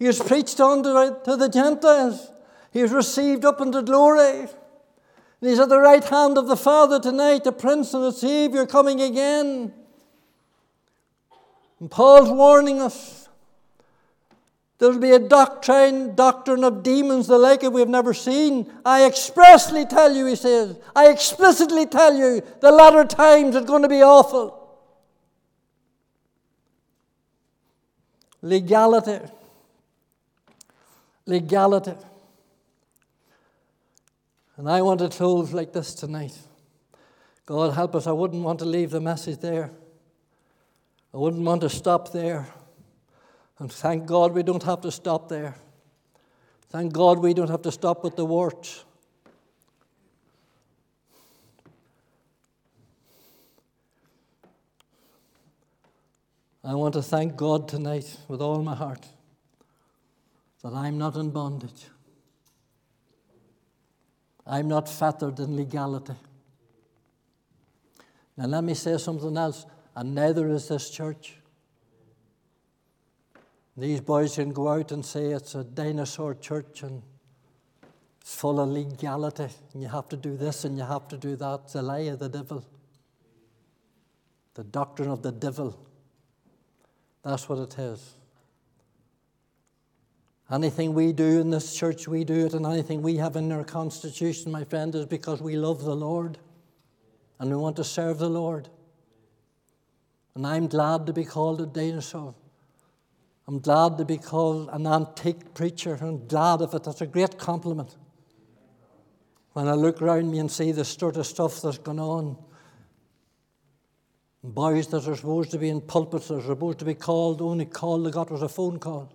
He 0.00 0.08
was 0.08 0.18
preached 0.18 0.58
unto 0.58 1.14
to 1.22 1.36
the 1.36 1.48
Gentiles, 1.48 2.32
He 2.72 2.82
was 2.82 2.90
received 2.90 3.44
up 3.44 3.60
into 3.60 3.82
glory. 3.82 4.40
And 4.40 5.48
he's 5.48 5.60
at 5.60 5.68
the 5.68 5.78
right 5.78 6.02
hand 6.02 6.38
of 6.38 6.48
the 6.48 6.56
Father 6.56 6.98
tonight, 6.98 7.44
the 7.44 7.52
Prince 7.52 7.94
and 7.94 8.02
the 8.02 8.10
Savior 8.10 8.66
coming 8.66 9.00
again. 9.00 9.72
And 11.78 11.88
Paul's 11.88 12.30
warning 12.30 12.82
us 12.82 13.19
There'll 14.80 14.98
be 14.98 15.10
a 15.10 15.18
doctrine, 15.18 16.14
doctrine 16.14 16.64
of 16.64 16.82
demons, 16.82 17.26
the 17.26 17.36
like 17.36 17.62
of 17.62 17.74
we've 17.74 17.86
never 17.86 18.14
seen. 18.14 18.72
I 18.82 19.04
expressly 19.04 19.84
tell 19.84 20.10
you, 20.16 20.24
he 20.24 20.36
says, 20.36 20.78
I 20.96 21.10
explicitly 21.10 21.84
tell 21.84 22.14
you, 22.14 22.42
the 22.60 22.72
latter 22.72 23.04
times 23.04 23.54
are 23.56 23.60
going 23.60 23.82
to 23.82 23.90
be 23.90 24.02
awful. 24.02 24.56
Legality. 28.40 29.18
Legality. 31.26 31.94
And 34.56 34.70
I 34.70 34.80
want 34.80 35.00
to 35.00 35.10
close 35.10 35.52
like 35.52 35.74
this 35.74 35.94
tonight. 35.94 36.38
God 37.44 37.74
help 37.74 37.94
us, 37.94 38.06
I 38.06 38.12
wouldn't 38.12 38.42
want 38.42 38.60
to 38.60 38.64
leave 38.64 38.92
the 38.92 39.00
message 39.00 39.40
there. 39.40 39.72
I 41.12 41.18
wouldn't 41.18 41.42
want 41.42 41.60
to 41.60 41.68
stop 41.68 42.12
there. 42.12 42.48
And 43.60 43.70
thank 43.70 44.06
God 44.06 44.32
we 44.32 44.42
don't 44.42 44.62
have 44.62 44.80
to 44.80 44.90
stop 44.90 45.28
there. 45.28 45.54
Thank 46.70 46.94
God 46.94 47.18
we 47.18 47.34
don't 47.34 47.50
have 47.50 47.62
to 47.62 47.70
stop 47.72 48.02
with 48.02 48.16
the 48.16 48.24
words. 48.24 48.84
I 56.64 56.74
want 56.74 56.94
to 56.94 57.02
thank 57.02 57.36
God 57.36 57.68
tonight 57.68 58.16
with 58.28 58.40
all 58.40 58.62
my 58.62 58.74
heart 58.74 59.06
that 60.62 60.72
I'm 60.72 60.96
not 60.96 61.16
in 61.16 61.30
bondage. 61.30 61.86
I'm 64.46 64.68
not 64.68 64.88
fettered 64.88 65.38
in 65.38 65.56
legality. 65.56 66.14
Now, 68.36 68.46
let 68.46 68.64
me 68.64 68.74
say 68.74 68.96
something 68.96 69.36
else, 69.36 69.66
and 69.94 70.14
neither 70.14 70.48
is 70.48 70.68
this 70.68 70.88
church. 70.90 71.39
These 73.76 74.00
boys 74.00 74.34
can 74.34 74.52
go 74.52 74.68
out 74.68 74.92
and 74.92 75.04
say 75.04 75.26
it's 75.26 75.54
a 75.54 75.64
dinosaur 75.64 76.34
church 76.34 76.82
and 76.82 77.02
it's 78.20 78.34
full 78.34 78.60
of 78.60 78.68
legality, 78.68 79.48
and 79.72 79.82
you 79.82 79.88
have 79.88 80.08
to 80.10 80.16
do 80.16 80.36
this 80.36 80.64
and 80.64 80.76
you 80.76 80.84
have 80.84 81.08
to 81.08 81.16
do 81.16 81.36
that. 81.36 81.60
It's 81.64 81.74
a 81.74 81.82
lie 81.82 82.00
of 82.00 82.18
the 82.18 82.28
devil. 82.28 82.64
The 84.54 84.64
doctrine 84.64 85.08
of 85.08 85.22
the 85.22 85.32
devil. 85.32 85.78
That's 87.22 87.48
what 87.48 87.58
it 87.58 87.78
is. 87.78 88.14
Anything 90.50 90.94
we 90.94 91.12
do 91.12 91.40
in 91.40 91.50
this 91.50 91.76
church, 91.76 92.08
we 92.08 92.24
do 92.24 92.46
it, 92.46 92.54
and 92.54 92.66
anything 92.66 93.02
we 93.02 93.16
have 93.16 93.36
in 93.36 93.52
our 93.52 93.62
constitution, 93.62 94.50
my 94.50 94.64
friend, 94.64 94.94
is 94.94 95.06
because 95.06 95.40
we 95.40 95.56
love 95.56 95.84
the 95.84 95.94
Lord 95.94 96.38
and 97.38 97.50
we 97.50 97.56
want 97.56 97.76
to 97.76 97.84
serve 97.84 98.18
the 98.18 98.28
Lord. 98.28 98.68
And 100.34 100.46
I'm 100.46 100.66
glad 100.66 101.06
to 101.06 101.12
be 101.12 101.24
called 101.24 101.60
a 101.60 101.66
dinosaur. 101.66 102.34
I'm 103.50 103.58
glad 103.58 103.98
to 103.98 104.04
be 104.04 104.16
called 104.16 104.68
an 104.70 104.86
antique 104.86 105.54
preacher. 105.54 105.98
I'm 106.00 106.28
glad 106.28 106.62
of 106.62 106.72
it. 106.72 106.84
That's 106.84 107.00
a 107.00 107.06
great 107.06 107.36
compliment. 107.36 107.96
When 109.54 109.66
I 109.66 109.72
look 109.72 110.00
around 110.00 110.30
me 110.30 110.38
and 110.38 110.48
see 110.48 110.70
the 110.70 110.84
sort 110.84 111.16
of 111.16 111.26
stuff 111.26 111.60
that's 111.60 111.78
going 111.78 111.98
on, 111.98 112.36
boys 114.44 114.86
that 114.86 115.08
are 115.08 115.16
supposed 115.16 115.50
to 115.50 115.58
be 115.58 115.68
in 115.68 115.80
pulpits 115.80 116.28
that 116.28 116.36
are 116.36 116.42
supposed 116.42 116.78
to 116.78 116.84
be 116.84 116.94
called, 116.94 117.38
the 117.38 117.44
only 117.44 117.64
call 117.64 118.00
they 118.00 118.12
got 118.12 118.30
was 118.30 118.42
a 118.42 118.48
phone 118.48 118.78
call. 118.78 119.12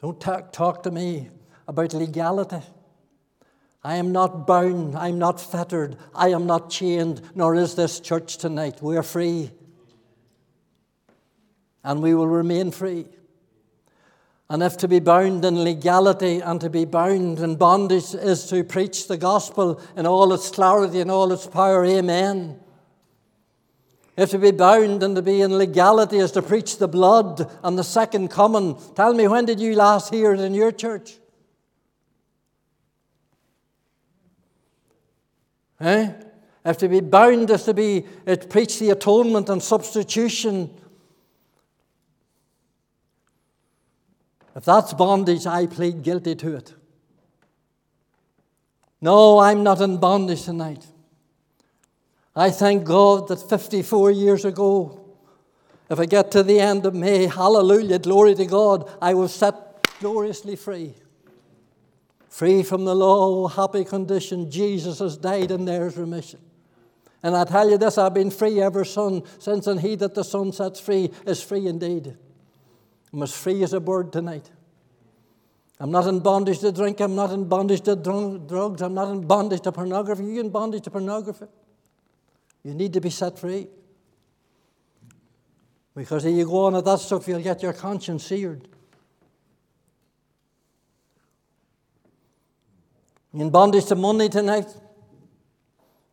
Don't 0.00 0.20
talk, 0.20 0.52
talk 0.52 0.84
to 0.84 0.92
me 0.92 1.30
about 1.66 1.94
legality. 1.94 2.60
I 3.84 3.96
am 3.96 4.12
not 4.12 4.46
bound, 4.46 4.96
I'm 4.96 5.18
not 5.18 5.38
fettered, 5.38 5.96
I 6.14 6.30
am 6.30 6.46
not 6.46 6.70
chained, 6.70 7.20
nor 7.34 7.54
is 7.54 7.74
this 7.74 8.00
church 8.00 8.38
tonight. 8.38 8.78
We're 8.80 9.02
free. 9.02 9.50
And 11.82 12.02
we 12.02 12.14
will 12.14 12.26
remain 12.26 12.70
free. 12.70 13.04
And 14.48 14.62
if 14.62 14.78
to 14.78 14.88
be 14.88 15.00
bound 15.00 15.44
in 15.44 15.62
legality 15.62 16.40
and 16.40 16.60
to 16.62 16.70
be 16.70 16.86
bound 16.86 17.40
in 17.40 17.56
bondage 17.56 18.14
is 18.14 18.46
to 18.46 18.64
preach 18.64 19.06
the 19.06 19.18
gospel 19.18 19.80
in 19.96 20.06
all 20.06 20.32
its 20.32 20.50
clarity 20.50 21.00
and 21.00 21.10
all 21.10 21.30
its 21.30 21.46
power, 21.46 21.84
amen. 21.84 22.58
If 24.16 24.30
to 24.30 24.38
be 24.38 24.52
bound 24.52 25.02
and 25.02 25.14
to 25.16 25.22
be 25.22 25.42
in 25.42 25.58
legality 25.58 26.18
is 26.18 26.32
to 26.32 26.42
preach 26.42 26.78
the 26.78 26.88
blood 26.88 27.50
and 27.62 27.78
the 27.78 27.84
second 27.84 28.28
coming, 28.28 28.78
tell 28.94 29.12
me 29.12 29.28
when 29.28 29.44
did 29.44 29.60
you 29.60 29.74
last 29.74 30.12
hear 30.12 30.32
it 30.32 30.40
in 30.40 30.54
your 30.54 30.72
church? 30.72 31.18
Eh? 35.80 36.12
If 36.64 36.78
to 36.78 36.88
be 36.88 37.00
bound 37.00 37.50
is 37.50 37.64
to 37.64 37.74
be 37.74 38.06
it 38.26 38.48
preach 38.48 38.78
the 38.78 38.90
atonement 38.90 39.48
and 39.48 39.62
substitution. 39.62 40.70
If 44.56 44.64
that's 44.64 44.94
bondage, 44.94 45.46
I 45.46 45.66
plead 45.66 46.02
guilty 46.02 46.34
to 46.36 46.56
it. 46.56 46.74
No, 49.00 49.40
I'm 49.40 49.62
not 49.62 49.80
in 49.80 49.98
bondage 49.98 50.44
tonight. 50.44 50.86
I 52.34 52.50
thank 52.50 52.84
God 52.84 53.28
that 53.28 53.48
54 53.48 54.10
years 54.12 54.44
ago, 54.44 55.00
if 55.90 55.98
I 56.00 56.06
get 56.06 56.30
to 56.30 56.42
the 56.42 56.60
end 56.60 56.86
of 56.86 56.94
May, 56.94 57.26
hallelujah, 57.26 57.98
glory 57.98 58.34
to 58.36 58.46
God, 58.46 58.90
I 59.02 59.12
was 59.14 59.34
set 59.34 59.86
gloriously 60.00 60.56
free 60.56 60.94
free 62.34 62.64
from 62.64 62.84
the 62.84 62.96
law, 62.96 63.46
happy 63.46 63.84
condition. 63.84 64.50
Jesus 64.50 64.98
has 64.98 65.16
died 65.16 65.52
and 65.52 65.68
there's 65.68 65.96
remission. 65.96 66.40
And 67.22 67.36
I 67.36 67.44
tell 67.44 67.70
you 67.70 67.78
this, 67.78 67.96
I've 67.96 68.12
been 68.12 68.32
free 68.32 68.60
ever 68.60 68.84
since, 68.84 69.46
and 69.46 69.80
he 69.80 69.94
that 69.94 70.16
the 70.16 70.24
Son 70.24 70.50
sets 70.52 70.80
free 70.80 71.12
is 71.24 71.40
free 71.40 71.68
indeed. 71.68 72.16
I'm 73.12 73.22
as 73.22 73.32
free 73.32 73.62
as 73.62 73.72
a 73.72 73.78
bird 73.78 74.12
tonight. 74.12 74.50
I'm 75.78 75.92
not 75.92 76.08
in 76.08 76.18
bondage 76.18 76.58
to 76.58 76.72
drink, 76.72 76.98
I'm 76.98 77.14
not 77.14 77.30
in 77.30 77.44
bondage 77.44 77.82
to 77.82 77.94
drugs, 77.94 78.82
I'm 78.82 78.94
not 78.94 79.12
in 79.12 79.24
bondage 79.28 79.60
to 79.60 79.70
pornography. 79.70 80.24
You're 80.24 80.42
in 80.42 80.50
bondage 80.50 80.82
to 80.82 80.90
pornography. 80.90 81.46
You 82.64 82.74
need 82.74 82.94
to 82.94 83.00
be 83.00 83.10
set 83.10 83.38
free. 83.38 83.68
Because 85.94 86.24
if 86.24 86.34
you 86.34 86.46
go 86.46 86.64
on 86.64 86.74
at 86.74 86.84
that 86.84 86.98
stuff, 86.98 87.28
you'll 87.28 87.40
get 87.40 87.62
your 87.62 87.74
conscience 87.74 88.24
seared. 88.24 88.66
In 93.34 93.50
bondage 93.50 93.86
to 93.86 93.96
money 93.96 94.28
tonight? 94.28 94.66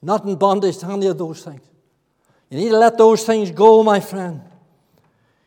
Not 0.01 0.25
in 0.25 0.35
bondage 0.35 0.79
to 0.79 0.87
any 0.87 1.07
of 1.07 1.17
those 1.17 1.43
things. 1.43 1.61
You 2.49 2.57
need 2.57 2.69
to 2.69 2.77
let 2.77 2.97
those 2.97 3.23
things 3.23 3.51
go, 3.51 3.83
my 3.83 3.99
friend. 3.99 4.41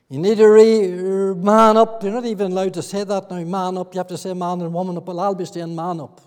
You 0.09 0.20
need 0.20 0.39
to 0.39 0.47
re- 0.47 1.35
man 1.35 1.77
up. 1.77 2.03
You're 2.03 2.12
not 2.12 2.25
even 2.25 2.53
allowed 2.53 2.75
to 2.75 2.83
say 2.83 3.05
that 3.05 3.31
now, 3.31 3.43
man 3.43 3.77
up. 3.79 3.93
You 3.95 3.99
have 3.99 4.07
to 4.09 4.18
say 4.18 4.33
man 4.33 4.61
and 4.61 4.72
woman 4.72 4.97
up. 4.97 5.07
Well, 5.07 5.20
I'll 5.20 5.35
be 5.35 5.45
saying 5.45 5.75
man 5.75 6.01
up. 6.01 6.20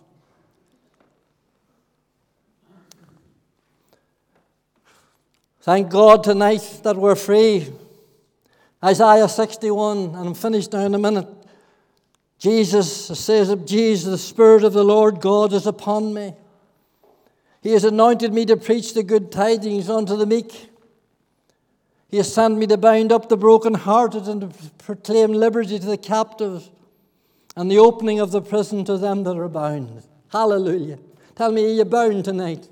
Thank 5.61 5.89
God 5.89 6.23
tonight 6.23 6.79
that 6.83 6.95
we're 6.95 7.15
free. 7.15 7.67
Isaiah 8.83 9.27
61, 9.27 9.97
and 9.97 10.15
I'm 10.15 10.33
finished 10.33 10.71
now 10.71 10.85
in 10.85 10.95
a 10.95 10.99
minute. 10.99 11.27
Jesus 12.39 13.07
says 13.19 13.49
of 13.49 13.65
Jesus, 13.65 14.05
the 14.05 14.17
Spirit 14.17 14.63
of 14.63 14.73
the 14.73 14.83
Lord 14.83 15.21
God 15.21 15.53
is 15.53 15.65
upon 15.65 16.13
me. 16.13 16.35
He 17.61 17.71
has 17.71 17.83
anointed 17.83 18.33
me 18.33 18.45
to 18.45 18.55
preach 18.55 18.93
the 18.93 19.03
good 19.03 19.31
tidings 19.31 19.89
unto 19.89 20.15
the 20.15 20.25
meek. 20.25 20.69
He 22.09 22.17
has 22.17 22.33
sent 22.33 22.57
me 22.57 22.67
to 22.67 22.77
bind 22.77 23.11
up 23.11 23.27
the 23.27 23.37
brokenhearted 23.37 24.27
and 24.27 24.41
to 24.41 24.49
proclaim 24.77 25.33
liberty 25.33 25.79
to 25.79 25.85
the 25.85 25.97
captives 25.97 26.69
and 27.55 27.69
the 27.69 27.79
opening 27.79 28.19
of 28.19 28.31
the 28.31 28.41
prison 28.41 28.85
to 28.85 28.97
them 28.97 29.23
that 29.23 29.35
are 29.35 29.49
bound. 29.49 30.03
Hallelujah. 30.31 30.99
Tell 31.35 31.51
me, 31.51 31.65
are 31.65 31.75
you 31.75 31.85
bound 31.85 32.23
tonight? 32.25 32.69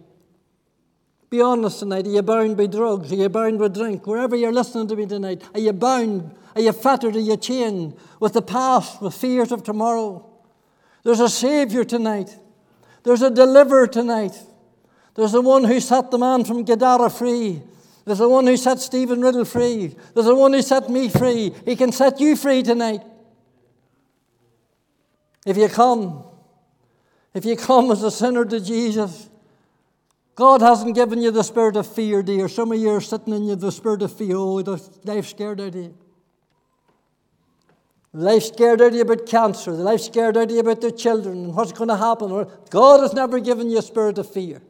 Be 1.30 1.42
honest 1.42 1.80
tonight. 1.80 2.06
Are 2.06 2.12
you 2.12 2.22
bound 2.22 2.58
by 2.58 2.68
drugs? 2.68 3.12
Are 3.12 3.16
you 3.16 3.30
bound 3.30 3.60
with 3.60 3.74
drink? 3.74 4.06
Wherever 4.06 4.36
you're 4.36 4.54
listening 4.54 4.88
to 4.88 4.96
me 4.96 5.06
tonight, 5.06 5.42
are 5.54 5.60
you 5.60 5.74
bound? 5.74 6.36
Are 6.56 6.62
you 6.62 6.72
fettered? 6.72 7.16
Are 7.16 7.20
you 7.20 7.38
chained 7.38 7.96
with 8.20 8.34
the 8.34 8.42
past, 8.42 9.02
with 9.02 9.14
fears 9.14 9.52
of 9.52 9.64
tomorrow? 9.64 10.26
There's 11.04 11.20
a 11.20 11.30
Savior 11.30 11.84
tonight. 11.84 12.36
There's 13.04 13.22
a 13.22 13.30
deliverer 13.30 13.88
tonight. 13.88 14.34
There's 15.16 15.32
the 15.32 15.42
one 15.42 15.64
who 15.64 15.80
set 15.80 16.12
the 16.12 16.18
man 16.18 16.44
from 16.46 16.64
Gadara 16.64 17.10
free. 17.10 17.62
There's 18.06 18.20
the 18.20 18.30
one 18.30 18.46
who 18.46 18.58
set 18.58 18.80
Stephen 18.80 19.22
Riddle 19.22 19.46
free. 19.46 19.96
There's 20.14 20.28
the 20.28 20.36
one 20.36 20.54
who 20.54 20.62
set 20.62 20.90
me 20.90 21.10
free. 21.10 21.54
He 21.66 21.76
can 21.76 21.92
set 21.92 22.20
you 22.20 22.36
free 22.36 22.62
tonight. 22.64 23.02
If 25.46 25.58
you 25.58 25.68
come, 25.70 26.24
if 27.34 27.46
you 27.46 27.56
come 27.56 27.92
as 27.92 28.02
a 28.04 28.12
sinner 28.12 28.46
to 28.46 28.60
Jesus, 28.60 29.30
God 30.36 30.62
hasn't 30.62 30.96
given 30.96 31.22
you 31.22 31.32
the 31.32 31.44
spirit 31.44 31.78
of 31.78 31.88
fear, 31.88 32.22
dear. 32.22 32.50
Some 32.50 32.72
of 32.74 32.78
you 32.78 32.90
are 32.90 33.02
sitting 33.02 33.34
in 33.34 33.46
you 33.46 33.56
the 33.56 33.72
spirit 33.72 34.02
of 34.02 34.12
fear. 34.12 34.36
Oh, 34.36 34.62
the 34.62 34.82
life 35.06 35.28
scared 35.28 35.62
out 35.62 35.70
of 35.70 35.76
you. 35.76 35.98
Life 38.12 38.44
scared 38.44 38.82
out 38.82 38.90
of 38.90 38.96
you 38.96 39.02
about 39.02 39.26
cancer. 39.26 39.76
The 39.76 39.84
life 39.84 40.02
scared 40.02 40.36
out 40.36 40.44
of 40.44 40.52
you 40.52 40.60
about 40.60 40.82
the 40.82 40.92
children 40.92 41.46
and 41.46 41.56
what's 41.56 41.72
going 41.72 41.88
to 41.88 41.98
happen. 41.98 42.48
God 42.70 43.02
has 43.02 43.14
never 43.14 43.40
given 43.40 43.70
you 43.70 43.78
a 43.78 43.82
spirit 43.82 44.18
of 44.18 44.32
fear. 44.32 44.62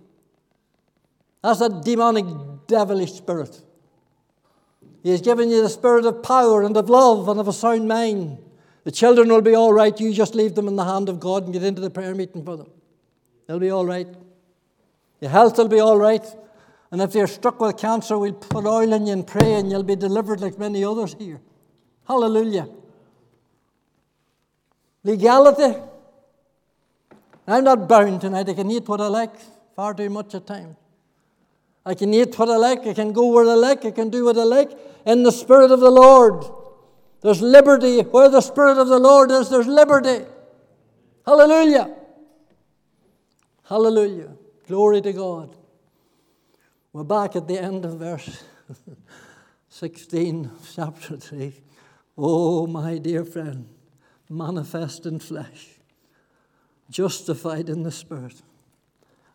That's 1.41 1.61
a 1.61 1.69
demonic, 1.69 2.25
devilish 2.67 3.13
spirit. 3.13 3.59
He 5.01 5.11
has 5.11 5.21
given 5.21 5.49
you 5.49 5.61
the 5.61 5.69
spirit 5.69 6.05
of 6.05 6.23
power 6.23 6.63
and 6.63 6.75
of 6.77 6.89
love 6.89 7.27
and 7.27 7.39
of 7.39 7.47
a 7.47 7.53
sound 7.53 7.87
mind. 7.87 8.39
The 8.83 8.91
children 8.91 9.29
will 9.29 9.41
be 9.41 9.55
all 9.55 9.73
right. 9.73 9.99
You 9.99 10.13
just 10.13 10.35
leave 10.35 10.53
them 10.53 10.67
in 10.67 10.75
the 10.75 10.85
hand 10.85 11.09
of 11.09 11.19
God 11.19 11.43
and 11.43 11.53
get 11.53 11.63
into 11.63 11.81
the 11.81 11.89
prayer 11.89 12.13
meeting 12.13 12.43
for 12.43 12.55
them. 12.55 12.69
They'll 13.47 13.59
be 13.59 13.71
all 13.71 13.85
right. 13.85 14.07
Your 15.21 15.31
health 15.31 15.57
will 15.57 15.67
be 15.67 15.79
all 15.79 15.97
right. 15.97 16.25
And 16.91 17.01
if 17.01 17.15
you're 17.15 17.27
struck 17.27 17.59
with 17.59 17.77
cancer, 17.77 18.17
we'll 18.17 18.33
put 18.33 18.65
oil 18.65 18.93
in 18.93 19.07
you 19.07 19.13
and 19.13 19.25
pray, 19.25 19.53
and 19.53 19.69
you'll 19.69 19.83
be 19.83 19.95
delivered 19.95 20.39
like 20.41 20.59
many 20.59 20.83
others 20.83 21.15
here. 21.17 21.41
Hallelujah. 22.07 22.69
Legality. 25.03 25.79
I'm 27.47 27.63
not 27.63 27.87
bound 27.87 28.21
tonight. 28.21 28.49
I 28.49 28.53
can 28.53 28.71
eat 28.71 28.87
what 28.87 29.01
I 29.01 29.07
like 29.07 29.35
far 29.75 29.93
too 29.93 30.09
much 30.09 30.33
at 30.35 30.47
times. 30.47 30.75
I 31.85 31.93
can 31.93 32.13
eat 32.13 32.37
what 32.39 32.49
I 32.49 32.57
like. 32.57 32.87
I 32.87 32.93
can 32.93 33.13
go 33.13 33.27
where 33.27 33.47
I 33.47 33.53
like. 33.53 33.85
I 33.85 33.91
can 33.91 34.09
do 34.09 34.25
what 34.25 34.37
I 34.37 34.43
like. 34.43 34.71
In 35.05 35.21
the 35.23 35.31
Spirit 35.31 35.69
of 35.71 35.79
the 35.79 35.91
Lord, 35.91 36.43
there's 37.21 37.41
liberty. 37.41 38.01
Where 38.01 38.29
the 38.29 38.41
Spirit 38.41 38.77
of 38.79 38.87
the 38.87 38.97
Lord 38.97 39.29
is, 39.29 39.49
there's 39.49 39.67
liberty. 39.67 40.25
Hallelujah. 41.25 41.95
Hallelujah. 43.63 44.31
Glory 44.67 44.99
to 45.01 45.13
God. 45.13 45.55
We're 46.91 47.03
back 47.03 47.35
at 47.35 47.47
the 47.47 47.59
end 47.59 47.85
of 47.85 47.99
verse 47.99 48.43
16, 49.69 50.49
chapter 50.73 51.17
3. 51.17 51.53
Oh, 52.17 52.65
my 52.65 52.97
dear 52.97 53.23
friend, 53.23 53.67
manifest 54.27 55.05
in 55.05 55.19
flesh, 55.19 55.67
justified 56.89 57.69
in 57.69 57.83
the 57.83 57.91
Spirit, 57.91 58.41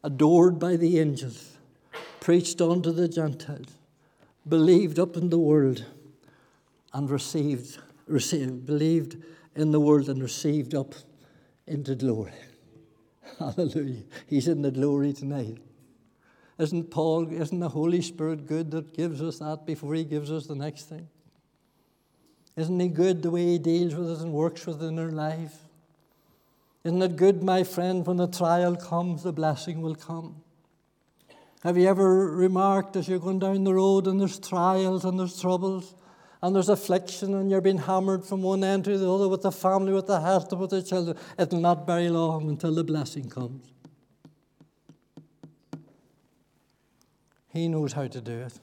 adored 0.03 0.59
by 0.59 0.75
the 0.75 0.99
angels, 0.99 1.59
preached 2.19 2.61
unto 2.61 2.91
the 2.91 3.07
Gentiles, 3.07 3.79
believed 4.49 4.99
up 4.99 5.17
in 5.17 5.31
the 5.31 5.39
world, 5.39 5.85
and 6.93 7.09
received, 7.09 7.79
received, 8.09 8.67
believed 8.67 9.17
in 9.55 9.71
the 9.71 9.81
world 9.81 10.09
and 10.09 10.21
received 10.21 10.75
up 10.75 10.95
into 11.69 11.95
glory. 11.95 12.33
Hallelujah. 13.39 14.03
He's 14.27 14.49
in 14.49 14.63
the 14.63 14.71
glory 14.71 15.13
tonight. 15.13 15.59
Isn't 16.59 16.91
Paul, 16.91 17.33
isn't 17.33 17.59
the 17.59 17.71
Holy 17.71 18.03
Spirit 18.03 18.47
good 18.47 18.71
that 18.73 18.95
gives 18.95 19.23
us 19.23 19.39
that 19.39 19.65
before 19.65 19.95
he 19.95 20.05
gives 20.05 20.31
us 20.31 20.47
the 20.47 20.55
next 20.55 20.89
thing? 20.89 21.09
Isn't 22.57 22.79
he 22.79 22.89
good 22.89 23.23
the 23.23 23.31
way 23.31 23.47
he 23.47 23.59
deals 23.59 23.95
with 23.95 24.11
us 24.11 24.21
and 24.21 24.33
works 24.33 24.67
within 24.67 24.99
our 24.99 25.11
life? 25.11 25.57
Isn't 26.85 27.01
it 27.01 27.17
good, 27.17 27.43
my 27.43 27.65
friend, 27.65 28.07
when 28.07 28.19
the 28.19 28.27
trial 28.27 28.77
comes, 28.77 29.23
the 29.23 29.33
blessing 29.33 29.81
will 29.81 29.95
come? 29.95 30.43
Have 31.63 31.77
you 31.77 31.89
ever 31.89 32.31
remarked 32.31 32.97
as 32.97 33.07
you're 33.07 33.19
going 33.19 33.39
down 33.39 33.65
the 33.65 33.75
road 33.75 34.07
and 34.07 34.21
there's 34.21 34.39
trials 34.39 35.05
and 35.05 35.19
there's 35.19 35.41
troubles? 35.41 35.95
And 36.43 36.57
there's 36.57 36.69
affliction 36.69 37.35
and 37.35 37.51
you're 37.51 37.61
being 37.61 37.79
hammered 37.79 38.25
from 38.25 38.43
one 38.43 38.65
end 38.65 38.85
to 38.85 38.97
the 38.97 39.13
other 39.13 39.29
with 39.29 39.43
the 39.43 39.53
family, 39.53 39.93
with 39.93 40.07
the 40.07 40.21
health, 40.21 40.53
with 40.53 40.71
the 40.71 40.83
children, 40.83 41.17
it'll 41.39 41.61
not 41.61 41.87
very 41.87 42.09
long 42.09 42.49
until 42.49 42.75
the 42.75 42.85
blessing 42.85 43.29
comes. 43.29 43.71
He 47.53 47.69
knows 47.69 47.93
how 47.93 48.07
to 48.07 48.21
do 48.21 48.41
it. 48.41 48.59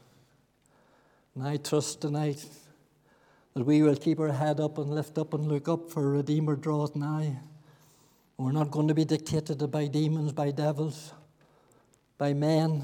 And 1.35 1.47
I 1.47 1.57
trust 1.57 2.01
tonight 2.01 2.43
that 3.53 3.63
we 3.63 3.81
will 3.81 3.95
keep 3.95 4.19
our 4.19 4.31
head 4.31 4.59
up 4.59 4.77
and 4.77 4.89
lift 4.89 5.17
up 5.17 5.33
and 5.33 5.47
look 5.47 5.67
up 5.67 5.91
for 5.91 6.03
a 6.03 6.17
Redeemer 6.17 6.55
draweth 6.55 6.95
nigh. 6.95 7.37
We're 8.37 8.51
not 8.51 8.71
going 8.71 8.87
to 8.87 8.93
be 8.93 9.05
dictated 9.05 9.69
by 9.69 9.87
demons, 9.87 10.31
by 10.31 10.51
devils, 10.51 11.13
by 12.17 12.33
men, 12.33 12.83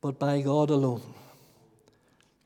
but 0.00 0.18
by 0.18 0.40
God 0.40 0.70
alone. 0.70 1.02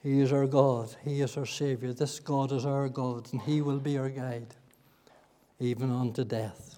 He 0.03 0.21
is 0.21 0.33
our 0.33 0.47
God. 0.47 0.95
He 1.05 1.21
is 1.21 1.37
our 1.37 1.47
Savior. 1.47 1.93
This 1.93 2.19
God 2.19 2.51
is 2.51 2.67
our 2.67 2.89
God, 2.89 3.33
and 3.33 3.41
He 3.43 3.63
will 3.63 3.79
be 3.79 3.99
our 3.99 4.09
guide, 4.09 4.55
even 5.61 5.93
unto 5.93 6.25
death. 6.25 6.72